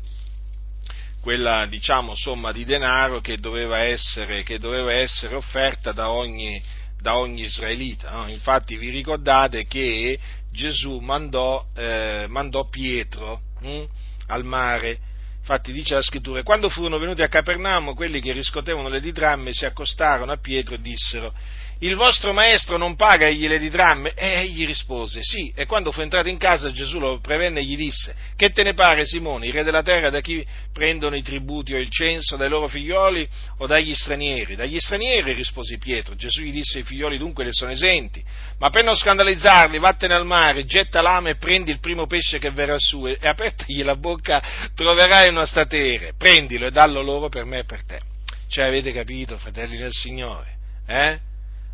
quella 1.20 1.66
diciamo 1.66 2.14
somma 2.14 2.50
di 2.50 2.64
denaro 2.64 3.20
che 3.20 3.38
doveva 3.38 3.80
essere, 3.80 4.42
che 4.42 4.58
doveva 4.58 4.92
essere 4.92 5.36
offerta 5.36 5.92
da 5.92 6.10
ogni, 6.10 6.60
da 7.00 7.16
ogni 7.16 7.42
israelita. 7.42 8.10
No? 8.10 8.28
Infatti 8.28 8.76
vi 8.76 8.88
ricordate 8.88 9.66
che 9.66 10.18
Gesù 10.50 10.98
mandò, 10.98 11.64
eh, 11.76 12.26
mandò 12.28 12.68
Pietro 12.68 13.42
hm, 13.60 13.84
al 14.28 14.44
mare, 14.44 14.98
infatti 15.38 15.72
dice 15.72 15.94
la 15.94 16.02
scrittura, 16.02 16.42
quando 16.42 16.68
furono 16.68 16.98
venuti 16.98 17.22
a 17.22 17.28
Capernamo 17.28 17.94
quelli 17.94 18.20
che 18.20 18.32
riscotevano 18.32 18.88
le 18.88 19.00
didramme 19.00 19.52
si 19.52 19.64
accostarono 19.64 20.32
a 20.32 20.38
Pietro 20.38 20.74
e 20.74 20.80
dissero, 20.80 21.34
il 21.82 21.94
vostro 21.94 22.34
maestro 22.34 22.76
non 22.76 22.94
paga 22.94 23.26
egli 23.26 23.48
le 23.48 23.58
didramme? 23.58 24.12
E 24.14 24.40
egli 24.40 24.66
rispose, 24.66 25.20
sì, 25.22 25.50
e 25.56 25.64
quando 25.64 25.92
fu 25.92 26.02
entrato 26.02 26.28
in 26.28 26.36
casa 26.36 26.72
Gesù 26.72 26.98
lo 26.98 27.20
prevenne 27.20 27.60
e 27.60 27.64
gli 27.64 27.76
disse, 27.76 28.14
che 28.36 28.50
te 28.50 28.62
ne 28.62 28.74
pare 28.74 29.06
Simone, 29.06 29.46
il 29.46 29.52
re 29.54 29.62
della 29.62 29.82
terra, 29.82 30.10
da 30.10 30.20
chi 30.20 30.44
prendono 30.72 31.16
i 31.16 31.22
tributi 31.22 31.72
o 31.72 31.78
il 31.78 31.88
censo, 31.90 32.36
dai 32.36 32.50
loro 32.50 32.68
figlioli 32.68 33.26
o 33.58 33.66
dagli 33.66 33.94
stranieri? 33.94 34.56
Dagli 34.56 34.78
stranieri, 34.78 35.32
rispose 35.32 35.78
Pietro. 35.78 36.14
Gesù 36.16 36.42
gli 36.42 36.52
disse, 36.52 36.80
i 36.80 36.82
figlioli 36.82 37.16
dunque 37.16 37.44
ne 37.44 37.52
sono 37.52 37.70
esenti, 37.70 38.22
ma 38.58 38.68
per 38.68 38.84
non 38.84 38.94
scandalizzarli, 38.94 39.78
vattene 39.78 40.14
al 40.14 40.26
mare, 40.26 40.66
getta 40.66 41.00
l'ama 41.00 41.30
e 41.30 41.36
prendi 41.36 41.70
il 41.70 41.80
primo 41.80 42.06
pesce 42.06 42.38
che 42.38 42.50
verrà 42.50 42.76
su, 42.78 43.06
e 43.06 43.16
apertagli 43.22 43.82
la 43.82 43.96
bocca 43.96 44.42
troverai 44.74 45.30
una 45.30 45.46
statere, 45.46 46.12
prendilo 46.18 46.66
e 46.66 46.70
dallo 46.70 47.00
loro 47.00 47.30
per 47.30 47.46
me 47.46 47.60
e 47.60 47.64
per 47.64 47.84
te. 47.84 48.00
Cioè, 48.48 48.64
avete 48.64 48.92
capito, 48.92 49.38
fratelli 49.38 49.78
del 49.78 49.92
Signore? 49.92 50.58
Eh? 50.86 51.28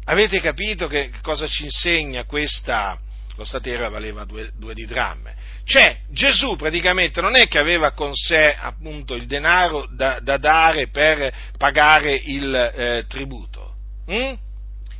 Avete 0.09 0.41
capito 0.41 0.87
che 0.87 1.11
cosa 1.21 1.49
ci 1.49 1.65
insegna 1.65 2.25
questa? 2.25 2.99
Lo 3.37 3.45
statera 3.45 3.89
valeva 3.89 4.25
due, 4.25 4.51
due 4.57 4.73
di 4.73 4.87
dramme. 4.87 5.35
Cioè, 5.65 5.99
Gesù 6.11 6.55
praticamente 6.55 7.21
non 7.21 7.35
è 7.35 7.49
che 7.49 7.59
aveva 7.59 7.91
con 7.91 8.15
sé 8.15 8.55
appunto 8.55 9.15
il 9.15 9.27
denaro 9.27 9.89
da, 9.91 10.21
da 10.21 10.37
dare 10.37 10.89
per 10.89 11.35
pagare 11.59 12.15
il 12.15 12.55
eh, 12.55 13.05
tributo. 13.09 13.75
Mm? 14.11 14.35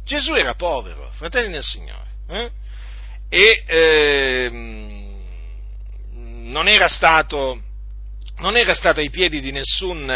Gesù 0.05 0.35
era 0.35 0.55
povero, 0.55 1.11
fratelli 1.15 1.53
del 1.53 1.63
Signore. 1.63 2.07
Eh? 2.29 2.51
E 3.29 3.65
eh, 3.65 4.49
non, 6.13 6.69
era 6.69 6.89
stato, 6.89 7.63
non 8.39 8.57
era 8.57 8.75
stato 8.75 8.99
ai 8.99 9.11
piedi 9.11 9.41
di 9.41 9.53
nessun, 9.53 10.11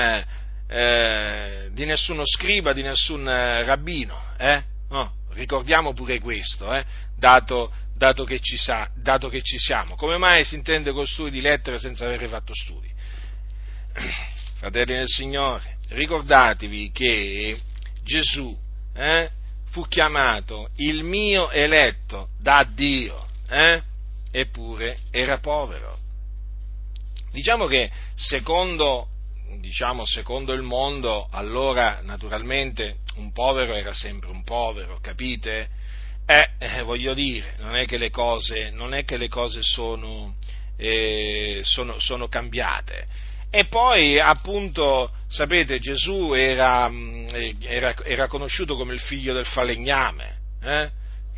eh, 0.68 1.68
di 1.70 1.84
nessuno 1.84 2.26
scriba, 2.26 2.72
di 2.72 2.82
nessun 2.82 3.28
eh, 3.28 3.62
rabbino. 3.64 4.20
No, 4.90 5.12
ricordiamo 5.30 5.92
pure 5.92 6.18
questo, 6.18 6.72
eh, 6.74 6.84
dato, 7.16 7.72
dato, 7.96 8.24
che 8.24 8.40
sa, 8.42 8.90
dato, 8.94 9.28
che 9.28 9.40
ci 9.42 9.56
siamo. 9.56 9.94
Come 9.94 10.18
mai 10.18 10.44
si 10.44 10.56
intende 10.56 10.90
costui 10.92 11.30
di 11.30 11.40
lettere 11.40 11.78
senza 11.78 12.06
aver 12.06 12.28
fatto 12.28 12.52
studi? 12.54 12.92
Fratelli 14.58 14.94
del 14.96 15.06
Signore, 15.06 15.78
ricordatevi 15.90 16.90
che 16.90 17.60
Gesù 18.02 18.56
eh, 18.94 19.30
fu 19.70 19.86
chiamato 19.86 20.70
il 20.76 21.04
mio 21.04 21.50
eletto 21.50 22.30
da 22.38 22.64
Dio, 22.64 23.28
eh, 23.48 23.80
eppure 24.32 24.98
era 25.12 25.38
povero. 25.38 25.98
Diciamo 27.30 27.66
che 27.66 27.88
secondo 28.16 29.09
diciamo, 29.58 30.04
secondo 30.04 30.52
il 30.52 30.62
mondo, 30.62 31.26
allora 31.30 32.00
naturalmente 32.02 32.98
un 33.16 33.32
povero 33.32 33.74
era 33.74 33.92
sempre 33.92 34.30
un 34.30 34.44
povero, 34.44 34.98
capite? 35.00 35.68
Eh, 36.26 36.50
eh, 36.58 36.82
voglio 36.82 37.12
dire, 37.12 37.56
non 37.58 37.74
è 37.74 37.86
che 37.86 37.96
le 37.96 38.10
cose, 38.10 38.72
che 39.04 39.16
le 39.16 39.28
cose 39.28 39.62
sono, 39.62 40.36
eh, 40.76 41.60
sono, 41.64 41.98
sono, 41.98 42.28
cambiate. 42.28 43.06
E 43.50 43.64
poi, 43.64 44.20
appunto, 44.20 45.12
sapete, 45.28 45.80
Gesù 45.80 46.32
era, 46.34 46.88
mm, 46.88 47.28
era, 47.62 47.96
era 48.04 48.28
conosciuto 48.28 48.76
come 48.76 48.94
il 48.94 49.00
figlio 49.00 49.32
del 49.32 49.46
falegname, 49.46 50.38
eh? 50.62 50.90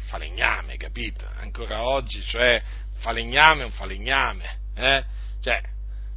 falegname, 0.08 0.76
capito? 0.76 1.26
Ancora 1.38 1.84
oggi, 1.84 2.22
cioè, 2.24 2.62
falegname 2.98 3.62
è 3.62 3.64
un 3.64 3.70
falegname, 3.70 4.58
eh? 4.76 5.04
Cioè, 5.40 5.71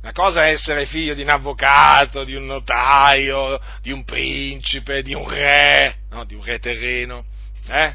una 0.05 0.13
cosa 0.13 0.45
è 0.45 0.51
essere 0.51 0.85
figlio 0.85 1.15
di 1.15 1.23
un 1.23 1.29
avvocato, 1.29 2.23
di 2.23 2.35
un 2.35 2.45
notaio, 2.45 3.59
di 3.81 3.91
un 3.91 4.03
principe, 4.03 5.01
di 5.01 5.15
un 5.15 5.27
re, 5.27 5.95
no, 6.11 6.25
di 6.25 6.35
un 6.35 6.43
re 6.43 6.59
terreno. 6.59 7.25
Eh? 7.67 7.91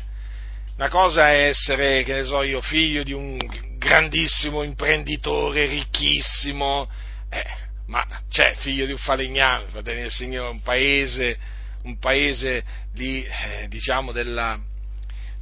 Una 0.74 0.88
cosa 0.88 1.30
è 1.30 1.44
essere, 1.44 2.02
che 2.02 2.14
ne 2.14 2.24
so 2.24 2.42
io, 2.42 2.60
figlio 2.60 3.04
di 3.04 3.12
un 3.12 3.38
grandissimo 3.78 4.64
imprenditore, 4.64 5.66
ricchissimo, 5.66 6.90
eh, 7.28 7.46
ma 7.86 8.04
cioè 8.28 8.56
figlio 8.56 8.86
di 8.86 8.92
un 8.92 8.98
falegname, 8.98 9.68
fratelli 9.68 10.00
del 10.00 10.10
Signore, 10.10 10.50
un 10.50 10.62
paese, 10.62 11.38
un 11.84 11.96
paese 12.00 12.64
di, 12.92 13.24
eh, 13.24 13.68
diciamo, 13.68 14.10
della, 14.10 14.58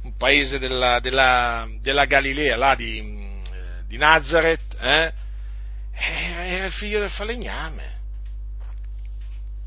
un 0.03 0.15
paese 0.17 0.59
della, 0.59 0.99
della, 0.99 1.67
della 1.81 2.05
Galilea, 2.05 2.55
là 2.57 2.75
di, 2.75 2.99
eh, 2.99 3.87
di 3.87 3.97
Nazareth, 3.97 4.77
eh? 4.79 5.27
Era 5.99 6.65
il 6.65 6.71
figlio 6.71 6.99
del 6.99 7.09
falegname. 7.09 7.97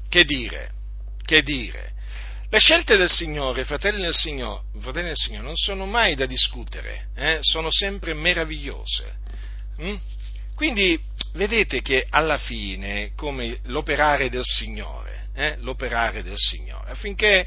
Che 0.08 0.24
dire? 0.24 0.70
Che 1.24 1.42
dire? 1.42 1.92
Le 2.50 2.58
scelte 2.58 2.96
del 2.98 3.08
Signore, 3.08 3.64
fratelli 3.64 4.02
del 4.02 4.14
Signore, 4.14 4.62
fratelli 4.80 5.06
del 5.06 5.16
Signore 5.16 5.46
non 5.46 5.56
sono 5.56 5.86
mai 5.86 6.14
da 6.14 6.26
discutere, 6.26 7.06
eh? 7.14 7.38
sono 7.40 7.68
sempre 7.70 8.12
meravigliose. 8.12 9.14
Mm? 9.80 9.94
Quindi 10.54 11.00
vedete 11.32 11.80
che 11.80 12.06
alla 12.10 12.36
fine, 12.36 13.12
come 13.16 13.58
l'operare 13.64 14.28
del 14.28 14.44
Signore, 14.44 15.28
eh? 15.34 15.56
l'operare 15.60 16.22
del 16.22 16.36
Signore, 16.36 16.90
affinché 16.90 17.46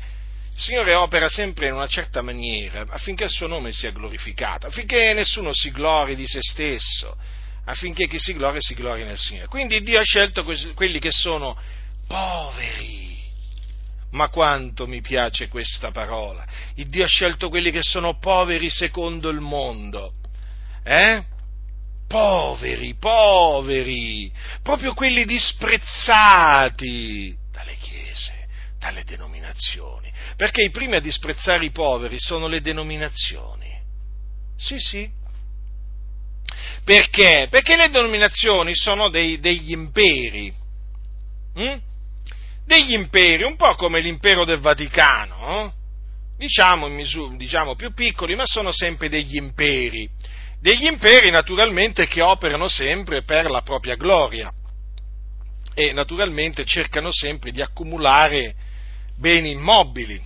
il 0.52 0.60
Signore 0.60 0.96
opera 0.96 1.30
sempre 1.30 1.68
in 1.68 1.76
una 1.76 1.88
certa 1.88 2.24
maniera, 2.24 2.84
affinché 2.90 3.26
il 3.26 3.30
suo 3.30 3.46
nome 3.46 3.72
sia 3.72 3.92
glorificato, 3.92 4.66
affinché 4.66 5.14
nessuno 5.14 5.54
si 5.54 5.70
glori 5.70 6.16
di 6.16 6.26
se 6.26 6.40
stesso, 6.42 7.16
affinché 7.66 8.08
chi 8.08 8.20
si 8.20 8.34
gloria 8.34 8.62
si 8.62 8.74
gloria 8.74 9.06
nel 9.06 9.18
Signore. 9.18 9.48
Quindi 9.48 9.82
Dio 9.82 10.00
ha 10.00 10.04
scelto 10.04 10.44
quelli 10.44 11.00
che 11.00 11.12
sono 11.12 11.58
poveri. 12.08 13.14
Ma 14.12 14.30
quanto 14.30 14.88
mi 14.88 15.02
piace 15.02 15.50
questa 15.50 15.92
parola. 15.92 16.46
Il 16.76 16.88
Dio 16.88 17.04
ha 17.04 17.08
scelto 17.08 17.50
quelli 17.50 17.72
che 17.72 17.82
sono 17.82 18.18
poveri 18.18 18.70
secondo 18.70 19.30
il 19.30 19.42
mondo. 19.42 20.14
Eh? 20.84 21.24
Poveri, 22.08 22.96
poveri, 22.96 24.32
proprio 24.62 24.94
quelli 24.94 25.26
disprezzati 25.26 26.56
dalle 27.52 27.76
chiese, 27.78 28.48
dalle 28.78 29.04
denominazioni. 29.04 30.14
Perché 30.38 30.62
i 30.62 30.70
primi 30.70 30.96
a 30.96 31.02
disprezzare 31.02 31.66
i 31.66 31.72
poveri 31.72 32.20
sono 32.20 32.48
le 32.48 32.62
denominazioni. 32.62 33.74
Sì, 34.56 34.80
sì, 34.80 35.12
Perché? 36.86 37.48
Perché 37.50 37.76
le 37.76 37.90
denominazioni 37.90 38.76
sono 38.76 39.10
dei, 39.10 39.40
degli 39.40 39.72
imperi. 39.72 40.54
Mm? 41.60 41.78
Degli 42.64 42.94
imperi, 42.94 43.44
un 43.44 43.56
po' 43.56 43.74
come 43.74 44.00
l'impero 44.00 44.46
del 44.46 44.60
Vaticano, 44.60 45.66
eh? 45.66 45.72
diciamo, 46.38 46.88
misura, 46.88 47.36
diciamo 47.36 47.76
più 47.76 47.92
piccoli, 47.94 48.36
ma 48.36 48.44
sono 48.46 48.72
sempre 48.72 49.10
degli 49.10 49.36
imperi. 49.36 50.08
Degli 50.62 50.86
imperi 50.86 51.32
naturalmente 51.32 52.08
che 52.08 52.22
operano 52.22 52.68
sempre 52.68 53.24
per 53.24 53.50
la 53.50 53.62
propria 53.62 53.96
gloria 53.96 54.54
e 55.74 55.92
naturalmente 55.92 56.66
cercano 56.66 57.12
sempre 57.12 57.52
di 57.52 57.62
accumulare 57.62 58.56
beni 59.18 59.52
immobili, 59.52 60.22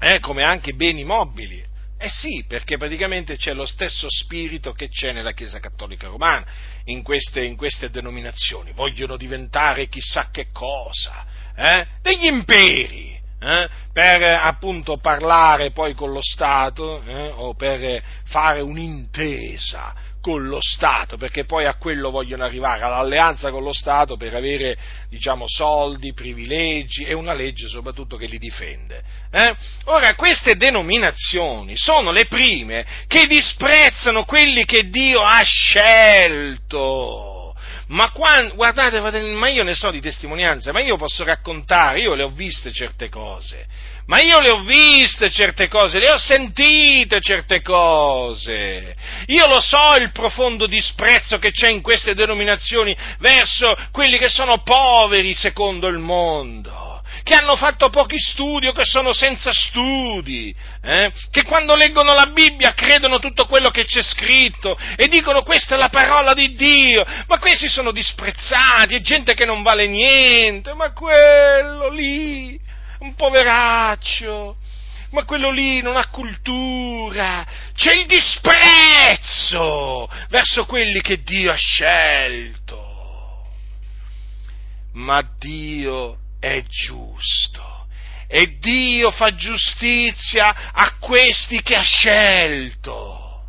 eh, 0.00 0.20
come 0.20 0.42
anche 0.42 0.74
beni 0.74 1.02
mobili. 1.02 1.72
Eh 1.96 2.08
sì, 2.08 2.44
perché 2.46 2.76
praticamente 2.76 3.36
c'è 3.36 3.54
lo 3.54 3.66
stesso 3.66 4.08
spirito 4.10 4.72
che 4.72 4.88
c'è 4.88 5.12
nella 5.12 5.32
Chiesa 5.32 5.60
Cattolica 5.60 6.08
Romana, 6.08 6.44
in 6.84 7.02
queste, 7.02 7.44
in 7.44 7.56
queste 7.56 7.88
denominazioni. 7.90 8.72
Vogliono 8.72 9.16
diventare 9.16 9.88
chissà 9.88 10.28
che 10.30 10.48
cosa, 10.52 11.24
eh? 11.56 11.86
degli 12.02 12.26
imperi, 12.26 13.18
eh, 13.40 13.68
per 13.92 14.22
appunto 14.22 14.98
parlare 14.98 15.70
poi 15.70 15.94
con 15.94 16.12
lo 16.12 16.22
Stato 16.22 17.02
eh, 17.02 17.28
o 17.28 17.54
per 17.54 18.02
fare 18.24 18.60
un'intesa 18.60 19.94
con 20.24 20.46
lo 20.46 20.60
Stato, 20.62 21.18
perché 21.18 21.44
poi 21.44 21.66
a 21.66 21.74
quello 21.74 22.10
vogliono 22.10 22.44
arrivare, 22.44 22.82
all'alleanza 22.82 23.50
con 23.50 23.62
lo 23.62 23.74
Stato 23.74 24.16
per 24.16 24.34
avere, 24.34 24.74
diciamo, 25.10 25.44
soldi, 25.46 26.14
privilegi 26.14 27.04
e 27.04 27.12
una 27.12 27.34
legge 27.34 27.68
soprattutto 27.68 28.16
che 28.16 28.24
li 28.24 28.38
difende. 28.38 29.02
Eh? 29.30 29.54
Ora, 29.84 30.14
queste 30.14 30.56
denominazioni 30.56 31.76
sono 31.76 32.10
le 32.10 32.24
prime 32.24 32.86
che 33.06 33.26
disprezzano 33.26 34.24
quelli 34.24 34.64
che 34.64 34.88
Dio 34.88 35.20
ha 35.20 35.42
scelto 35.42 37.43
ma 37.88 38.10
quando, 38.10 38.54
guardate, 38.54 39.00
ma 39.00 39.48
io 39.48 39.62
ne 39.62 39.74
so 39.74 39.90
di 39.90 40.00
testimonianze, 40.00 40.72
ma 40.72 40.80
io 40.80 40.96
posso 40.96 41.22
raccontare, 41.24 42.00
io 42.00 42.14
le 42.14 42.22
ho 42.22 42.28
viste 42.28 42.72
certe 42.72 43.10
cose, 43.10 43.66
ma 44.06 44.20
io 44.20 44.40
le 44.40 44.50
ho 44.50 44.62
viste 44.62 45.30
certe 45.30 45.68
cose, 45.68 45.98
le 45.98 46.10
ho 46.10 46.16
sentite 46.16 47.20
certe 47.20 47.60
cose. 47.60 48.96
Io 49.26 49.46
lo 49.46 49.60
so 49.60 49.96
il 49.96 50.10
profondo 50.12 50.66
disprezzo 50.66 51.38
che 51.38 51.50
c'è 51.50 51.68
in 51.68 51.82
queste 51.82 52.14
denominazioni 52.14 52.96
verso 53.18 53.76
quelli 53.92 54.16
che 54.18 54.28
sono 54.28 54.62
poveri 54.62 55.34
secondo 55.34 55.86
il 55.88 55.98
mondo 55.98 56.93
che 57.24 57.34
hanno 57.34 57.56
fatto 57.56 57.88
pochi 57.88 58.18
studi 58.18 58.66
o 58.66 58.72
che 58.72 58.84
sono 58.84 59.14
senza 59.14 59.50
studi, 59.50 60.54
eh? 60.82 61.10
che 61.30 61.42
quando 61.44 61.74
leggono 61.74 62.12
la 62.12 62.26
Bibbia 62.26 62.74
credono 62.74 63.18
tutto 63.18 63.46
quello 63.46 63.70
che 63.70 63.86
c'è 63.86 64.02
scritto 64.02 64.78
e 64.94 65.08
dicono 65.08 65.42
questa 65.42 65.74
è 65.74 65.78
la 65.78 65.88
parola 65.88 66.34
di 66.34 66.54
Dio, 66.54 67.02
ma 67.26 67.38
questi 67.38 67.68
sono 67.68 67.92
disprezzati, 67.92 68.94
è 68.94 69.00
gente 69.00 69.32
che 69.32 69.46
non 69.46 69.62
vale 69.62 69.86
niente, 69.86 70.74
ma 70.74 70.92
quello 70.92 71.88
lì, 71.88 72.60
un 72.98 73.14
poveraccio, 73.14 74.56
ma 75.12 75.24
quello 75.24 75.50
lì 75.50 75.80
non 75.80 75.96
ha 75.96 76.08
cultura, 76.08 77.46
c'è 77.74 77.94
il 77.94 78.04
disprezzo 78.04 80.10
verso 80.28 80.66
quelli 80.66 81.00
che 81.00 81.22
Dio 81.22 81.50
ha 81.50 81.56
scelto. 81.56 82.82
Ma 84.92 85.26
Dio 85.38 86.18
è 86.44 86.62
giusto 86.64 87.86
e 88.26 88.58
Dio 88.58 89.10
fa 89.12 89.34
giustizia 89.34 90.72
a 90.72 90.96
questi 90.98 91.62
che 91.62 91.74
ha 91.74 91.82
scelto 91.82 93.44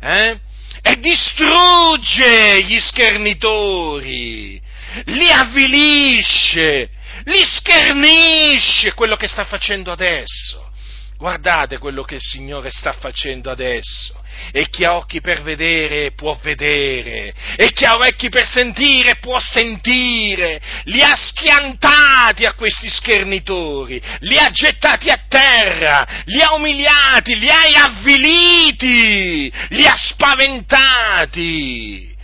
eh? 0.00 0.38
e 0.82 0.98
distrugge 1.00 2.62
gli 2.64 2.78
schernitori, 2.78 4.60
li 5.06 5.30
avvilisce, 5.30 6.90
li 7.24 7.44
schernisce 7.44 8.92
quello 8.92 9.16
che 9.16 9.26
sta 9.26 9.44
facendo 9.44 9.90
adesso. 9.90 10.70
Guardate 11.16 11.78
quello 11.78 12.04
che 12.04 12.16
il 12.16 12.20
Signore 12.20 12.70
sta 12.70 12.92
facendo 12.92 13.50
adesso 13.50 14.22
e 14.52 14.68
chi 14.68 14.84
ha 14.84 14.96
occhi 14.96 15.20
per 15.20 15.42
vedere 15.42 16.12
può 16.12 16.38
vedere, 16.42 17.32
e 17.56 17.72
chi 17.72 17.84
ha 17.84 17.96
orecchi 17.96 18.28
per 18.28 18.46
sentire 18.46 19.16
può 19.16 19.38
sentire, 19.38 20.60
li 20.84 21.02
ha 21.02 21.14
schiantati 21.14 22.44
a 22.44 22.54
questi 22.54 22.88
schernitori, 22.88 24.00
li 24.20 24.36
ha 24.36 24.50
gettati 24.50 25.10
a 25.10 25.24
terra, 25.28 26.06
li 26.24 26.40
ha 26.40 26.54
umiliati, 26.54 27.38
li 27.38 27.48
ha 27.48 27.84
avviliti, 27.84 29.52
li 29.70 29.86
ha 29.86 29.96
spaventati, 29.96 32.14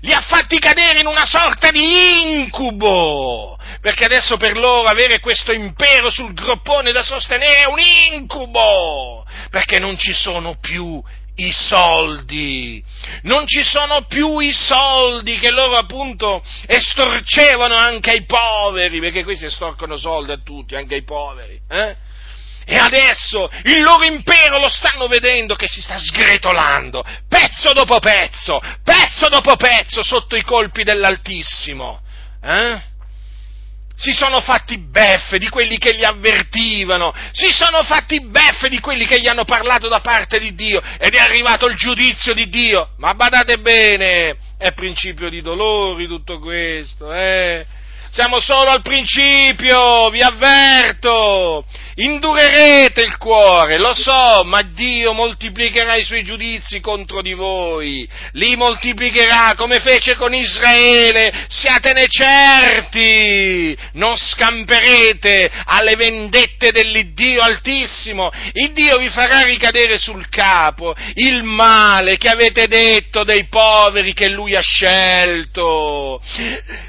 li 0.00 0.12
ha 0.12 0.20
fatti 0.20 0.58
cadere 0.58 1.00
in 1.00 1.06
una 1.06 1.24
sorta 1.24 1.70
di 1.70 2.22
incubo, 2.22 3.58
perché 3.80 4.04
adesso 4.04 4.36
per 4.36 4.56
loro 4.56 4.88
avere 4.88 5.20
questo 5.20 5.52
impero 5.52 6.10
sul 6.10 6.34
groppone 6.34 6.92
da 6.92 7.02
sostenere 7.02 7.62
è 7.62 7.66
un 7.66 7.78
incubo, 7.78 9.26
perché 9.50 9.78
non 9.78 9.98
ci 9.98 10.12
sono 10.12 10.56
più 10.60 11.02
i 11.40 11.52
soldi, 11.52 12.82
non 13.22 13.46
ci 13.46 13.62
sono 13.62 14.06
più 14.06 14.38
i 14.38 14.52
soldi 14.52 15.38
che 15.38 15.50
loro 15.50 15.76
appunto 15.76 16.42
estorcevano 16.66 17.76
anche 17.76 18.10
ai 18.10 18.24
poveri, 18.24 18.98
perché 19.00 19.22
questi 19.22 19.46
estorcono 19.46 19.96
soldi 19.96 20.32
a 20.32 20.40
tutti, 20.42 20.74
anche 20.74 20.94
ai 20.94 21.04
poveri. 21.04 21.60
Eh? 21.68 21.96
E 22.64 22.76
adesso 22.76 23.50
il 23.64 23.80
loro 23.80 24.04
impero 24.04 24.58
lo 24.58 24.68
stanno 24.68 25.06
vedendo 25.06 25.54
che 25.54 25.68
si 25.68 25.80
sta 25.80 25.96
sgretolando, 25.96 27.04
pezzo 27.28 27.72
dopo 27.72 27.98
pezzo, 27.98 28.60
pezzo 28.82 29.28
dopo 29.28 29.56
pezzo, 29.56 30.02
sotto 30.02 30.36
i 30.36 30.42
colpi 30.42 30.82
dell'Altissimo. 30.82 32.02
Eh? 32.42 32.82
Si 33.98 34.12
sono 34.12 34.40
fatti 34.40 34.78
beffe 34.78 35.38
di 35.38 35.48
quelli 35.48 35.76
che 35.76 35.90
li 35.90 36.04
avvertivano, 36.04 37.12
si 37.32 37.48
sono 37.50 37.82
fatti 37.82 38.24
beffe 38.24 38.68
di 38.68 38.78
quelli 38.78 39.04
che 39.04 39.20
gli 39.20 39.26
hanno 39.26 39.44
parlato 39.44 39.88
da 39.88 40.00
parte 40.00 40.38
di 40.38 40.54
Dio 40.54 40.80
ed 40.98 41.14
è 41.14 41.18
arrivato 41.18 41.66
il 41.66 41.74
giudizio 41.74 42.32
di 42.32 42.48
Dio. 42.48 42.90
Ma 42.98 43.14
badate 43.14 43.58
bene, 43.58 44.36
è 44.56 44.72
principio 44.72 45.28
di 45.28 45.42
dolori 45.42 46.06
tutto 46.06 46.38
questo, 46.38 47.12
eh? 47.12 47.66
Siamo 48.10 48.38
solo 48.40 48.70
al 48.70 48.82
principio, 48.82 50.08
vi 50.10 50.22
avverto. 50.22 51.66
Indurerete 52.00 53.02
il 53.02 53.16
cuore, 53.16 53.76
lo 53.76 53.92
so, 53.92 54.44
ma 54.44 54.62
Dio 54.62 55.12
moltiplicherà 55.14 55.96
i 55.96 56.04
suoi 56.04 56.22
giudizi 56.22 56.78
contro 56.78 57.22
di 57.22 57.32
voi, 57.32 58.08
li 58.34 58.54
moltiplicherà 58.54 59.54
come 59.56 59.80
fece 59.80 60.14
con 60.14 60.32
Israele, 60.32 61.46
siatene 61.48 62.04
certi, 62.06 63.76
non 63.94 64.16
scamperete 64.16 65.50
alle 65.64 65.96
vendette 65.96 66.70
dell'Iddio 66.70 67.42
Altissimo, 67.42 68.30
il 68.52 68.72
Dio 68.72 68.98
vi 68.98 69.08
farà 69.08 69.42
ricadere 69.42 69.98
sul 69.98 70.28
capo 70.28 70.94
il 71.14 71.42
male 71.42 72.16
che 72.16 72.28
avete 72.28 72.68
detto 72.68 73.24
dei 73.24 73.48
poveri 73.48 74.12
che 74.12 74.28
Lui 74.28 74.54
ha 74.54 74.62
scelto, 74.62 76.22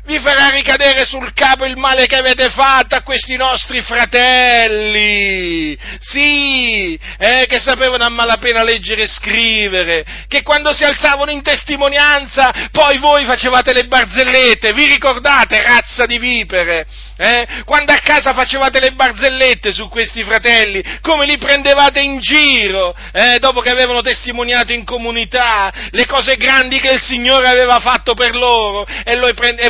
vi 0.05 0.19
farà 0.19 0.49
ricadere 0.49 1.03
sul 1.05 1.33
capo 1.33 1.65
il 1.65 1.77
male 1.77 2.05
che 2.05 2.15
avete 2.15 2.51
fatto 2.51 2.93
a 2.93 3.01
questi 3.01 3.35
nostri 3.37 3.81
fratelli, 3.81 4.97
fratelli, 4.99 5.77
sì, 5.99 6.99
eh, 7.17 7.45
che 7.47 7.59
sapevano 7.59 8.03
a 8.03 8.09
malapena 8.09 8.63
leggere 8.63 9.03
e 9.03 9.07
scrivere, 9.07 10.05
che 10.27 10.43
quando 10.43 10.73
si 10.73 10.83
alzavano 10.83 11.31
in 11.31 11.41
testimonianza 11.41 12.69
poi 12.71 12.97
voi 12.97 13.25
facevate 13.25 13.73
le 13.73 13.85
barzellette, 13.85 14.73
vi 14.73 14.85
ricordate, 14.85 15.61
razza 15.61 16.05
di 16.05 16.17
vipere? 16.17 16.85
Eh? 17.17 17.63
Quando 17.65 17.91
a 17.91 17.99
casa 18.01 18.33
facevate 18.33 18.79
le 18.79 18.91
barzellette 18.91 19.73
su 19.73 19.89
questi 19.89 20.23
fratelli, 20.23 20.81
come 21.01 21.25
li 21.25 21.37
prendevate 21.37 21.99
in 21.99 22.19
giro, 22.19 22.95
eh? 23.11 23.39
dopo 23.39 23.59
che 23.59 23.71
avevano 23.71 24.01
testimoniato 24.01 24.71
in 24.71 24.85
comunità 24.85 25.71
le 25.91 26.05
cose 26.05 26.37
grandi 26.37 26.79
che 26.79 26.93
il 26.93 27.01
Signore 27.01 27.49
aveva 27.49 27.79
fatto 27.79 28.13
per 28.13 28.35
loro, 28.35 28.85
e, 29.03 29.17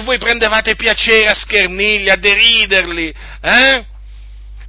voi 0.01 0.17
prendevate 0.19 0.75
piacere 0.75 1.27
a 1.27 1.33
schernirli, 1.33 2.09
a 2.09 2.17
deriderli, 2.17 3.13
eh? 3.41 3.85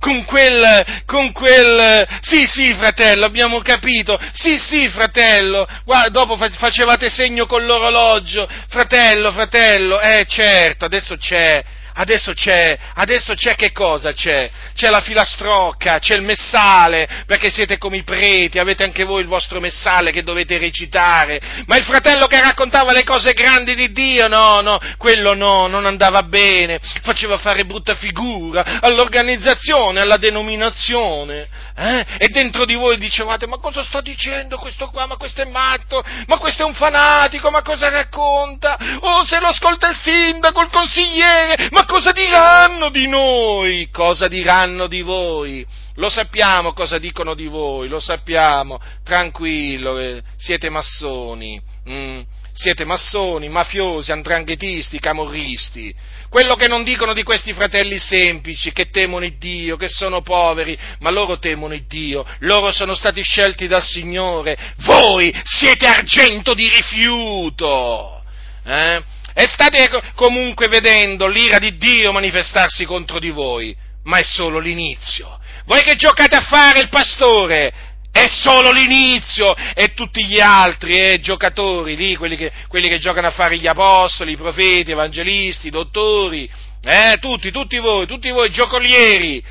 Con 0.00 0.24
quel, 0.24 1.02
con 1.04 1.30
quel, 1.30 2.08
sì 2.22 2.46
sì 2.46 2.74
fratello, 2.74 3.26
abbiamo 3.26 3.60
capito, 3.60 4.18
sì 4.32 4.58
sì 4.58 4.88
fratello, 4.88 5.68
guarda, 5.84 6.08
dopo 6.08 6.36
facevate 6.36 7.08
segno 7.10 7.46
con 7.46 7.64
l'orologio, 7.66 8.48
fratello, 8.68 9.30
fratello, 9.30 10.00
eh 10.00 10.24
certo, 10.26 10.86
adesso 10.86 11.16
c'è, 11.16 11.62
Adesso 11.94 12.32
c'è, 12.32 12.78
adesso 12.94 13.34
c'è 13.34 13.54
che 13.54 13.72
cosa 13.72 14.12
c'è? 14.12 14.50
C'è 14.74 14.88
la 14.88 15.00
filastrocca, 15.00 15.98
c'è 15.98 16.14
il 16.14 16.22
messale, 16.22 17.08
perché 17.26 17.50
siete 17.50 17.78
come 17.78 17.98
i 17.98 18.02
preti, 18.02 18.58
avete 18.58 18.84
anche 18.84 19.04
voi 19.04 19.20
il 19.20 19.26
vostro 19.26 19.60
messale 19.60 20.12
che 20.12 20.22
dovete 20.22 20.58
recitare. 20.58 21.40
Ma 21.66 21.76
il 21.76 21.84
fratello 21.84 22.26
che 22.26 22.40
raccontava 22.40 22.92
le 22.92 23.04
cose 23.04 23.32
grandi 23.32 23.74
di 23.74 23.92
Dio, 23.92 24.28
no, 24.28 24.60
no, 24.60 24.78
quello 24.96 25.34
no, 25.34 25.66
non 25.66 25.86
andava 25.86 26.22
bene, 26.22 26.80
faceva 27.02 27.38
fare 27.38 27.64
brutta 27.64 27.94
figura 27.94 28.78
all'organizzazione, 28.80 30.00
alla 30.00 30.16
denominazione. 30.16 31.48
Eh? 31.76 32.06
E 32.18 32.28
dentro 32.28 32.64
di 32.64 32.74
voi 32.74 32.98
dicevate, 32.98 33.46
ma 33.46 33.58
cosa 33.58 33.82
sta 33.82 34.00
dicendo 34.00 34.58
questo 34.58 34.90
qua? 34.90 35.06
Ma 35.06 35.16
questo 35.16 35.42
è 35.42 35.46
matto? 35.46 36.04
Ma 36.26 36.36
questo 36.38 36.62
è 36.62 36.66
un 36.66 36.74
fanatico? 36.74 37.50
Ma 37.50 37.62
cosa 37.62 37.88
racconta? 37.88 38.76
Oh, 39.00 39.24
se 39.24 39.40
lo 39.40 39.48
ascolta 39.48 39.88
il 39.88 39.96
sindaco, 39.96 40.60
il 40.60 40.68
consigliere, 40.70 41.68
ma 41.70 41.79
cosa 41.84 42.12
diranno 42.12 42.90
di 42.90 43.06
noi? 43.06 43.88
Cosa 43.90 44.28
diranno 44.28 44.86
di 44.86 45.02
voi? 45.02 45.66
Lo 45.94 46.08
sappiamo 46.08 46.72
cosa 46.72 46.98
dicono 46.98 47.34
di 47.34 47.46
voi, 47.46 47.88
lo 47.88 48.00
sappiamo, 48.00 48.80
tranquillo, 49.04 49.98
eh, 49.98 50.22
siete 50.36 50.70
massoni. 50.70 51.60
Mm 51.88 52.20
siete 52.52 52.84
massoni, 52.84 53.48
mafiosi, 53.48 54.12
andranghetisti, 54.12 54.98
camorristi. 54.98 55.94
Quello 56.28 56.54
che 56.54 56.68
non 56.68 56.84
dicono 56.84 57.12
di 57.12 57.22
questi 57.22 57.52
fratelli 57.52 57.98
semplici, 57.98 58.72
che 58.72 58.90
temono 58.90 59.26
Dio, 59.38 59.76
che 59.76 59.88
sono 59.88 60.22
poveri, 60.22 60.76
ma 60.98 61.10
loro 61.10 61.38
temono 61.38 61.74
Dio, 61.88 62.26
loro 62.40 62.70
sono 62.72 62.94
stati 62.94 63.22
scelti 63.22 63.66
dal 63.66 63.82
Signore. 63.82 64.74
Voi 64.78 65.34
siete 65.44 65.86
argento 65.86 66.54
di 66.54 66.68
rifiuto. 66.68 68.22
Eh? 68.64 69.02
E 69.40 69.46
state 69.46 69.88
comunque 70.16 70.68
vedendo 70.68 71.26
l'ira 71.26 71.56
di 71.56 71.78
Dio 71.78 72.12
manifestarsi 72.12 72.84
contro 72.84 73.18
di 73.18 73.30
voi, 73.30 73.74
ma 74.04 74.18
è 74.18 74.22
solo 74.22 74.58
l'inizio. 74.58 75.40
Voi 75.64 75.80
che 75.82 75.94
giocate 75.94 76.36
a 76.36 76.42
fare 76.42 76.80
il 76.80 76.90
pastore, 76.90 77.72
è 78.12 78.26
solo 78.26 78.70
l'inizio 78.70 79.54
e 79.74 79.94
tutti 79.94 80.26
gli 80.26 80.38
altri 80.38 80.98
eh, 80.98 81.20
giocatori 81.20 81.96
lì, 81.96 82.16
quelli 82.16 82.36
che, 82.36 82.52
quelli 82.68 82.88
che 82.88 82.98
giocano 82.98 83.28
a 83.28 83.30
fare 83.30 83.56
gli 83.56 83.66
apostoli, 83.66 84.32
i 84.32 84.36
profeti, 84.36 84.90
evangelisti, 84.90 85.68
i 85.68 85.70
dottori, 85.70 86.46
eh, 86.82 87.16
tutti, 87.18 87.50
tutti 87.50 87.78
voi, 87.78 88.06
tutti 88.06 88.28
voi 88.28 88.50
giocolieri, 88.50 89.42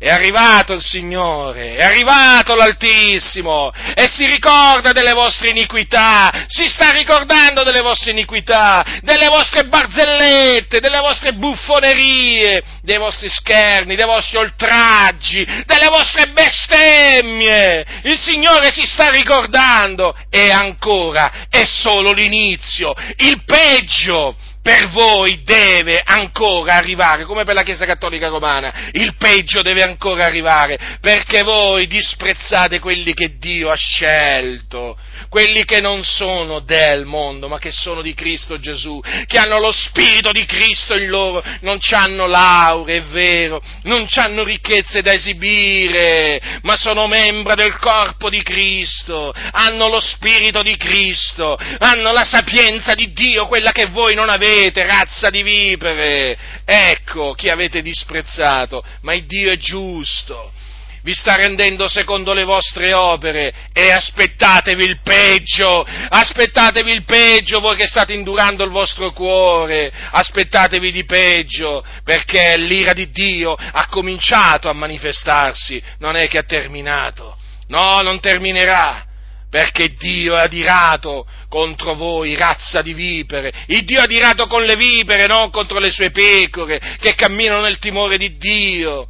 è 0.00 0.08
arrivato 0.08 0.72
il 0.72 0.80
Signore, 0.80 1.74
è 1.74 1.82
arrivato 1.82 2.54
l'Altissimo 2.54 3.70
e 3.94 4.08
si 4.08 4.24
ricorda 4.24 4.92
delle 4.92 5.12
vostre 5.12 5.50
iniquità, 5.50 6.46
si 6.48 6.66
sta 6.68 6.90
ricordando 6.90 7.62
delle 7.64 7.82
vostre 7.82 8.12
iniquità, 8.12 8.82
delle 9.02 9.28
vostre 9.28 9.64
barzellette, 9.64 10.80
delle 10.80 11.00
vostre 11.00 11.34
buffonerie, 11.34 12.62
dei 12.80 12.96
vostri 12.96 13.28
scherni, 13.28 13.94
dei 13.94 14.06
vostri 14.06 14.38
oltraggi, 14.38 15.44
delle 15.66 15.88
vostre 15.90 16.28
bestemmie. 16.28 17.84
Il 18.04 18.18
Signore 18.18 18.70
si 18.70 18.86
sta 18.86 19.10
ricordando 19.10 20.16
e 20.30 20.50
ancora 20.50 21.46
è 21.50 21.64
solo 21.66 22.12
l'inizio, 22.12 22.94
il 23.18 23.44
peggio 23.44 24.34
per 24.62 24.88
voi 24.90 25.42
deve 25.42 26.02
ancora 26.04 26.74
arrivare, 26.74 27.24
come 27.24 27.44
per 27.44 27.54
la 27.54 27.62
Chiesa 27.62 27.86
Cattolica 27.86 28.28
Romana, 28.28 28.90
il 28.92 29.14
peggio 29.16 29.62
deve 29.62 29.82
ancora 29.82 30.26
arrivare, 30.26 30.98
perché 31.00 31.42
voi 31.42 31.86
disprezzate 31.86 32.78
quelli 32.78 33.14
che 33.14 33.36
Dio 33.38 33.70
ha 33.70 33.76
scelto, 33.76 34.98
quelli 35.30 35.64
che 35.64 35.80
non 35.80 36.02
sono 36.02 36.58
del 36.58 37.04
mondo, 37.04 37.46
ma 37.46 37.58
che 37.58 37.70
sono 37.70 38.02
di 38.02 38.14
Cristo 38.14 38.58
Gesù, 38.58 39.00
che 39.26 39.38
hanno 39.38 39.60
lo 39.60 39.70
Spirito 39.70 40.32
di 40.32 40.44
Cristo 40.44 40.98
in 40.98 41.06
loro, 41.06 41.42
non 41.60 41.78
hanno 41.92 42.26
lauree, 42.26 42.96
è 42.96 43.02
vero, 43.02 43.62
non 43.84 44.06
hanno 44.16 44.42
ricchezze 44.42 45.02
da 45.02 45.12
esibire, 45.12 46.58
ma 46.62 46.74
sono 46.74 47.06
membra 47.06 47.54
del 47.54 47.78
corpo 47.78 48.28
di 48.28 48.42
Cristo, 48.42 49.32
hanno 49.52 49.88
lo 49.88 50.00
Spirito 50.00 50.62
di 50.62 50.76
Cristo, 50.76 51.56
hanno 51.78 52.10
la 52.10 52.24
sapienza 52.24 52.94
di 52.94 53.12
Dio, 53.12 53.46
quella 53.46 53.70
che 53.70 53.86
voi 53.86 54.16
non 54.16 54.28
avete 54.28 54.84
razza 54.84 55.30
di 55.30 55.44
vipere? 55.44 56.36
Ecco 56.64 57.34
chi 57.34 57.48
avete 57.48 57.82
disprezzato, 57.82 58.82
ma 59.02 59.14
il 59.14 59.26
Dio 59.26 59.52
è 59.52 59.56
giusto. 59.56 60.58
Vi 61.02 61.14
sta 61.14 61.36
rendendo 61.36 61.88
secondo 61.88 62.34
le 62.34 62.44
vostre 62.44 62.92
opere 62.92 63.54
e 63.72 63.90
aspettatevi 63.90 64.84
il 64.84 65.00
peggio, 65.02 65.86
aspettatevi 65.86 66.92
il 66.92 67.04
peggio 67.04 67.60
voi 67.60 67.76
che 67.76 67.86
state 67.86 68.12
indurando 68.12 68.64
il 68.64 68.70
vostro 68.70 69.12
cuore, 69.12 69.90
aspettatevi 70.10 70.92
di 70.92 71.04
peggio, 71.04 71.82
perché 72.04 72.56
l'ira 72.58 72.92
di 72.92 73.10
Dio 73.10 73.54
ha 73.54 73.86
cominciato 73.86 74.68
a 74.68 74.74
manifestarsi, 74.74 75.82
non 75.98 76.16
è 76.16 76.28
che 76.28 76.38
ha 76.38 76.44
terminato. 76.44 77.36
No, 77.68 78.02
non 78.02 78.20
terminerà 78.20 79.06
perché 79.50 79.94
Dio 79.98 80.36
è 80.36 80.40
adirato 80.40 81.26
contro 81.48 81.94
voi, 81.94 82.36
razza 82.36 82.82
di 82.82 82.94
vipere. 82.94 83.52
Il 83.66 83.84
Dio 83.84 83.98
è 83.98 84.04
adirato 84.04 84.46
con 84.46 84.64
le 84.64 84.76
vipere, 84.76 85.26
non 85.26 85.50
contro 85.50 85.80
le 85.80 85.90
sue 85.90 86.10
pecore, 86.10 86.80
che 87.00 87.14
camminano 87.14 87.62
nel 87.62 87.78
timore 87.78 88.16
di 88.16 88.36
Dio. 88.36 89.08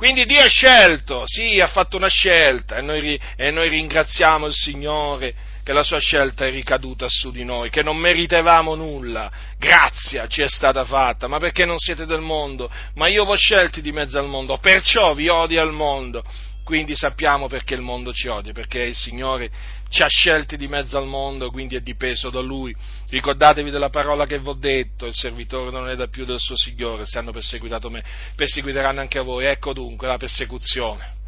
Quindi 0.00 0.24
Dio 0.24 0.40
ha 0.40 0.48
scelto, 0.48 1.24
sì, 1.26 1.60
ha 1.60 1.66
fatto 1.66 1.98
una 1.98 2.08
scelta 2.08 2.78
e 2.78 2.80
noi, 2.80 3.20
e 3.36 3.50
noi 3.50 3.68
ringraziamo 3.68 4.46
il 4.46 4.54
Signore 4.54 5.34
che 5.62 5.74
la 5.74 5.82
sua 5.82 5.98
scelta 5.98 6.46
è 6.46 6.50
ricaduta 6.50 7.04
su 7.06 7.30
di 7.30 7.44
noi, 7.44 7.68
che 7.68 7.82
non 7.82 7.98
meritevamo 7.98 8.74
nulla, 8.74 9.30
grazia 9.58 10.26
ci 10.26 10.40
è 10.40 10.48
stata 10.48 10.86
fatta, 10.86 11.28
ma 11.28 11.38
perché 11.38 11.66
non 11.66 11.76
siete 11.76 12.06
del 12.06 12.22
mondo, 12.22 12.72
ma 12.94 13.10
io 13.10 13.26
vi 13.26 13.32
ho 13.32 13.36
scelti 13.36 13.82
di 13.82 13.92
mezzo 13.92 14.18
al 14.18 14.26
mondo, 14.26 14.56
perciò 14.56 15.12
vi 15.12 15.28
odio 15.28 15.60
al 15.60 15.74
mondo, 15.74 16.24
quindi 16.64 16.96
sappiamo 16.96 17.46
perché 17.46 17.74
il 17.74 17.82
mondo 17.82 18.10
ci 18.14 18.26
odia, 18.26 18.54
perché 18.54 18.80
il 18.80 18.96
Signore 18.96 19.50
ci 19.90 20.04
ha 20.04 20.06
scelti 20.08 20.56
di 20.56 20.68
mezzo 20.68 20.96
al 20.96 21.06
mondo, 21.06 21.50
quindi 21.50 21.74
è 21.74 21.80
dipeso 21.80 22.30
da 22.30 22.40
Lui. 22.40 22.74
Ricordatevi 23.08 23.70
della 23.70 23.90
parola 23.90 24.24
che 24.24 24.38
vi 24.38 24.48
ho 24.48 24.52
detto, 24.54 25.04
il 25.04 25.14
servitore 25.14 25.72
non 25.72 25.88
è 25.88 25.96
da 25.96 26.06
più 26.06 26.24
del 26.24 26.38
suo 26.38 26.56
Signore, 26.56 27.06
se 27.06 27.18
hanno 27.18 27.32
perseguitato 27.32 27.90
me, 27.90 28.04
perseguiteranno 28.36 29.00
anche 29.00 29.18
voi. 29.18 29.46
Ecco 29.46 29.72
dunque 29.72 30.06
la 30.06 30.16
persecuzione. 30.16 31.18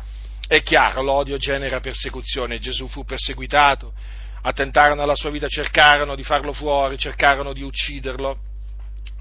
È 0.47 0.63
chiaro, 0.63 1.03
l'odio 1.03 1.39
genera 1.39 1.81
persecuzione, 1.81 2.61
Gesù 2.61 2.87
fu 2.87 3.05
perseguitato, 3.05 3.93
attentarono 4.43 5.03
alla 5.03 5.17
sua 5.17 5.31
vita, 5.31 5.49
cercarono 5.49 6.15
di 6.15 6.23
farlo 6.23 6.53
fuori, 6.53 6.97
cercarono 6.99 7.53
di 7.53 7.63
ucciderlo, 7.63 8.39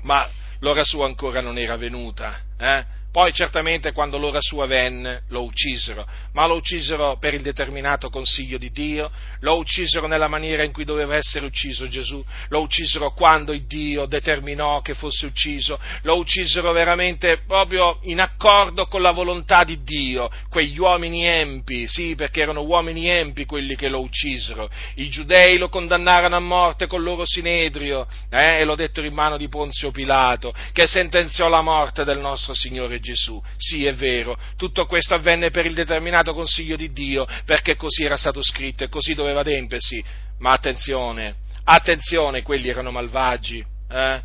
ma 0.04 0.30
l'ora 0.60 0.84
sua 0.84 1.08
ancora 1.08 1.42
non 1.42 1.58
era 1.58 1.78
venuta. 1.78 2.42
Eh? 2.60 2.86
Poi 3.12 3.34
certamente 3.34 3.91
quando 3.91 4.18
l'ora 4.18 4.39
sua 4.39 4.66
venne 4.66 5.24
lo 5.28 5.43
uccisero, 5.43 6.07
ma 6.32 6.45
lo 6.45 6.55
uccisero 6.55 7.18
per 7.18 7.34
il 7.34 7.41
determinato 7.41 8.09
consiglio 8.09 8.57
di 8.57 8.72
Dio, 8.72 9.12
lo 9.41 9.57
uccisero 9.57 10.07
nella 10.07 10.30
maniera 10.30 10.64
in 10.64 10.72
cui 10.72 10.86
doveva 10.86 11.18
essere 11.18 11.45
ucciso 11.45 11.89
Gesù, 11.89 12.24
lo 12.47 12.62
uccisero 12.62 13.12
quando 13.12 13.51
Dio 13.68 14.05
determinò 14.05 14.80
che 14.80 14.93
fosse 14.93 15.26
ucciso, 15.26 15.78
lo 16.03 16.16
uccisero 16.16 16.72
veramente 16.72 17.41
proprio 17.45 17.99
in 18.03 18.22
accordo 18.22 18.88
con 18.88 19.01
la 19.01 19.12
volontà 19.12 19.66
di 19.66 19.84
Dio, 19.84 20.30
quegli 20.49 20.80
uomini 20.80 21.26
empi, 21.26 21.88
sì, 21.88 22.16
perché 22.16 22.41
erano 22.41 22.64
uomini 22.64 23.09
empi 23.09 23.45
quelli 23.45 23.76
che 23.76 23.89
lo 23.89 23.99
uccisero. 23.99 24.70
I 24.95 25.09
giudei 25.09 25.57
lo 25.57 25.68
condannarono 25.68 26.38
a 26.38 26.39
morte 26.39 26.88
col 26.88 27.03
loro 27.03 27.26
sinedrio, 27.26 28.07
eh, 28.30 28.59
e 28.59 28.64
lo 28.64 28.76
dettero 28.76 29.05
in 29.05 29.14
mano 29.14 29.36
di 29.36 29.49
Ponzio 29.49 29.91
Pilato, 29.91 30.53
che 30.72 30.88
sentenziò 30.88 31.49
la 31.49 31.62
morte 31.62 32.05
del 32.05 32.20
nostro 32.20 32.53
Signore 32.53 32.99
Gesù. 33.02 33.41
Sì, 33.58 33.86
è 33.86 33.93
vero, 33.93 34.38
tutto 34.56 34.86
questo 34.86 35.14
avvenne 35.14 35.52
per 35.52 35.66
il 35.66 35.74
determinato 35.74 36.34
consiglio 36.34 36.78
di 36.78 36.93
Dio, 36.93 37.28
perché 37.43 37.76
così 37.76 38.06
era 38.06 38.16
stato 38.16 38.41
scritto 38.41 38.86
e 38.86 38.89
così 38.89 39.14
doveva 39.14 39.41
adempiersi. 39.41 40.02
Ma 40.39 40.54
attenzione, 40.54 41.36
attenzione, 41.66 42.41
quelli 42.41 42.70
erano 42.70 42.91
malvagi, 42.91 43.64
eh? 43.89 44.22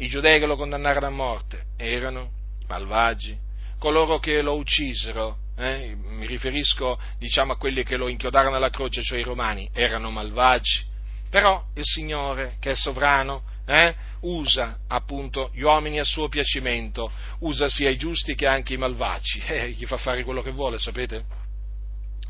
I 0.00 0.08
giudei 0.08 0.38
che 0.38 0.46
lo 0.46 0.56
condannarono 0.56 1.06
a 1.06 1.10
morte 1.10 1.64
erano 1.76 2.30
malvagi. 2.68 3.36
Coloro 3.78 4.18
che 4.18 4.42
lo 4.42 4.54
uccisero, 4.54 5.38
eh? 5.56 5.96
mi 5.96 6.26
riferisco 6.26 6.98
diciamo 7.18 7.52
a 7.52 7.56
quelli 7.56 7.82
che 7.82 7.96
lo 7.96 8.08
inchiodarono 8.08 8.56
alla 8.56 8.70
croce, 8.70 9.02
cioè 9.02 9.18
i 9.18 9.24
romani, 9.24 9.68
erano 9.72 10.10
malvagi. 10.10 10.86
Però 11.30 11.62
il 11.74 11.84
Signore, 11.84 12.56
che 12.60 12.70
è 12.70 12.74
sovrano, 12.74 13.42
eh, 13.68 13.94
usa 14.20 14.78
appunto 14.88 15.50
gli 15.52 15.60
uomini 15.60 15.98
a 15.98 16.04
suo 16.04 16.28
piacimento, 16.28 17.12
usa 17.40 17.68
sia 17.68 17.90
i 17.90 17.98
giusti 17.98 18.34
che 18.34 18.46
anche 18.46 18.74
i 18.74 18.78
malvagi, 18.78 19.40
eh, 19.46 19.70
gli 19.72 19.84
fa 19.84 19.98
fare 19.98 20.24
quello 20.24 20.42
che 20.42 20.50
vuole, 20.50 20.78
sapete? 20.78 21.24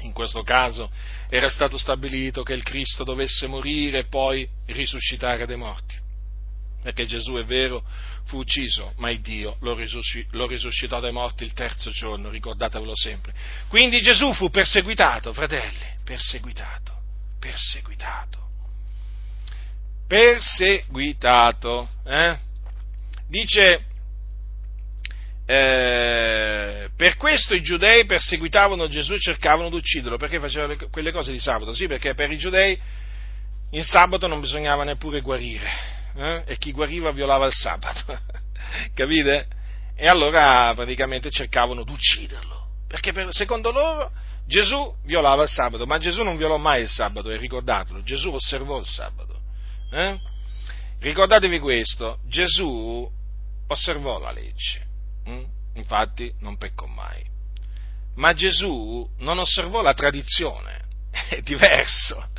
In 0.00 0.12
questo 0.12 0.42
caso 0.42 0.90
era 1.28 1.48
stato 1.48 1.78
stabilito 1.78 2.42
che 2.42 2.52
il 2.52 2.62
Cristo 2.62 3.04
dovesse 3.04 3.46
morire 3.46 4.00
e 4.00 4.04
poi 4.04 4.48
risuscitare 4.66 5.46
dai 5.46 5.56
morti. 5.56 5.94
Perché 6.82 7.06
Gesù 7.06 7.34
è 7.34 7.44
vero, 7.44 7.84
fu 8.24 8.38
ucciso, 8.38 8.92
ma 8.96 9.10
il 9.10 9.20
Dio 9.20 9.56
lo, 9.60 9.74
risuscitò 9.74 11.00
dai 11.00 11.12
morti 11.12 11.42
il 11.42 11.52
terzo 11.52 11.90
giorno, 11.90 12.30
ricordatevelo 12.30 12.94
sempre. 12.94 13.34
Quindi 13.66 14.00
Gesù 14.00 14.32
fu 14.34 14.50
perseguitato, 14.50 15.32
fratelli, 15.32 15.86
perseguitato, 16.04 16.92
perseguitato 17.40 18.47
perseguitato. 20.08 21.88
Eh? 22.04 22.36
Dice, 23.28 23.84
eh, 25.44 26.88
per 26.96 27.16
questo 27.16 27.54
i 27.54 27.62
giudei 27.62 28.06
perseguitavano 28.06 28.88
Gesù 28.88 29.12
e 29.12 29.20
cercavano 29.20 29.68
di 29.68 29.76
ucciderlo, 29.76 30.16
perché 30.16 30.40
faceva 30.40 30.66
le, 30.66 30.76
quelle 30.90 31.12
cose 31.12 31.30
di 31.30 31.38
sabato? 31.38 31.72
Sì, 31.72 31.86
perché 31.86 32.14
per 32.14 32.32
i 32.32 32.38
giudei 32.38 32.78
il 33.72 33.84
sabato 33.84 34.26
non 34.26 34.40
bisognava 34.40 34.82
neppure 34.84 35.20
guarire, 35.20 35.68
eh? 36.16 36.42
e 36.46 36.56
chi 36.56 36.72
guariva 36.72 37.12
violava 37.12 37.46
il 37.46 37.52
sabato, 37.52 38.18
capite? 38.94 39.46
E 39.94 40.06
allora 40.06 40.72
praticamente 40.74 41.30
cercavano 41.30 41.84
di 41.84 41.92
ucciderlo, 41.92 42.66
perché 42.86 43.12
per, 43.12 43.28
secondo 43.30 43.70
loro 43.70 44.10
Gesù 44.46 44.94
violava 45.04 45.42
il 45.42 45.50
sabato, 45.50 45.84
ma 45.86 45.98
Gesù 45.98 46.22
non 46.22 46.36
violò 46.38 46.56
mai 46.56 46.82
il 46.82 46.88
sabato, 46.88 47.30
e 47.30 47.36
ricordatelo, 47.36 48.02
Gesù 48.02 48.30
osservò 48.30 48.78
il 48.78 48.86
sabato. 48.86 49.37
Eh? 49.90 50.18
Ricordatevi 51.00 51.58
questo, 51.60 52.18
Gesù 52.26 53.08
osservò 53.68 54.18
la 54.18 54.32
legge, 54.32 54.86
hm? 55.24 55.44
infatti 55.74 56.32
non 56.40 56.56
peccò 56.56 56.86
mai. 56.86 57.24
Ma 58.16 58.32
Gesù 58.32 59.08
non 59.18 59.38
osservò 59.38 59.80
la 59.80 59.94
tradizione, 59.94 60.84
è 61.28 61.40
diverso. 61.40 62.30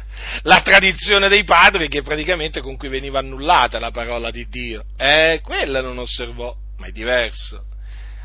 La 0.44 0.62
tradizione 0.62 1.30
dei 1.30 1.46
padri 1.46 1.88
che 1.88 2.02
praticamente 2.02 2.60
con 2.60 2.76
cui 2.76 2.90
veniva 2.90 3.20
annullata 3.20 3.80
la 3.80 3.92
parola 3.92 4.32
di 4.32 4.48
Dio, 4.50 4.84
eh, 4.98 5.40
quella 5.42 5.80
non 5.80 5.98
osservò, 5.98 6.54
ma 6.78 6.88
è 6.88 6.92
diverso. 6.92 7.66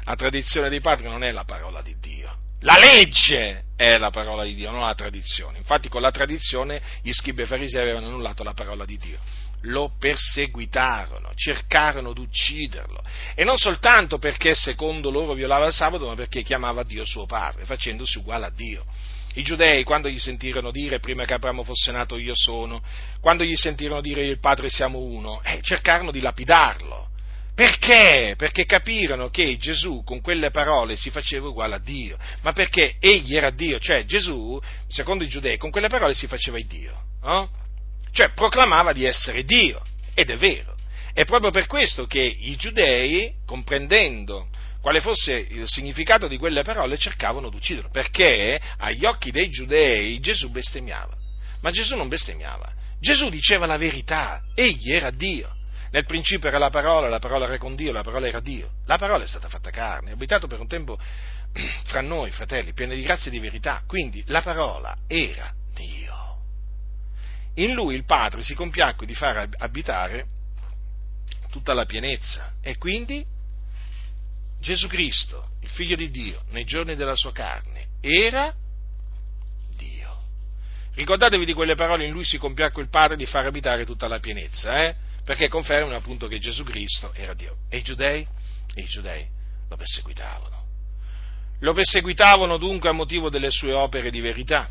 La 0.02 0.16
tradizione 0.16 0.68
dei 0.68 0.80
padri 0.80 1.08
non 1.08 1.22
è 1.22 1.30
la 1.30 1.44
parola 1.44 1.80
di 1.80 1.96
Dio. 2.00 2.23
La 2.64 2.78
legge 2.78 3.64
è 3.76 3.98
la 3.98 4.10
parola 4.10 4.42
di 4.42 4.54
Dio, 4.54 4.70
non 4.70 4.80
la 4.80 4.94
tradizione. 4.94 5.58
Infatti 5.58 5.88
con 5.88 6.00
la 6.00 6.10
tradizione 6.10 6.80
gli 7.02 7.12
scribi 7.12 7.42
e 7.42 7.46
farisei 7.46 7.82
avevano 7.82 8.06
annullato 8.06 8.42
la 8.42 8.54
parola 8.54 8.84
di 8.84 8.96
Dio 8.96 9.18
lo 9.66 9.92
perseguitarono, 9.98 11.32
cercarono 11.34 12.12
di 12.12 12.20
ucciderlo. 12.20 13.02
E 13.34 13.44
non 13.44 13.56
soltanto 13.56 14.18
perché 14.18 14.54
secondo 14.54 15.10
loro 15.10 15.34
violava 15.34 15.66
il 15.66 15.72
sabato, 15.72 16.06
ma 16.06 16.14
perché 16.14 16.42
chiamava 16.42 16.82
Dio 16.82 17.04
suo 17.04 17.26
padre, 17.26 17.64
facendosi 17.64 18.18
uguale 18.18 18.46
a 18.46 18.52
Dio. 18.54 18.84
I 19.36 19.42
giudei, 19.42 19.82
quando 19.82 20.08
gli 20.08 20.18
sentirono 20.18 20.70
dire 20.70 21.00
prima 21.00 21.24
che 21.24 21.34
Abramo 21.34 21.64
fosse 21.64 21.90
nato 21.90 22.16
io 22.18 22.34
sono, 22.36 22.82
quando 23.20 23.42
gli 23.42 23.56
sentirono 23.56 24.00
dire 24.00 24.24
il 24.24 24.38
padre 24.38 24.68
siamo 24.68 24.98
uno, 24.98 25.40
eh, 25.42 25.60
cercarono 25.62 26.10
di 26.10 26.20
lapidarlo. 26.20 27.08
Perché? 27.54 28.34
Perché 28.36 28.64
capirono 28.64 29.30
che 29.30 29.56
Gesù 29.58 30.02
con 30.04 30.20
quelle 30.20 30.50
parole 30.50 30.96
si 30.96 31.10
faceva 31.10 31.48
uguale 31.48 31.76
a 31.76 31.78
Dio, 31.78 32.18
ma 32.42 32.52
perché 32.52 32.96
egli 32.98 33.36
era 33.36 33.50
Dio, 33.50 33.78
cioè 33.78 34.04
Gesù, 34.04 34.60
secondo 34.88 35.22
i 35.22 35.28
giudei, 35.28 35.56
con 35.56 35.70
quelle 35.70 35.88
parole 35.88 36.14
si 36.14 36.26
faceva 36.26 36.58
Dio. 36.66 37.02
No? 37.22 37.62
cioè 38.14 38.30
proclamava 38.30 38.92
di 38.92 39.04
essere 39.04 39.44
Dio, 39.44 39.82
ed 40.14 40.30
è 40.30 40.36
vero. 40.36 40.74
È 41.12 41.24
proprio 41.24 41.50
per 41.50 41.66
questo 41.66 42.06
che 42.06 42.20
i 42.20 42.56
giudei, 42.56 43.34
comprendendo 43.44 44.48
quale 44.80 45.00
fosse 45.00 45.46
il 45.50 45.66
significato 45.66 46.28
di 46.28 46.38
quelle 46.38 46.62
parole, 46.62 46.96
cercavano 46.96 47.50
di 47.50 47.56
ucciderlo, 47.56 47.90
perché 47.90 48.60
agli 48.78 49.04
occhi 49.04 49.32
dei 49.32 49.50
giudei 49.50 50.20
Gesù 50.20 50.50
bestemmiava. 50.50 51.12
Ma 51.60 51.70
Gesù 51.70 51.96
non 51.96 52.08
bestemmiava, 52.08 52.72
Gesù 53.00 53.28
diceva 53.30 53.66
la 53.66 53.78
verità, 53.78 54.40
egli 54.54 54.92
era 54.92 55.10
Dio. 55.10 55.50
Nel 55.94 56.06
principio 56.06 56.48
era 56.48 56.58
la 56.58 56.70
parola, 56.70 57.08
la 57.08 57.20
parola 57.20 57.44
era 57.44 57.56
con 57.56 57.76
Dio, 57.76 57.92
la 57.92 58.02
parola 58.02 58.26
era 58.26 58.40
Dio. 58.40 58.70
La 58.86 58.98
parola 58.98 59.22
è 59.22 59.28
stata 59.28 59.48
fatta 59.48 59.70
carne, 59.70 60.10
è 60.10 60.12
abitato 60.14 60.48
per 60.48 60.58
un 60.58 60.66
tempo 60.66 60.98
fra 61.86 62.00
noi, 62.00 62.32
fratelli, 62.32 62.72
piena 62.72 62.94
di 62.94 63.02
grazia 63.02 63.28
e 63.28 63.30
di 63.30 63.38
verità. 63.38 63.82
Quindi 63.86 64.24
la 64.26 64.42
parola 64.42 64.96
era 65.06 65.54
Dio 65.72 66.14
in 67.54 67.72
lui 67.72 67.94
il 67.94 68.04
Padre 68.04 68.42
si 68.42 68.54
compiacque 68.54 69.06
di 69.06 69.14
far 69.14 69.48
abitare 69.58 70.26
tutta 71.50 71.72
la 71.72 71.84
pienezza 71.84 72.54
e 72.60 72.76
quindi 72.78 73.24
Gesù 74.60 74.88
Cristo, 74.88 75.50
il 75.60 75.68
figlio 75.68 75.94
di 75.94 76.10
Dio, 76.10 76.42
nei 76.50 76.64
giorni 76.64 76.96
della 76.96 77.14
sua 77.14 77.32
carne, 77.32 77.88
era 78.00 78.52
Dio. 79.76 80.22
Ricordatevi 80.94 81.44
di 81.44 81.52
quelle 81.52 81.74
parole, 81.74 82.06
in 82.06 82.12
lui 82.12 82.24
si 82.24 82.38
compiacque 82.38 82.82
il 82.82 82.88
Padre 82.88 83.16
di 83.16 83.26
far 83.26 83.44
abitare 83.44 83.84
tutta 83.84 84.08
la 84.08 84.18
pienezza, 84.18 84.82
eh? 84.82 84.96
Perché 85.24 85.48
confermano 85.48 85.96
appunto 85.96 86.26
che 86.28 86.38
Gesù 86.38 86.64
Cristo 86.64 87.12
era 87.14 87.34
Dio. 87.34 87.56
E 87.68 87.78
i 87.78 87.82
giudei? 87.82 88.26
E 88.74 88.82
i 88.82 88.86
giudei 88.86 89.26
lo 89.68 89.76
perseguitavano. 89.76 90.62
Lo 91.60 91.72
perseguitavano 91.72 92.58
dunque 92.58 92.90
a 92.90 92.92
motivo 92.92 93.30
delle 93.30 93.50
sue 93.50 93.72
opere 93.72 94.10
di 94.10 94.20
verità. 94.20 94.68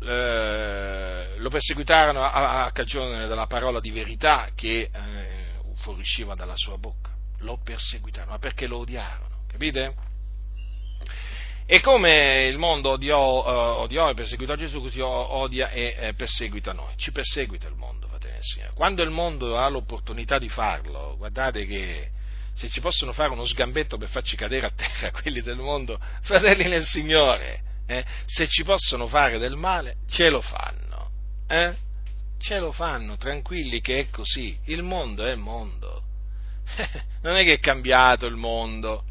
Eh, 0.00 1.38
lo 1.38 1.48
perseguitarono 1.48 2.22
a, 2.22 2.70
cagione 2.72 3.26
della 3.26 3.46
parola 3.46 3.80
di 3.80 3.90
verità 3.90 4.50
che 4.54 4.90
eh, 4.92 5.42
fuoriusciva 5.76 6.34
dalla 6.34 6.56
sua 6.56 6.76
bocca. 6.76 7.10
Lo 7.38 7.58
perseguitarono, 7.62 8.32
ma 8.32 8.38
perché 8.38 8.66
lo 8.66 8.78
odiarono, 8.78 9.44
capite? 9.48 9.94
E 11.64 11.80
come 11.80 12.46
il 12.48 12.58
mondo 12.58 12.90
odiò, 12.90 13.44
uh, 13.44 13.80
odiò 13.80 14.10
e 14.10 14.14
perseguitò 14.14 14.54
Gesù, 14.56 14.80
così 14.80 15.00
odia 15.00 15.70
e 15.70 15.94
eh, 15.96 16.14
perseguita 16.14 16.72
noi. 16.72 16.92
Ci 16.96 17.12
perseguita 17.12 17.68
il 17.68 17.74
mondo, 17.74 18.01
e 18.42 18.44
signori. 18.44 18.74
Quando 18.74 19.02
il 19.02 19.10
mondo 19.10 19.58
ha 19.58 19.68
l'opportunità 19.68 20.38
di 20.38 20.48
farlo, 20.48 21.16
guardate 21.16 21.66
che 21.66 22.10
se 22.54 22.68
ci 22.68 22.80
possono 22.80 23.12
fare 23.12 23.30
uno 23.30 23.44
sgambetto 23.44 23.96
per 23.96 24.08
farci 24.08 24.36
cadere 24.36 24.66
a 24.66 24.72
terra 24.74 25.10
quelli 25.18 25.40
del 25.40 25.56
mondo, 25.56 25.98
fratelli 26.22 26.68
nel 26.68 26.84
Signore, 26.84 27.62
eh, 27.86 28.04
se 28.26 28.46
ci 28.48 28.62
possono 28.62 29.06
fare 29.06 29.38
del 29.38 29.56
male, 29.56 29.96
ce 30.06 30.28
lo 30.28 30.40
fanno 30.40 30.92
eh? 31.52 31.76
Ce 32.38 32.58
lo 32.58 32.72
fanno, 32.72 33.18
tranquilli 33.18 33.82
che 33.82 33.98
è 33.98 34.10
così. 34.10 34.58
Il 34.64 34.82
mondo 34.82 35.26
è 35.26 35.34
mondo. 35.34 36.02
non 37.20 37.36
è 37.36 37.44
che 37.44 37.54
è 37.54 37.60
cambiato 37.60 38.24
il 38.24 38.36
mondo. 38.36 39.04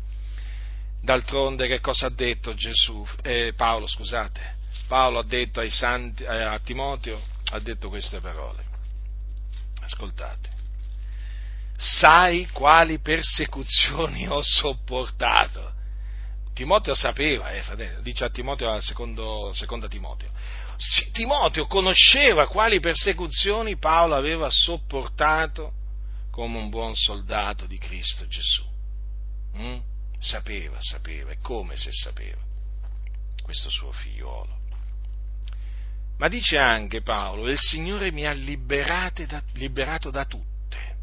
D'altronde 1.01 1.67
che 1.67 1.79
cosa 1.79 2.07
ha 2.07 2.09
detto 2.09 2.55
Gesù? 2.55 3.05
Eh, 3.21 3.53
Paolo, 3.55 3.87
scusate. 3.87 4.57
Paolo 4.87 5.19
ha 5.19 5.23
detto 5.23 5.61
santi, 5.69 6.23
eh, 6.23 6.43
a 6.43 6.59
Timoteo, 6.59 7.21
ha 7.51 7.59
detto 7.59 7.89
queste 7.89 8.19
parole. 8.19 8.70
Ascoltate. 9.81 10.49
Sai 11.77 12.47
quali 12.51 12.99
persecuzioni 12.99 14.27
ho 14.27 14.41
sopportato. 14.41 15.73
Timoteo 16.53 16.93
sapeva, 16.93 17.51
eh, 17.51 17.61
fratello, 17.63 18.01
dice 18.01 18.25
a 18.25 18.29
Timoteo, 18.29 18.79
secondo, 18.81 19.51
seconda 19.53 19.87
Timoteo, 19.87 20.29
Timoteo 21.11 21.67
conosceva 21.67 22.47
quali 22.47 22.79
persecuzioni 22.79 23.77
Paolo 23.77 24.15
aveva 24.15 24.49
sopportato 24.49 25.73
come 26.31 26.57
un 26.57 26.69
buon 26.69 26.95
soldato 26.95 27.65
di 27.65 27.77
Cristo 27.77 28.27
Gesù. 28.27 28.65
Mm? 29.57 29.77
Sapeva, 30.19 30.77
sapeva, 30.79 31.31
è 31.31 31.37
come 31.39 31.77
se 31.77 31.91
sapeva 31.91 32.39
questo 33.41 33.69
suo 33.69 33.91
figliuolo. 33.91 34.60
Ma 36.21 36.27
dice 36.27 36.55
anche 36.59 37.01
Paolo, 37.01 37.49
il 37.49 37.57
Signore 37.57 38.11
mi 38.11 38.27
ha 38.27 38.31
da, 38.31 39.41
liberato 39.53 40.11
da 40.11 40.25
tutte. 40.25 40.95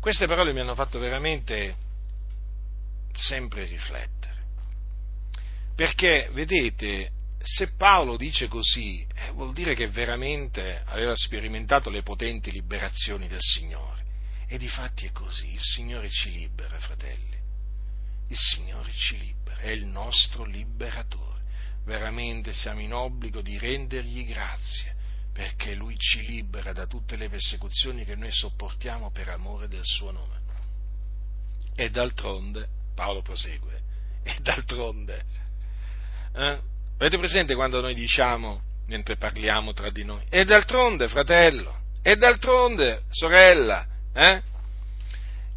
Queste 0.00 0.26
parole 0.26 0.54
mi 0.54 0.60
hanno 0.60 0.74
fatto 0.74 0.98
veramente 0.98 1.76
sempre 3.12 3.66
riflettere. 3.66 4.42
Perché, 5.74 6.30
vedete, 6.32 7.10
se 7.42 7.72
Paolo 7.72 8.16
dice 8.16 8.48
così, 8.48 9.06
eh, 9.16 9.32
vuol 9.32 9.52
dire 9.52 9.74
che 9.74 9.88
veramente 9.88 10.80
aveva 10.86 11.14
sperimentato 11.14 11.90
le 11.90 12.00
potenti 12.00 12.50
liberazioni 12.50 13.28
del 13.28 13.42
Signore. 13.42 14.02
E 14.48 14.56
di 14.56 14.68
fatti 14.68 15.04
è 15.04 15.12
così, 15.12 15.52
il 15.52 15.60
Signore 15.60 16.08
ci 16.08 16.30
libera, 16.30 16.78
fratelli. 16.78 17.36
Il 18.28 18.38
Signore 18.38 18.90
ci 18.92 19.18
libera, 19.18 19.58
è 19.58 19.72
il 19.72 19.84
nostro 19.84 20.44
liberatore. 20.44 21.35
Veramente 21.86 22.52
siamo 22.52 22.80
in 22.80 22.92
obbligo 22.92 23.40
di 23.40 23.56
rendergli 23.58 24.26
grazie, 24.26 24.94
perché 25.32 25.74
Lui 25.74 25.96
ci 25.96 26.20
libera 26.26 26.72
da 26.72 26.86
tutte 26.86 27.16
le 27.16 27.28
persecuzioni 27.28 28.04
che 28.04 28.16
noi 28.16 28.32
sopportiamo 28.32 29.12
per 29.12 29.28
amore 29.28 29.68
del 29.68 29.84
suo 29.84 30.10
nome. 30.10 30.40
E 31.76 31.88
d'altronde, 31.88 32.68
Paolo 32.94 33.22
prosegue, 33.22 33.80
e 34.24 34.36
d'altronde, 34.40 35.24
eh, 36.34 36.60
Avete 36.98 37.18
presente 37.18 37.54
quando 37.54 37.80
noi 37.82 37.94
diciamo, 37.94 38.62
mentre 38.86 39.16
parliamo 39.16 39.74
tra 39.74 39.90
di 39.90 40.02
noi, 40.02 40.24
e 40.30 40.44
d'altronde, 40.44 41.08
fratello, 41.08 41.82
e 42.02 42.16
d'altronde, 42.16 43.02
sorella, 43.10 43.86
eh? 44.14 44.42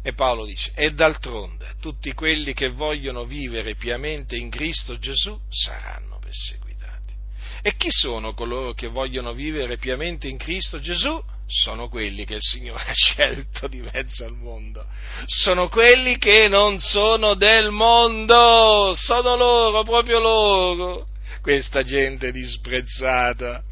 E 0.02 0.12
Paolo 0.12 0.44
dice, 0.44 0.70
e 0.74 0.92
d'altronde, 0.92 1.76
tutti 1.80 2.12
quelli 2.12 2.52
che 2.52 2.68
vogliono 2.68 3.24
vivere 3.24 3.74
piamente 3.74 4.36
in 4.36 4.50
Cristo 4.50 4.98
Gesù 4.98 5.38
saranno 5.48 6.09
perseguitati. 6.30 7.14
E 7.62 7.76
chi 7.76 7.88
sono 7.90 8.32
coloro 8.32 8.72
che 8.72 8.86
vogliono 8.86 9.34
vivere 9.34 9.76
piamente 9.76 10.28
in 10.28 10.38
Cristo 10.38 10.80
Gesù? 10.80 11.22
Sono 11.46 11.88
quelli 11.88 12.24
che 12.24 12.34
il 12.34 12.42
Signore 12.42 12.84
ha 12.88 12.94
scelto 12.94 13.66
di 13.66 13.80
mezzo 13.80 14.24
al 14.24 14.36
mondo. 14.36 14.86
Sono 15.26 15.68
quelli 15.68 16.16
che 16.16 16.48
non 16.48 16.78
sono 16.78 17.34
del 17.34 17.70
mondo. 17.70 18.94
Sono 18.94 19.36
loro, 19.36 19.82
proprio 19.82 20.20
loro 20.20 21.08
questa 21.40 21.82
gente 21.82 22.32
disprezzata, 22.32 23.62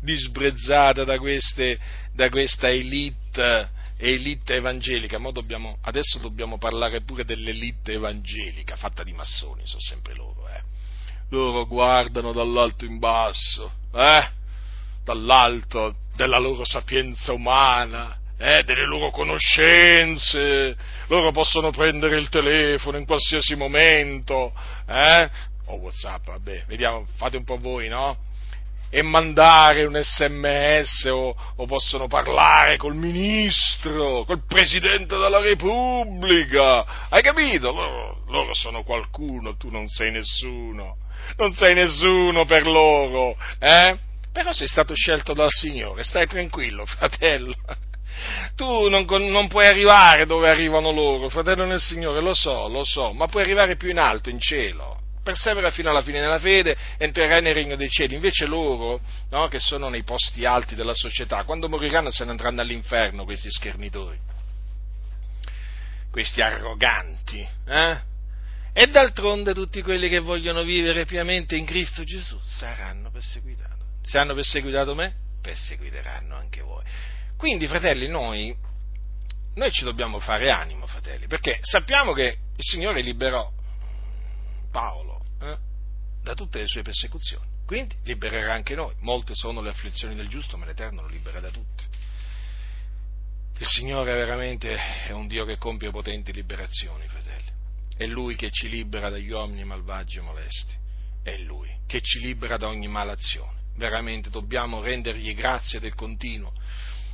disprezzata 0.00 1.04
da, 1.04 1.18
queste, 1.18 1.78
da 2.12 2.28
questa 2.28 2.68
elite, 2.68 3.70
elite 3.98 4.54
evangelica. 4.54 5.18
Dobbiamo, 5.18 5.78
adesso 5.82 6.18
dobbiamo 6.18 6.58
parlare 6.58 7.02
pure 7.02 7.24
dell'elite 7.24 7.94
evangelica, 7.94 8.76
fatta 8.76 9.02
di 9.02 9.12
massoni, 9.12 9.66
sono 9.66 9.80
sempre 9.80 10.14
loro. 10.14 10.48
Eh. 10.48 10.77
Loro 11.30 11.66
guardano 11.66 12.32
dall'alto 12.32 12.84
in 12.86 12.98
basso, 12.98 13.70
eh? 13.94 14.28
dall'alto 15.04 15.94
della 16.16 16.38
loro 16.38 16.64
sapienza 16.64 17.32
umana, 17.32 18.18
eh, 18.38 18.62
delle 18.62 18.86
loro 18.86 19.10
conoscenze, 19.10 20.76
loro 21.08 21.30
possono 21.32 21.70
prendere 21.70 22.16
il 22.16 22.28
telefono 22.28 22.96
in 22.96 23.04
qualsiasi 23.04 23.56
momento, 23.56 24.52
eh? 24.86 25.30
o 25.66 25.76
Whatsapp, 25.76 26.26
vabbè, 26.26 26.64
vediamo, 26.66 27.06
fate 27.16 27.36
un 27.36 27.44
po' 27.44 27.58
voi, 27.58 27.88
no? 27.88 28.16
E 28.90 29.02
mandare 29.02 29.84
un 29.84 30.00
sms 30.02 31.04
o, 31.12 31.36
o 31.56 31.66
possono 31.66 32.06
parlare 32.06 32.78
col 32.78 32.94
ministro, 32.94 34.24
col 34.24 34.46
presidente 34.46 35.18
della 35.18 35.40
Repubblica, 35.40 37.08
hai 37.10 37.20
capito? 37.20 37.70
Loro, 37.70 38.22
loro 38.28 38.54
sono 38.54 38.82
qualcuno, 38.84 39.56
tu 39.56 39.68
non 39.68 39.88
sei 39.88 40.10
nessuno, 40.10 40.96
non 41.36 41.54
sei 41.54 41.74
nessuno 41.74 42.44
per 42.44 42.66
loro, 42.66 43.36
eh? 43.58 43.98
Però 44.32 44.52
sei 44.52 44.68
stato 44.68 44.94
scelto 44.94 45.34
dal 45.34 45.50
Signore, 45.50 46.04
stai 46.04 46.26
tranquillo, 46.26 46.84
fratello. 46.86 47.54
Tu 48.54 48.88
non, 48.88 49.04
non, 49.04 49.48
puoi 49.48 49.66
arrivare 49.66 50.26
dove 50.26 50.48
arrivano 50.48 50.90
loro, 50.90 51.28
fratello 51.28 51.64
nel 51.64 51.80
Signore, 51.80 52.20
lo 52.20 52.34
so, 52.34 52.68
lo 52.68 52.84
so, 52.84 53.12
ma 53.12 53.28
puoi 53.28 53.42
arrivare 53.42 53.76
più 53.76 53.88
in 53.90 53.98
alto, 53.98 54.28
in 54.28 54.40
cielo. 54.40 55.00
Persevera 55.22 55.70
fino 55.70 55.90
alla 55.90 56.02
fine 56.02 56.20
nella 56.20 56.38
fede, 56.38 56.76
entrerai 56.96 57.42
nel 57.42 57.54
regno 57.54 57.76
dei 57.76 57.90
cieli. 57.90 58.14
Invece 58.14 58.46
loro, 58.46 59.00
no, 59.30 59.46
che 59.48 59.58
sono 59.58 59.88
nei 59.88 60.02
posti 60.02 60.44
alti 60.44 60.74
della 60.74 60.94
società, 60.94 61.44
quando 61.44 61.68
moriranno 61.68 62.10
se 62.10 62.24
ne 62.24 62.30
andranno 62.30 62.62
all'inferno 62.62 63.24
questi 63.24 63.50
schernitori, 63.50 64.18
questi 66.10 66.40
arroganti. 66.40 67.46
Eh? 67.66 67.98
E 68.80 68.86
d'altronde 68.86 69.54
tutti 69.54 69.82
quelli 69.82 70.08
che 70.08 70.20
vogliono 70.20 70.62
vivere 70.62 71.04
piamente 71.04 71.56
in 71.56 71.64
Cristo 71.64 72.04
Gesù 72.04 72.38
saranno 72.40 73.10
perseguitati. 73.10 73.84
Se 74.04 74.18
hanno 74.18 74.34
perseguitato 74.34 74.94
me, 74.94 75.16
perseguiteranno 75.42 76.36
anche 76.36 76.60
voi. 76.60 76.84
Quindi, 77.36 77.66
fratelli, 77.66 78.06
noi, 78.06 78.56
noi 79.56 79.72
ci 79.72 79.82
dobbiamo 79.82 80.20
fare 80.20 80.52
animo, 80.52 80.86
fratelli, 80.86 81.26
perché 81.26 81.58
sappiamo 81.60 82.12
che 82.12 82.38
il 82.54 82.64
Signore 82.64 83.00
liberò 83.00 83.50
Paolo 84.70 85.24
eh, 85.40 85.56
da 86.22 86.34
tutte 86.34 86.60
le 86.60 86.68
sue 86.68 86.82
persecuzioni. 86.82 87.48
Quindi 87.66 87.96
libererà 88.04 88.54
anche 88.54 88.76
noi. 88.76 88.94
Molte 89.00 89.34
sono 89.34 89.60
le 89.60 89.70
afflizioni 89.70 90.14
del 90.14 90.28
giusto, 90.28 90.56
ma 90.56 90.66
l'Eterno 90.66 91.02
lo 91.02 91.08
libera 91.08 91.40
da 91.40 91.50
tutte. 91.50 91.82
Il 93.58 93.66
Signore 93.66 94.12
veramente 94.12 94.72
è 95.08 95.10
un 95.10 95.26
Dio 95.26 95.44
che 95.44 95.58
compie 95.58 95.90
potenti 95.90 96.32
liberazioni, 96.32 97.08
fratelli. 97.08 97.57
È 97.98 98.06
Lui 98.06 98.34
che 98.34 98.50
ci 98.50 98.70
libera 98.70 99.10
dagli 99.10 99.30
uomini 99.30 99.64
malvagi 99.64 100.16
e 100.16 100.22
molesti. 100.22 100.74
È 101.22 101.36
Lui 101.36 101.68
che 101.86 102.00
ci 102.00 102.20
libera 102.20 102.56
da 102.56 102.68
ogni 102.68 102.88
malazione 102.88 103.58
veramente 103.78 104.28
dobbiamo 104.28 104.82
rendergli 104.82 105.32
grazie 105.34 105.80
del 105.80 105.94
continuo, 105.94 106.52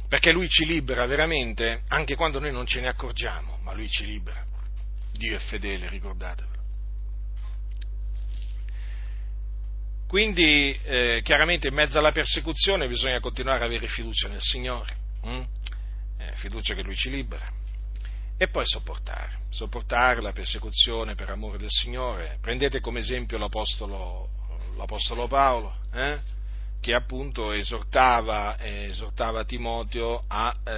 perché 0.08 0.32
lui 0.32 0.48
ci 0.48 0.64
libera 0.64 1.06
veramente 1.06 1.82
anche 1.88 2.16
quando 2.16 2.40
noi 2.40 2.50
non 2.50 2.66
ce 2.66 2.80
ne 2.80 2.88
accorgiamo, 2.88 3.58
ma 3.62 3.72
lui 3.72 3.88
ci 3.88 4.04
libera. 4.04 4.44
Dio 5.12 5.36
è 5.36 5.38
fedele, 5.38 5.88
ricordatevelo. 5.88 6.62
Quindi 10.08 10.72
eh, 10.84 11.20
chiaramente 11.22 11.68
in 11.68 11.74
mezzo 11.74 11.98
alla 11.98 12.12
persecuzione 12.12 12.88
bisogna 12.88 13.20
continuare 13.20 13.64
ad 13.64 13.70
avere 13.70 13.86
fiducia 13.86 14.28
nel 14.28 14.40
Signore, 14.40 14.96
hm? 15.22 15.42
eh, 16.18 16.32
fiducia 16.36 16.74
che 16.74 16.82
Lui 16.82 16.96
ci 16.96 17.10
libera, 17.10 17.46
e 18.36 18.48
poi 18.48 18.66
sopportare, 18.66 19.38
sopportare 19.50 20.20
la 20.20 20.32
persecuzione 20.32 21.14
per 21.14 21.30
amore 21.30 21.58
del 21.58 21.70
Signore. 21.70 22.38
Prendete 22.40 22.80
come 22.80 22.98
esempio 22.98 23.38
l'Apostolo, 23.38 24.28
l'Apostolo 24.76 25.28
Paolo, 25.28 25.76
eh? 25.92 26.20
che 26.80 26.94
appunto 26.94 27.52
esortava, 27.52 28.58
esortava 28.58 29.44
Timoteo 29.44 30.24
a, 30.26 30.54
eh, 30.64 30.72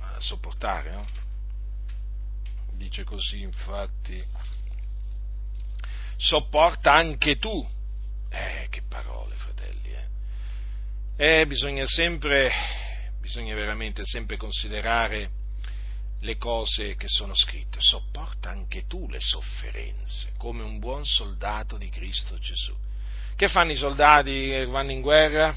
a 0.00 0.16
sopportare. 0.18 0.90
No? 0.90 1.06
Dice 2.72 3.04
così 3.04 3.42
infatti, 3.42 4.22
sopporta 6.16 6.92
anche 6.92 7.38
tu. 7.38 7.66
Eh, 8.28 8.66
che 8.70 8.82
parole, 8.88 9.34
fratelli. 9.36 9.92
Eh, 11.16 11.40
eh 11.40 11.46
bisogna 11.46 11.86
sempre, 11.86 12.50
bisogna 13.20 13.54
veramente 13.54 14.02
sempre 14.04 14.36
considerare 14.36 15.38
le 16.20 16.36
cose 16.36 16.96
che 16.96 17.08
sono 17.08 17.34
scritte. 17.34 17.80
Sopporta 17.80 18.50
anche 18.50 18.86
tu 18.86 19.08
le 19.08 19.20
sofferenze, 19.20 20.32
come 20.36 20.62
un 20.62 20.78
buon 20.78 21.04
soldato 21.04 21.76
di 21.76 21.88
Cristo 21.88 22.38
Gesù. 22.38 22.74
Che 23.36 23.48
fanno 23.48 23.72
i 23.72 23.76
soldati 23.76 24.30
che 24.30 24.66
vanno 24.66 24.90
in 24.90 25.00
guerra? 25.00 25.54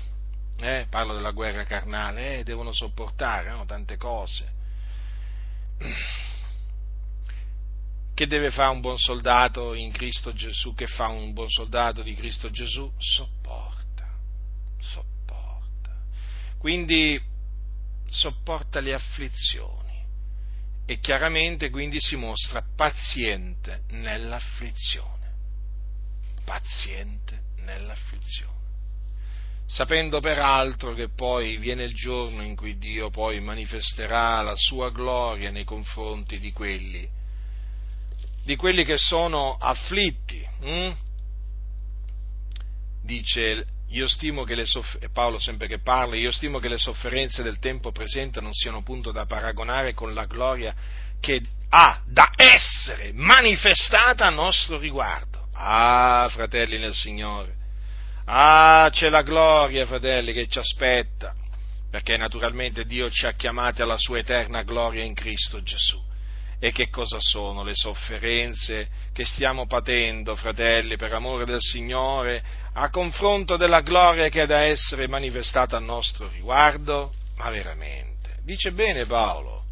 Eh, 0.60 0.88
parlo 0.90 1.16
della 1.16 1.32
guerra 1.32 1.66
carnale, 1.66 2.40
eh, 2.40 2.44
devono 2.44 2.72
sopportare 2.72 3.50
no? 3.50 3.66
tante 3.66 3.98
cose. 3.98 4.52
Che 8.14 8.28
deve 8.28 8.52
fare 8.52 8.70
un 8.70 8.80
buon 8.80 9.00
soldato 9.00 9.74
in 9.74 9.92
Cristo 9.92 10.34
Gesù? 10.34 10.76
Che 10.76 10.86
fa 10.86 11.08
un 11.08 11.34
buon 11.34 11.50
soldato 11.50 12.04
di 12.04 12.14
Cristo 12.14 12.52
Gesù? 12.52 12.90
Sopporta, 12.98 14.08
sopporta. 14.80 15.92
Quindi 16.60 17.20
sopporta 18.06 18.80
le 18.80 18.94
afflizioni 18.94 19.83
e 20.86 21.00
chiaramente 21.00 21.70
quindi 21.70 21.98
si 22.00 22.16
mostra 22.16 22.64
paziente 22.76 23.84
nell'afflizione. 23.90 25.12
Paziente 26.44 27.40
nell'afflizione, 27.60 28.60
sapendo 29.66 30.20
peraltro 30.20 30.94
che 30.94 31.10
poi 31.10 31.58
viene 31.58 31.84
il 31.84 31.94
giorno 31.94 32.44
in 32.44 32.56
cui 32.56 32.78
Dio 32.78 33.10
poi 33.10 33.40
manifesterà 33.40 34.42
la 34.42 34.56
sua 34.58 34.92
gloria 34.92 35.52
nei 35.52 35.64
confronti 35.64 36.40
di 36.40 36.52
quelli, 36.52 37.10
di 38.44 38.56
quelli 38.58 38.84
che 38.84 38.98
sono 38.98 39.56
afflitti. 39.56 40.46
Hm? 40.62 40.94
Dice 43.04 43.66
io 43.90 44.08
stimo 44.08 44.44
che 44.44 44.56
le 44.56 44.66
sofferenze, 44.66 45.10
Paolo 45.12 45.38
sempre 45.38 45.68
che 45.68 45.80
parla, 45.80 46.16
io 46.16 46.32
stimo 46.32 46.60
che 46.60 46.68
le 46.68 46.78
sofferenze 46.78 47.44
del 47.44 47.60
tempo 47.60 47.92
presente 47.92 48.42
non 48.42 48.54
siano 48.54 48.82
punto 48.82 49.12
da 49.12 49.26
paragonare 49.26 49.94
con 49.94 50.14
la 50.14 50.26
gloria 50.26 50.74
che 51.20 51.42
ha 51.70 52.02
da 52.06 52.32
essere 52.36 53.12
manifestata 53.14 54.26
a 54.26 54.30
nostro 54.30 54.78
riguardo. 54.78 55.48
Ah, 55.54 56.28
fratelli 56.32 56.78
nel 56.78 56.94
Signore, 56.94 57.56
ah, 58.26 58.90
c'è 58.92 59.10
la 59.10 59.22
gloria, 59.22 59.86
fratelli, 59.86 60.34
che 60.34 60.48
ci 60.48 60.60
aspetta, 60.60 61.34
perché 61.90 62.18
naturalmente 62.18 62.86
Dio 62.86 63.10
ci 63.10 63.26
ha 63.26 63.34
chiamati 63.34 63.82
alla 63.82 63.98
sua 63.98 64.18
eterna 64.18 64.64
gloria 64.64 65.04
in 65.04 65.14
Cristo 65.14 65.62
Gesù. 65.62 66.02
E 66.60 66.72
che 66.72 66.90
cosa 66.90 67.18
sono 67.20 67.64
le 67.64 67.76
sofferenze 67.76 68.88
che 69.12 69.26
stiamo 69.26 69.68
patendo, 69.68 70.36
fratelli, 70.36 70.96
per 70.96 71.12
amore 71.12 71.44
del 71.44 71.60
Signore, 71.60 72.42
a 72.74 72.90
confronto 72.90 73.56
della 73.56 73.82
gloria 73.82 74.30
che 74.30 74.44
è 74.44 74.46
da 74.46 74.62
essere 74.62 75.08
manifestata 75.08 75.78
a 75.78 75.80
nostro 75.80 76.28
riguardo? 76.30 77.14
Ma 77.38 77.50
veramente, 77.50 78.38
dice 78.44 78.72
bene 78.72 79.06
Paolo, 79.06 79.64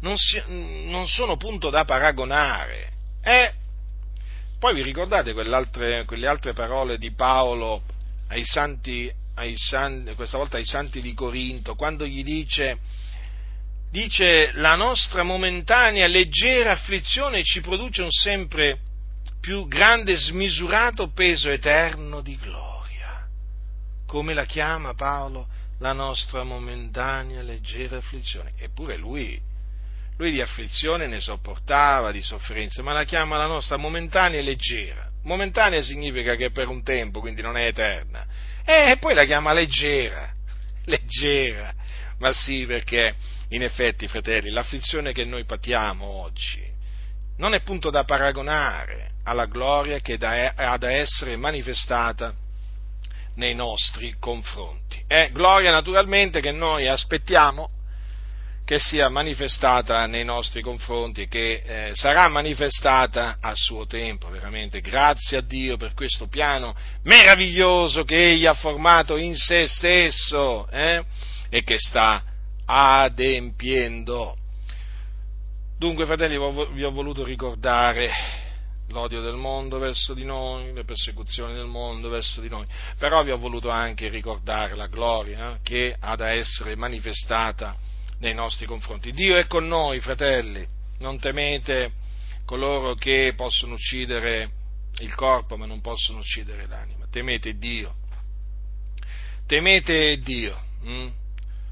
non, 0.00 0.16
si, 0.16 0.42
non 0.46 1.06
sono 1.06 1.36
punto 1.36 1.70
da 1.70 1.84
paragonare. 1.84 2.90
Eh, 3.22 3.52
poi 4.58 4.74
vi 4.74 4.82
ricordate 4.82 5.32
quelle 5.32 6.26
altre, 6.26 6.52
parole 6.52 6.98
di 6.98 7.12
Paolo 7.12 7.82
ai 8.28 8.44
santi, 8.44 9.10
ai 9.36 9.54
santi, 9.56 10.14
questa 10.14 10.36
volta 10.36 10.56
ai 10.58 10.66
santi 10.66 11.00
di 11.00 11.14
Corinto, 11.14 11.74
quando 11.74 12.06
gli 12.06 12.22
dice, 12.22 12.78
dice 13.90 14.52
la 14.54 14.74
nostra 14.74 15.22
momentanea 15.22 16.06
leggera 16.06 16.72
afflizione 16.72 17.42
ci 17.42 17.60
produce 17.60 18.02
un 18.02 18.10
sempre 18.10 18.78
più 19.44 19.68
grande 19.68 20.16
smisurato 20.16 21.10
peso 21.10 21.50
eterno 21.50 22.22
di 22.22 22.34
gloria. 22.38 23.28
Come 24.06 24.32
la 24.32 24.46
chiama 24.46 24.94
Paolo? 24.94 25.46
La 25.80 25.92
nostra 25.92 26.44
momentanea 26.44 27.42
leggera 27.42 27.98
afflizione. 27.98 28.54
Eppure 28.56 28.96
lui 28.96 29.38
lui 30.16 30.30
di 30.30 30.40
afflizione 30.40 31.06
ne 31.08 31.20
sopportava, 31.20 32.10
di 32.10 32.22
sofferenze, 32.22 32.80
ma 32.80 32.94
la 32.94 33.04
chiama 33.04 33.36
la 33.36 33.46
nostra 33.46 33.76
momentanea 33.76 34.38
e 34.38 34.42
leggera. 34.42 35.10
Momentanea 35.24 35.82
significa 35.82 36.36
che 36.36 36.46
è 36.46 36.50
per 36.50 36.68
un 36.68 36.82
tempo, 36.82 37.20
quindi 37.20 37.42
non 37.42 37.58
è 37.58 37.66
eterna. 37.66 38.24
E 38.64 38.96
poi 38.98 39.12
la 39.12 39.26
chiama 39.26 39.52
leggera, 39.52 40.32
leggera. 40.86 41.70
Ma 42.16 42.32
sì, 42.32 42.64
perché 42.64 43.14
in 43.48 43.62
effetti, 43.62 44.08
fratelli, 44.08 44.48
l'afflizione 44.48 45.12
che 45.12 45.26
noi 45.26 45.44
patiamo 45.44 46.06
oggi 46.06 46.62
non 47.36 47.52
è 47.52 47.60
punto 47.60 47.90
da 47.90 48.04
paragonare 48.04 49.12
alla 49.24 49.46
gloria 49.46 49.98
che 50.00 50.14
ha 50.14 50.76
da 50.76 50.90
essere 50.92 51.36
manifestata 51.36 52.34
nei 53.36 53.54
nostri 53.54 54.14
confronti. 54.18 55.02
È 55.06 55.30
gloria 55.32 55.70
naturalmente 55.70 56.40
che 56.40 56.52
noi 56.52 56.86
aspettiamo 56.86 57.70
che 58.64 58.78
sia 58.78 59.10
manifestata 59.10 60.06
nei 60.06 60.24
nostri 60.24 60.62
confronti 60.62 61.22
e 61.22 61.28
che 61.28 61.62
eh, 61.64 61.90
sarà 61.92 62.28
manifestata 62.28 63.36
a 63.40 63.54
suo 63.54 63.86
tempo, 63.86 64.30
veramente. 64.30 64.80
Grazie 64.80 65.38
a 65.38 65.42
Dio 65.42 65.76
per 65.76 65.92
questo 65.92 66.28
piano 66.28 66.74
meraviglioso 67.02 68.04
che 68.04 68.30
Egli 68.30 68.46
ha 68.46 68.54
formato 68.54 69.18
in 69.18 69.34
se 69.34 69.66
stesso 69.66 70.66
eh, 70.70 71.04
e 71.50 71.62
che 71.62 71.78
sta 71.78 72.22
adempiendo. 72.64 74.38
Dunque, 75.76 76.06
fratelli, 76.06 76.38
vi 76.72 76.84
ho 76.84 76.90
voluto 76.90 77.22
ricordare 77.22 78.10
l'odio 78.88 79.20
del 79.20 79.36
mondo 79.36 79.78
verso 79.78 80.14
di 80.14 80.24
noi, 80.24 80.72
le 80.72 80.84
persecuzioni 80.84 81.54
del 81.54 81.66
mondo 81.66 82.08
verso 82.08 82.40
di 82.40 82.48
noi, 82.48 82.66
però 82.98 83.22
vi 83.22 83.30
ho 83.30 83.38
voluto 83.38 83.70
anche 83.70 84.08
ricordare 84.08 84.74
la 84.74 84.86
gloria 84.86 85.54
eh, 85.54 85.58
che 85.62 85.96
ha 85.98 86.14
da 86.16 86.30
essere 86.30 86.76
manifestata 86.76 87.76
nei 88.18 88.34
nostri 88.34 88.66
confronti. 88.66 89.12
Dio 89.12 89.36
è 89.36 89.46
con 89.46 89.66
noi, 89.66 90.00
fratelli, 90.00 90.66
non 90.98 91.18
temete 91.18 91.92
coloro 92.44 92.94
che 92.94 93.32
possono 93.36 93.74
uccidere 93.74 94.50
il 94.98 95.14
corpo 95.14 95.56
ma 95.56 95.66
non 95.66 95.80
possono 95.80 96.18
uccidere 96.18 96.66
l'anima, 96.66 97.06
temete 97.10 97.56
Dio, 97.56 97.96
temete 99.46 100.18
Dio, 100.18 100.60
hm? 100.82 101.08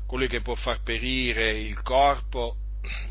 colui 0.06 0.28
che 0.28 0.40
può 0.40 0.54
far 0.54 0.82
perire 0.82 1.52
il 1.52 1.80
corpo 1.82 2.56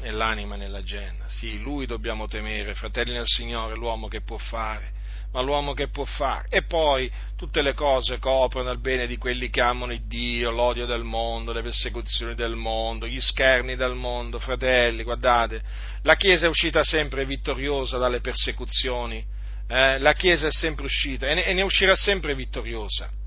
e 0.02 0.12
l'anima 0.12 0.56
nella 0.56 0.84
genna. 0.84 1.26
Sì, 1.28 1.60
lui 1.60 1.86
dobbiamo 1.86 2.28
temere, 2.28 2.76
fratelli 2.76 3.14
nel 3.14 3.28
Signore, 3.28 3.76
l'uomo 3.76 4.08
che 4.08 4.22
può 4.22 4.38
fare, 4.38 4.92
ma 5.32 5.42
l'uomo 5.42 5.74
che 5.74 5.88
può 5.88 6.04
fare. 6.04 6.48
E 6.50 6.64
poi 6.64 7.12
tutte 7.38 7.62
le 7.62 7.74
cose 7.74 8.20
coprono 8.20 8.70
il 8.72 8.80
bene 8.80 9.08
di 9.08 9.18
quelli 9.18 9.50
che 9.50 9.62
amano 9.62 9.94
il 9.94 10.06
Dio, 10.08 10.52
l'odio 10.52 10.86
del 10.86 11.04
mondo, 11.04 11.54
le 11.54 11.62
persecuzioni 11.62 12.36
del 12.36 12.56
mondo, 12.56 13.08
gli 13.08 13.22
scherni 13.22 13.76
del 13.76 13.96
mondo, 13.96 14.40
fratelli, 14.40 15.04
guardate, 15.04 15.62
la 16.04 16.16
Chiesa 16.16 16.48
è 16.48 16.50
uscita 16.50 16.84
sempre 16.84 17.26
vittoriosa 17.26 17.98
dalle 17.98 18.20
persecuzioni, 18.20 19.24
eh? 19.68 20.00
la 20.00 20.14
Chiesa 20.14 20.48
è 20.48 20.52
sempre 20.52 20.86
uscita 20.86 21.28
e 21.28 21.34
ne, 21.36 21.46
e 21.46 21.54
ne 21.54 21.62
uscirà 21.62 21.96
sempre 21.96 22.36
vittoriosa. 22.36 23.20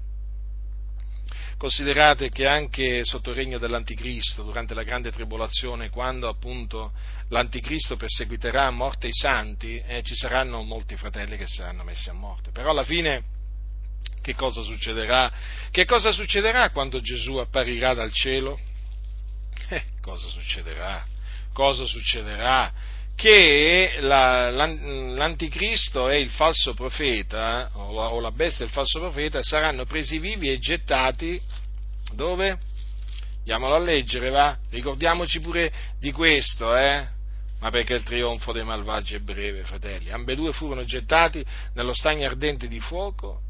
Considerate 1.65 2.28
che 2.28 2.47
anche 2.47 3.07
sotto 3.07 3.31
il 3.31 3.36
regno 3.36 3.57
dell'Anticristo, 3.57 4.43
durante 4.43 4.74
la 4.74 4.82
grande 4.82 5.11
tribolazione, 5.11 5.89
quando 5.89 6.28
appunto 6.28 6.93
l'Anticristo 7.28 7.97
perseguiterà 7.97 8.66
a 8.66 8.70
morte 8.70 9.07
i 9.07 9.15
santi, 9.15 9.82
eh, 9.86 10.03
ci 10.03 10.15
saranno 10.15 10.61
molti 10.61 10.95
fratelli 10.97 11.39
che 11.39 11.47
saranno 11.47 11.82
messi 11.82 12.11
a 12.11 12.12
morte. 12.12 12.51
Però 12.51 12.69
alla 12.69 12.85
fine 12.85 13.23
che 14.20 14.35
cosa 14.35 14.61
succederà? 14.61 15.32
Che 15.70 15.86
cosa 15.86 16.12
succederà 16.12 16.69
quando 16.69 17.01
Gesù 17.01 17.36
apparirà 17.36 17.95
dal 17.95 18.12
cielo? 18.12 18.61
Eh, 19.70 19.85
cosa 20.03 20.28
succederà? 20.28 21.03
Cosa 21.55 21.86
succederà? 21.86 22.93
che 23.16 23.99
la, 24.01 24.51
l'anticristo 24.51 26.09
e 26.09 26.19
il 26.19 26.31
falso 26.31 26.74
profeta, 26.74 27.70
o 27.74 28.19
la 28.19 28.32
bestia 28.32 28.65
e 28.65 28.69
il 28.69 28.74
falso 28.74 28.99
profeta, 28.99 29.41
saranno 29.41 29.85
presi 29.85 30.19
vivi 30.19 30.51
e 30.51 30.59
gettati 30.59 31.41
dove? 32.15 32.59
Andiamolo 33.39 33.74
a 33.74 33.78
leggere, 33.78 34.31
va? 34.31 34.57
Ricordiamoci 34.70 35.41
pure 35.41 35.73
di 35.99 36.12
questo, 36.12 36.74
eh? 36.77 37.07
Ma 37.61 37.70
perché 37.70 37.95
il 37.95 38.03
trionfo 38.03 38.53
dei 38.53 38.65
malvagi 38.65 39.15
è 39.15 39.19
breve, 39.19 39.65
fratelli. 39.65 40.11
Ambedue 40.11 40.53
furono 40.53 40.85
gettati 40.85 41.45
nello 41.74 41.95
stagno 41.95 42.27
ardente 42.27 42.69
di 42.69 42.81
fuoco 42.81 43.44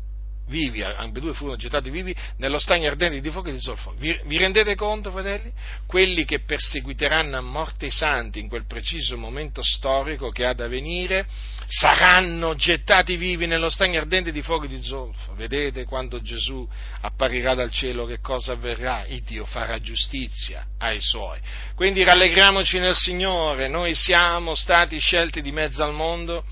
vivi, 0.47 0.83
ambedue 0.83 1.33
furono 1.35 1.57
gettati 1.57 1.91
vivi 1.91 2.15
nello 2.37 2.59
stagno 2.59 2.89
ardente 2.89 3.21
di 3.21 3.31
fuoco 3.31 3.49
e 3.49 3.53
di 3.53 3.61
zolfo. 3.61 3.95
Vi, 3.99 4.19
vi, 4.25 4.37
rendete 4.37 4.75
conto, 4.75 5.11
fratelli? 5.11 5.53
Quelli 5.87 6.25
che 6.25 6.41
perseguiteranno 6.41 7.37
a 7.37 7.41
morte 7.41 7.87
i 7.87 7.91
santi 7.91 8.41
in 8.41 8.49
quel 8.49 8.66
preciso 8.66 9.16
momento 9.16 9.62
storico 9.62 10.31
che 10.31 10.45
ha 10.45 10.53
da 10.53 10.69
venire 10.69 11.27
saranno 11.66 12.55
gettati 12.55 13.16
vivi 13.16 13.47
nello 13.47 13.71
stagno 13.71 13.99
ardente 13.99 14.33
di 14.33 14.43
fuoco 14.43 14.65
e 14.66 14.69
di 14.69 14.83
zolfo. 14.83 15.35
Vedete 15.35 15.85
quando 15.85 16.21
Gesù 16.21 16.69
apparirà 17.01 17.55
dal 17.55 17.71
cielo 17.71 18.05
che 18.05 18.21
cosa 18.21 18.53
avverrà? 18.53 19.07
Il 19.07 19.23
Dio 19.23 19.45
farà 19.47 19.81
giustizia 19.81 20.66
ai 20.79 21.01
suoi. 21.01 21.39
Quindi 21.75 22.05
rallegriamoci 22.05 22.79
nel 22.79 22.95
Signore, 22.95 23.69
noi 23.69 23.95
siamo 23.95 24.55
stati 24.55 24.99
scelti 24.99 25.41
di 25.41 25.53
mezzo 25.53 25.83
al 25.83 25.95
mondo 25.95 26.45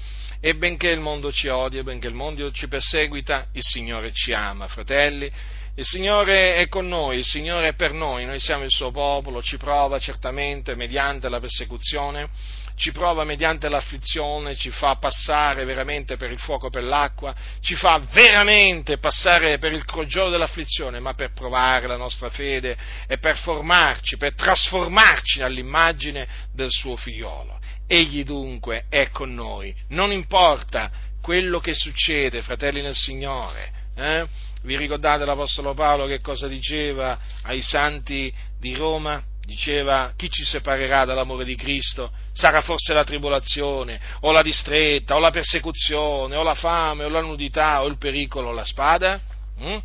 e 0.45 0.57
benché 0.57 0.89
il 0.89 0.99
mondo 0.99 1.31
ci 1.31 1.47
odia, 1.47 1.85
benché 1.85 2.09
il 2.09 2.15
mondo 2.15 2.51
ci 2.51 2.67
perseguita, 2.67 3.47
il 3.53 3.63
Signore 3.63 4.11
ci 4.13 4.33
ama, 4.33 4.67
fratelli. 4.67 5.31
Il 5.77 5.85
Signore 5.85 6.57
è 6.57 6.67
con 6.67 6.89
noi, 6.89 7.19
il 7.19 7.25
Signore 7.25 7.69
è 7.69 7.75
per 7.75 7.93
noi, 7.93 8.27
noi 8.27 8.41
siamo 8.41 8.65
il 8.65 8.71
suo 8.71 8.91
popolo, 8.91 9.41
ci 9.41 9.57
prova 9.57 10.01
certamente 10.01 10.75
mediante 10.75 11.29
la 11.29 11.39
persecuzione, 11.39 12.29
ci 12.75 12.91
prova 12.91 13.23
mediante 13.23 13.69
l'afflizione, 13.69 14.57
ci 14.57 14.71
fa 14.71 14.97
passare 14.97 15.65
veramente 15.65 16.17
per 16.17 16.33
il 16.33 16.41
fuoco, 16.41 16.71
per 16.71 16.83
l'acqua, 16.83 17.33
ci 17.61 17.77
fa 17.77 18.03
veramente 18.11 18.99
passare 18.99 19.59
per 19.59 19.73
il 19.73 19.85
crogiolo 19.85 20.29
dell'afflizione, 20.29 20.99
ma 20.99 21.15
per 21.15 21.33
provare 21.33 21.87
la 21.87 21.97
nostra 21.97 22.31
fede 22.31 22.77
e 23.07 23.19
per 23.19 23.37
formarci, 23.39 24.17
per 24.17 24.35
trasformarci 24.35 25.41
all'immagine 25.41 26.27
del 26.53 26.71
suo 26.71 26.97
figliolo. 26.97 27.61
Egli 27.87 28.25
dunque 28.25 28.85
è 28.89 29.11
con 29.11 29.35
noi, 29.35 29.75
non 29.89 30.13
importa 30.13 30.91
quello 31.21 31.61
che 31.61 31.75
succede, 31.75 32.43
fratelli 32.43 32.83
nel 32.83 32.95
Signore. 32.95 33.71
Eh? 33.95 34.27
Vi 34.63 34.77
ricordate 34.77 35.25
l'Apostolo 35.25 35.75
Paolo 35.75 36.07
che 36.07 36.21
cosa 36.21 36.49
diceva 36.49 37.19
ai 37.43 37.63
santi 37.63 38.33
di 38.59 38.75
Roma? 38.75 39.23
Diceva 39.45 40.13
chi 40.17 40.31
ci 40.31 40.45
separerà 40.45 41.05
dall'amore 41.05 41.45
di 41.45 41.57
Cristo? 41.57 42.13
Sarà 42.33 42.61
forse 42.61 42.93
la 42.95 43.03
tribolazione, 43.03 44.01
o 44.21 44.31
la 44.31 44.43
distretta, 44.43 45.17
o 45.17 45.19
la 45.19 45.31
persecuzione, 45.31 46.37
o 46.37 46.43
la 46.43 46.55
fame, 46.55 47.05
o 47.05 47.09
la 47.09 47.21
nudità, 47.21 47.83
o 47.83 47.87
il 47.87 47.99
pericolo, 47.99 48.49
o 48.49 48.53
la 48.53 48.65
spada? 48.65 49.21
Mm? 49.61 49.79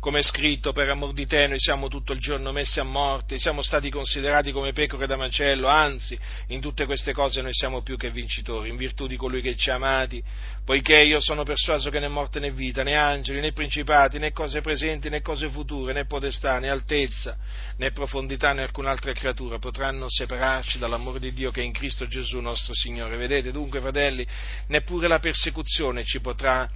Come 0.00 0.20
è 0.20 0.22
scritto, 0.22 0.72
per 0.72 0.88
amor 0.88 1.12
di 1.12 1.26
te 1.26 1.46
noi 1.46 1.58
siamo 1.58 1.88
tutto 1.88 2.12
il 2.12 2.20
giorno 2.20 2.52
messi 2.52 2.80
a 2.80 2.84
morte, 2.84 3.38
siamo 3.38 3.62
stati 3.62 3.90
considerati 3.90 4.52
come 4.52 4.72
pecore 4.72 5.06
da 5.06 5.16
macello, 5.16 5.68
anzi, 5.68 6.18
in 6.48 6.60
tutte 6.60 6.86
queste 6.86 7.12
cose 7.12 7.42
noi 7.42 7.52
siamo 7.52 7.82
più 7.82 7.96
che 7.96 8.10
vincitori, 8.10 8.68
in 8.68 8.76
virtù 8.76 9.06
di 9.06 9.16
colui 9.16 9.40
che 9.40 9.56
ci 9.56 9.70
ha 9.70 9.74
amati, 9.74 10.22
poiché 10.64 11.00
io 11.00 11.20
sono 11.20 11.42
persuaso 11.44 11.90
che 11.90 12.00
né 12.00 12.08
morte 12.08 12.40
né 12.40 12.50
vita, 12.50 12.82
né 12.82 12.94
angeli, 12.94 13.40
né 13.40 13.52
principati, 13.52 14.18
né 14.18 14.32
cose 14.32 14.60
presenti, 14.60 15.08
né 15.08 15.22
cose 15.22 15.48
future, 15.48 15.92
né 15.92 16.06
potestà, 16.06 16.58
né 16.58 16.68
altezza, 16.68 17.36
né 17.76 17.90
profondità, 17.92 18.52
né 18.52 18.62
alcun'altra 18.62 19.12
creatura 19.12 19.58
potranno 19.58 20.06
separarci 20.08 20.78
dall'amore 20.78 21.18
di 21.18 21.32
Dio 21.32 21.50
che 21.50 21.60
è 21.60 21.64
in 21.64 21.72
Cristo 21.72 22.06
Gesù 22.06 22.40
nostro 22.40 22.74
Signore. 22.74 23.16
Vedete 23.16 23.52
dunque, 23.52 23.80
fratelli, 23.80 24.26
neppure 24.68 25.08
la 25.08 25.18
persecuzione 25.18 26.04
ci 26.04 26.20
potrà 26.20 26.68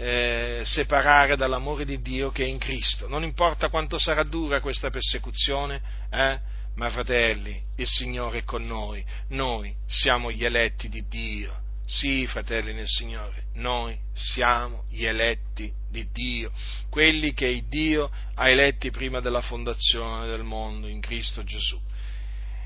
eh, 0.00 0.62
separare 0.64 1.36
dall'amore 1.36 1.84
di 1.84 2.00
Dio 2.00 2.30
che 2.30 2.44
è 2.44 2.46
in 2.46 2.58
Cristo. 2.58 3.08
Non 3.08 3.24
importa 3.24 3.68
quanto 3.68 3.98
sarà 3.98 4.22
dura 4.22 4.60
questa 4.60 4.90
persecuzione, 4.90 5.80
eh? 6.10 6.38
ma 6.76 6.88
fratelli, 6.90 7.60
il 7.76 7.86
Signore 7.88 8.38
è 8.38 8.44
con 8.44 8.64
noi, 8.64 9.04
noi 9.30 9.74
siamo 9.86 10.30
gli 10.30 10.44
eletti 10.44 10.88
di 10.88 11.04
Dio. 11.08 11.66
Sì, 11.84 12.26
fratelli 12.26 12.74
nel 12.74 12.86
Signore, 12.86 13.46
noi 13.54 13.98
siamo 14.12 14.84
gli 14.88 15.04
eletti 15.04 15.72
di 15.90 16.06
Dio, 16.12 16.52
quelli 16.90 17.32
che 17.32 17.64
Dio 17.66 18.10
ha 18.34 18.48
eletti 18.48 18.90
prima 18.90 19.20
della 19.20 19.40
fondazione 19.40 20.26
del 20.26 20.42
mondo 20.42 20.86
in 20.86 21.00
Cristo 21.00 21.42
Gesù. 21.42 21.80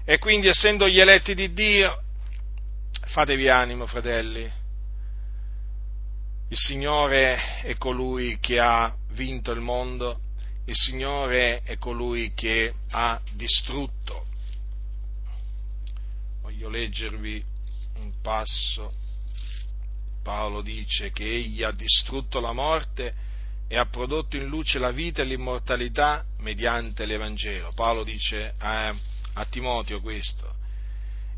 E 0.04 0.18
quindi, 0.18 0.48
essendo 0.48 0.88
gli 0.88 0.98
eletti 0.98 1.34
di 1.34 1.52
Dio, 1.52 2.02
fatevi 3.06 3.48
animo, 3.48 3.86
fratelli, 3.86 4.50
il 6.52 6.58
Signore 6.58 7.62
è 7.62 7.78
colui 7.78 8.38
che 8.38 8.60
ha 8.60 8.94
vinto 9.12 9.52
il 9.52 9.60
mondo, 9.60 10.20
il 10.66 10.76
Signore 10.76 11.62
è 11.62 11.78
colui 11.78 12.34
che 12.34 12.74
ha 12.90 13.18
distrutto. 13.32 14.26
Voglio 16.42 16.68
leggervi 16.68 17.42
un 18.00 18.12
passo. 18.20 18.92
Paolo 20.22 20.60
dice 20.60 21.10
che 21.10 21.24
egli 21.24 21.62
ha 21.62 21.72
distrutto 21.72 22.38
la 22.38 22.52
morte 22.52 23.14
e 23.66 23.78
ha 23.78 23.86
prodotto 23.86 24.36
in 24.36 24.44
luce 24.44 24.78
la 24.78 24.90
vita 24.90 25.22
e 25.22 25.24
l'immortalità 25.24 26.22
mediante 26.40 27.06
l'Evangelo. 27.06 27.72
Paolo 27.72 28.04
dice 28.04 28.52
a, 28.58 28.94
a 29.32 29.44
Timoteo 29.46 30.02
questo. 30.02 30.60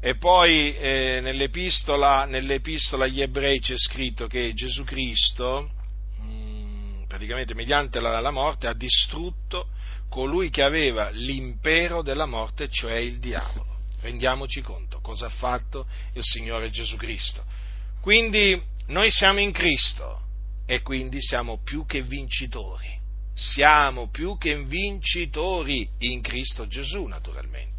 E 0.06 0.16
poi 0.16 0.76
eh, 0.76 1.20
nell'epistola, 1.22 2.26
nell'epistola, 2.26 3.06
agli 3.06 3.22
ebrei 3.22 3.58
c'è 3.58 3.72
scritto 3.78 4.26
che 4.26 4.52
Gesù 4.52 4.84
Cristo, 4.84 5.70
mh, 6.18 6.26
mm, 6.26 7.02
praticamente 7.04 7.54
mediante 7.54 8.00
la, 8.00 8.20
la, 8.20 8.30
morte, 8.30 8.66
ha 8.66 8.74
distrutto 8.74 9.68
colui 10.10 10.50
che 10.50 10.62
aveva 10.62 11.08
l'impero 11.08 12.02
della 12.02 12.26
morte, 12.26 12.68
cioè 12.68 12.96
il 12.96 13.18
diavolo. 13.18 13.78
Rendiamoci 14.02 14.60
conto 14.60 15.00
cosa 15.00 15.24
ha 15.24 15.30
fatto 15.30 15.86
il 16.12 16.22
Signore 16.22 16.68
Gesù 16.68 16.96
Cristo. 16.96 17.42
Quindi 18.02 18.62
noi 18.88 19.10
siamo 19.10 19.40
in 19.40 19.52
Cristo 19.52 20.20
e 20.66 20.82
quindi 20.82 21.22
siamo 21.22 21.62
più 21.64 21.86
che 21.86 22.02
vincitori. 22.02 22.92
Siamo 23.32 24.10
più 24.10 24.36
che 24.36 24.62
vincitori 24.64 25.88
in 26.00 26.20
Cristo 26.20 26.66
Gesù, 26.66 27.06
naturalmente. 27.06 27.73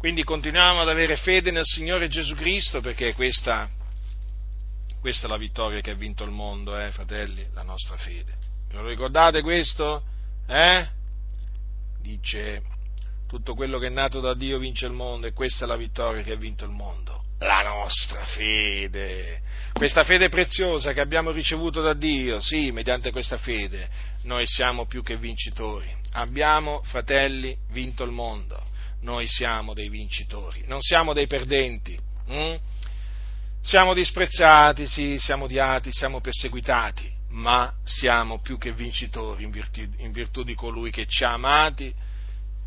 Quindi 0.00 0.24
continuiamo 0.24 0.80
ad 0.80 0.88
avere 0.88 1.16
fede 1.16 1.50
nel 1.50 1.66
Signore 1.66 2.08
Gesù 2.08 2.34
Cristo 2.34 2.80
perché 2.80 3.12
questa, 3.12 3.68
questa 4.98 5.26
è 5.26 5.28
la 5.28 5.36
vittoria 5.36 5.82
che 5.82 5.90
ha 5.90 5.94
vinto 5.94 6.24
il 6.24 6.30
mondo, 6.30 6.74
eh, 6.78 6.90
fratelli, 6.90 7.46
la 7.52 7.60
nostra 7.60 7.98
fede. 7.98 8.32
Vi 8.70 8.76
lo 8.76 8.86
ricordate 8.86 9.42
questo? 9.42 10.02
Eh? 10.46 10.88
Dice 12.00 12.62
tutto 13.28 13.54
quello 13.54 13.78
che 13.78 13.88
è 13.88 13.90
nato 13.90 14.20
da 14.20 14.32
Dio 14.32 14.56
vince 14.56 14.86
il 14.86 14.92
mondo 14.92 15.26
e 15.26 15.34
questa 15.34 15.66
è 15.66 15.68
la 15.68 15.76
vittoria 15.76 16.22
che 16.22 16.32
ha 16.32 16.36
vinto 16.36 16.64
il 16.64 16.70
mondo, 16.70 17.20
la 17.40 17.60
nostra 17.62 18.24
fede. 18.24 19.42
Questa 19.74 20.04
fede 20.04 20.30
preziosa 20.30 20.94
che 20.94 21.00
abbiamo 21.02 21.30
ricevuto 21.30 21.82
da 21.82 21.92
Dio, 21.92 22.40
sì, 22.40 22.72
mediante 22.72 23.10
questa 23.10 23.36
fede 23.36 23.90
noi 24.22 24.46
siamo 24.46 24.86
più 24.86 25.02
che 25.02 25.18
vincitori. 25.18 25.94
Abbiamo, 26.12 26.80
fratelli, 26.84 27.54
vinto 27.68 28.02
il 28.02 28.12
mondo. 28.12 28.68
Noi 29.02 29.26
siamo 29.26 29.74
dei 29.74 29.88
vincitori, 29.88 30.64
non 30.66 30.80
siamo 30.80 31.12
dei 31.12 31.26
perdenti. 31.26 31.98
Hm? 32.26 32.56
Siamo 33.62 33.92
disprezzati, 33.92 34.86
sì, 34.86 35.18
siamo 35.18 35.44
odiati, 35.44 35.92
siamo 35.92 36.20
perseguitati, 36.20 37.10
ma 37.30 37.72
siamo 37.84 38.40
più 38.40 38.56
che 38.56 38.72
vincitori 38.72 39.44
in 39.44 39.50
virtù, 39.50 39.86
in 39.98 40.12
virtù 40.12 40.42
di 40.42 40.54
colui 40.54 40.90
che 40.90 41.06
ci 41.06 41.24
ha 41.24 41.32
amati, 41.32 41.92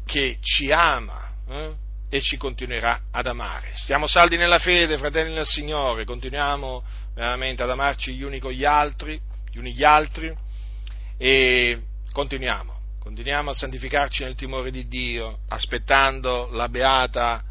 che 0.05 0.37
ci 0.41 0.71
ama 0.71 1.33
eh? 1.49 1.73
e 2.09 2.21
ci 2.21 2.37
continuerà 2.37 3.01
ad 3.11 3.25
amare. 3.25 3.71
Stiamo 3.73 4.05
saldi 4.05 4.37
nella 4.37 4.59
fede, 4.59 4.97
fratelli 4.97 5.33
del 5.33 5.47
Signore, 5.47 6.05
continuiamo 6.05 6.83
veramente 7.15 7.63
ad 7.63 7.69
amarci 7.69 8.13
gli 8.13 8.23
uni 8.23 8.39
con 8.39 8.51
gli 8.51 8.65
altri, 8.65 9.19
gli 9.51 9.57
uni 9.57 9.73
gli 9.73 9.83
altri 9.83 10.31
e 11.17 11.81
continuiamo, 12.11 12.72
continuiamo 13.03 13.49
a 13.49 13.53
santificarci 13.53 14.23
nel 14.23 14.35
timore 14.35 14.71
di 14.71 14.87
Dio, 14.87 15.39
aspettando 15.49 16.49
la 16.51 16.69
beata 16.69 17.43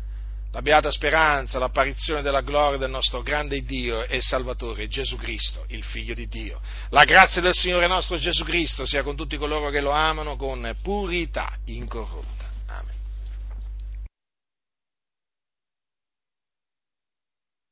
la 0.54 0.60
beata 0.60 0.90
speranza, 0.90 1.58
l'apparizione 1.58 2.20
della 2.20 2.42
gloria 2.42 2.76
del 2.76 2.90
nostro 2.90 3.22
grande 3.22 3.62
Dio 3.62 4.06
e 4.06 4.20
Salvatore 4.20 4.86
Gesù 4.86 5.16
Cristo, 5.16 5.64
il 5.68 5.82
Figlio 5.82 6.12
di 6.12 6.28
Dio. 6.28 6.60
La 6.90 7.04
grazia 7.04 7.40
del 7.40 7.54
Signore 7.54 7.86
nostro 7.86 8.18
Gesù 8.18 8.44
Cristo 8.44 8.84
sia 8.84 9.02
con 9.02 9.16
tutti 9.16 9.38
coloro 9.38 9.70
che 9.70 9.80
lo 9.80 9.92
amano 9.92 10.36
con 10.36 10.76
purità 10.82 11.54
incorrotta. 11.64 12.41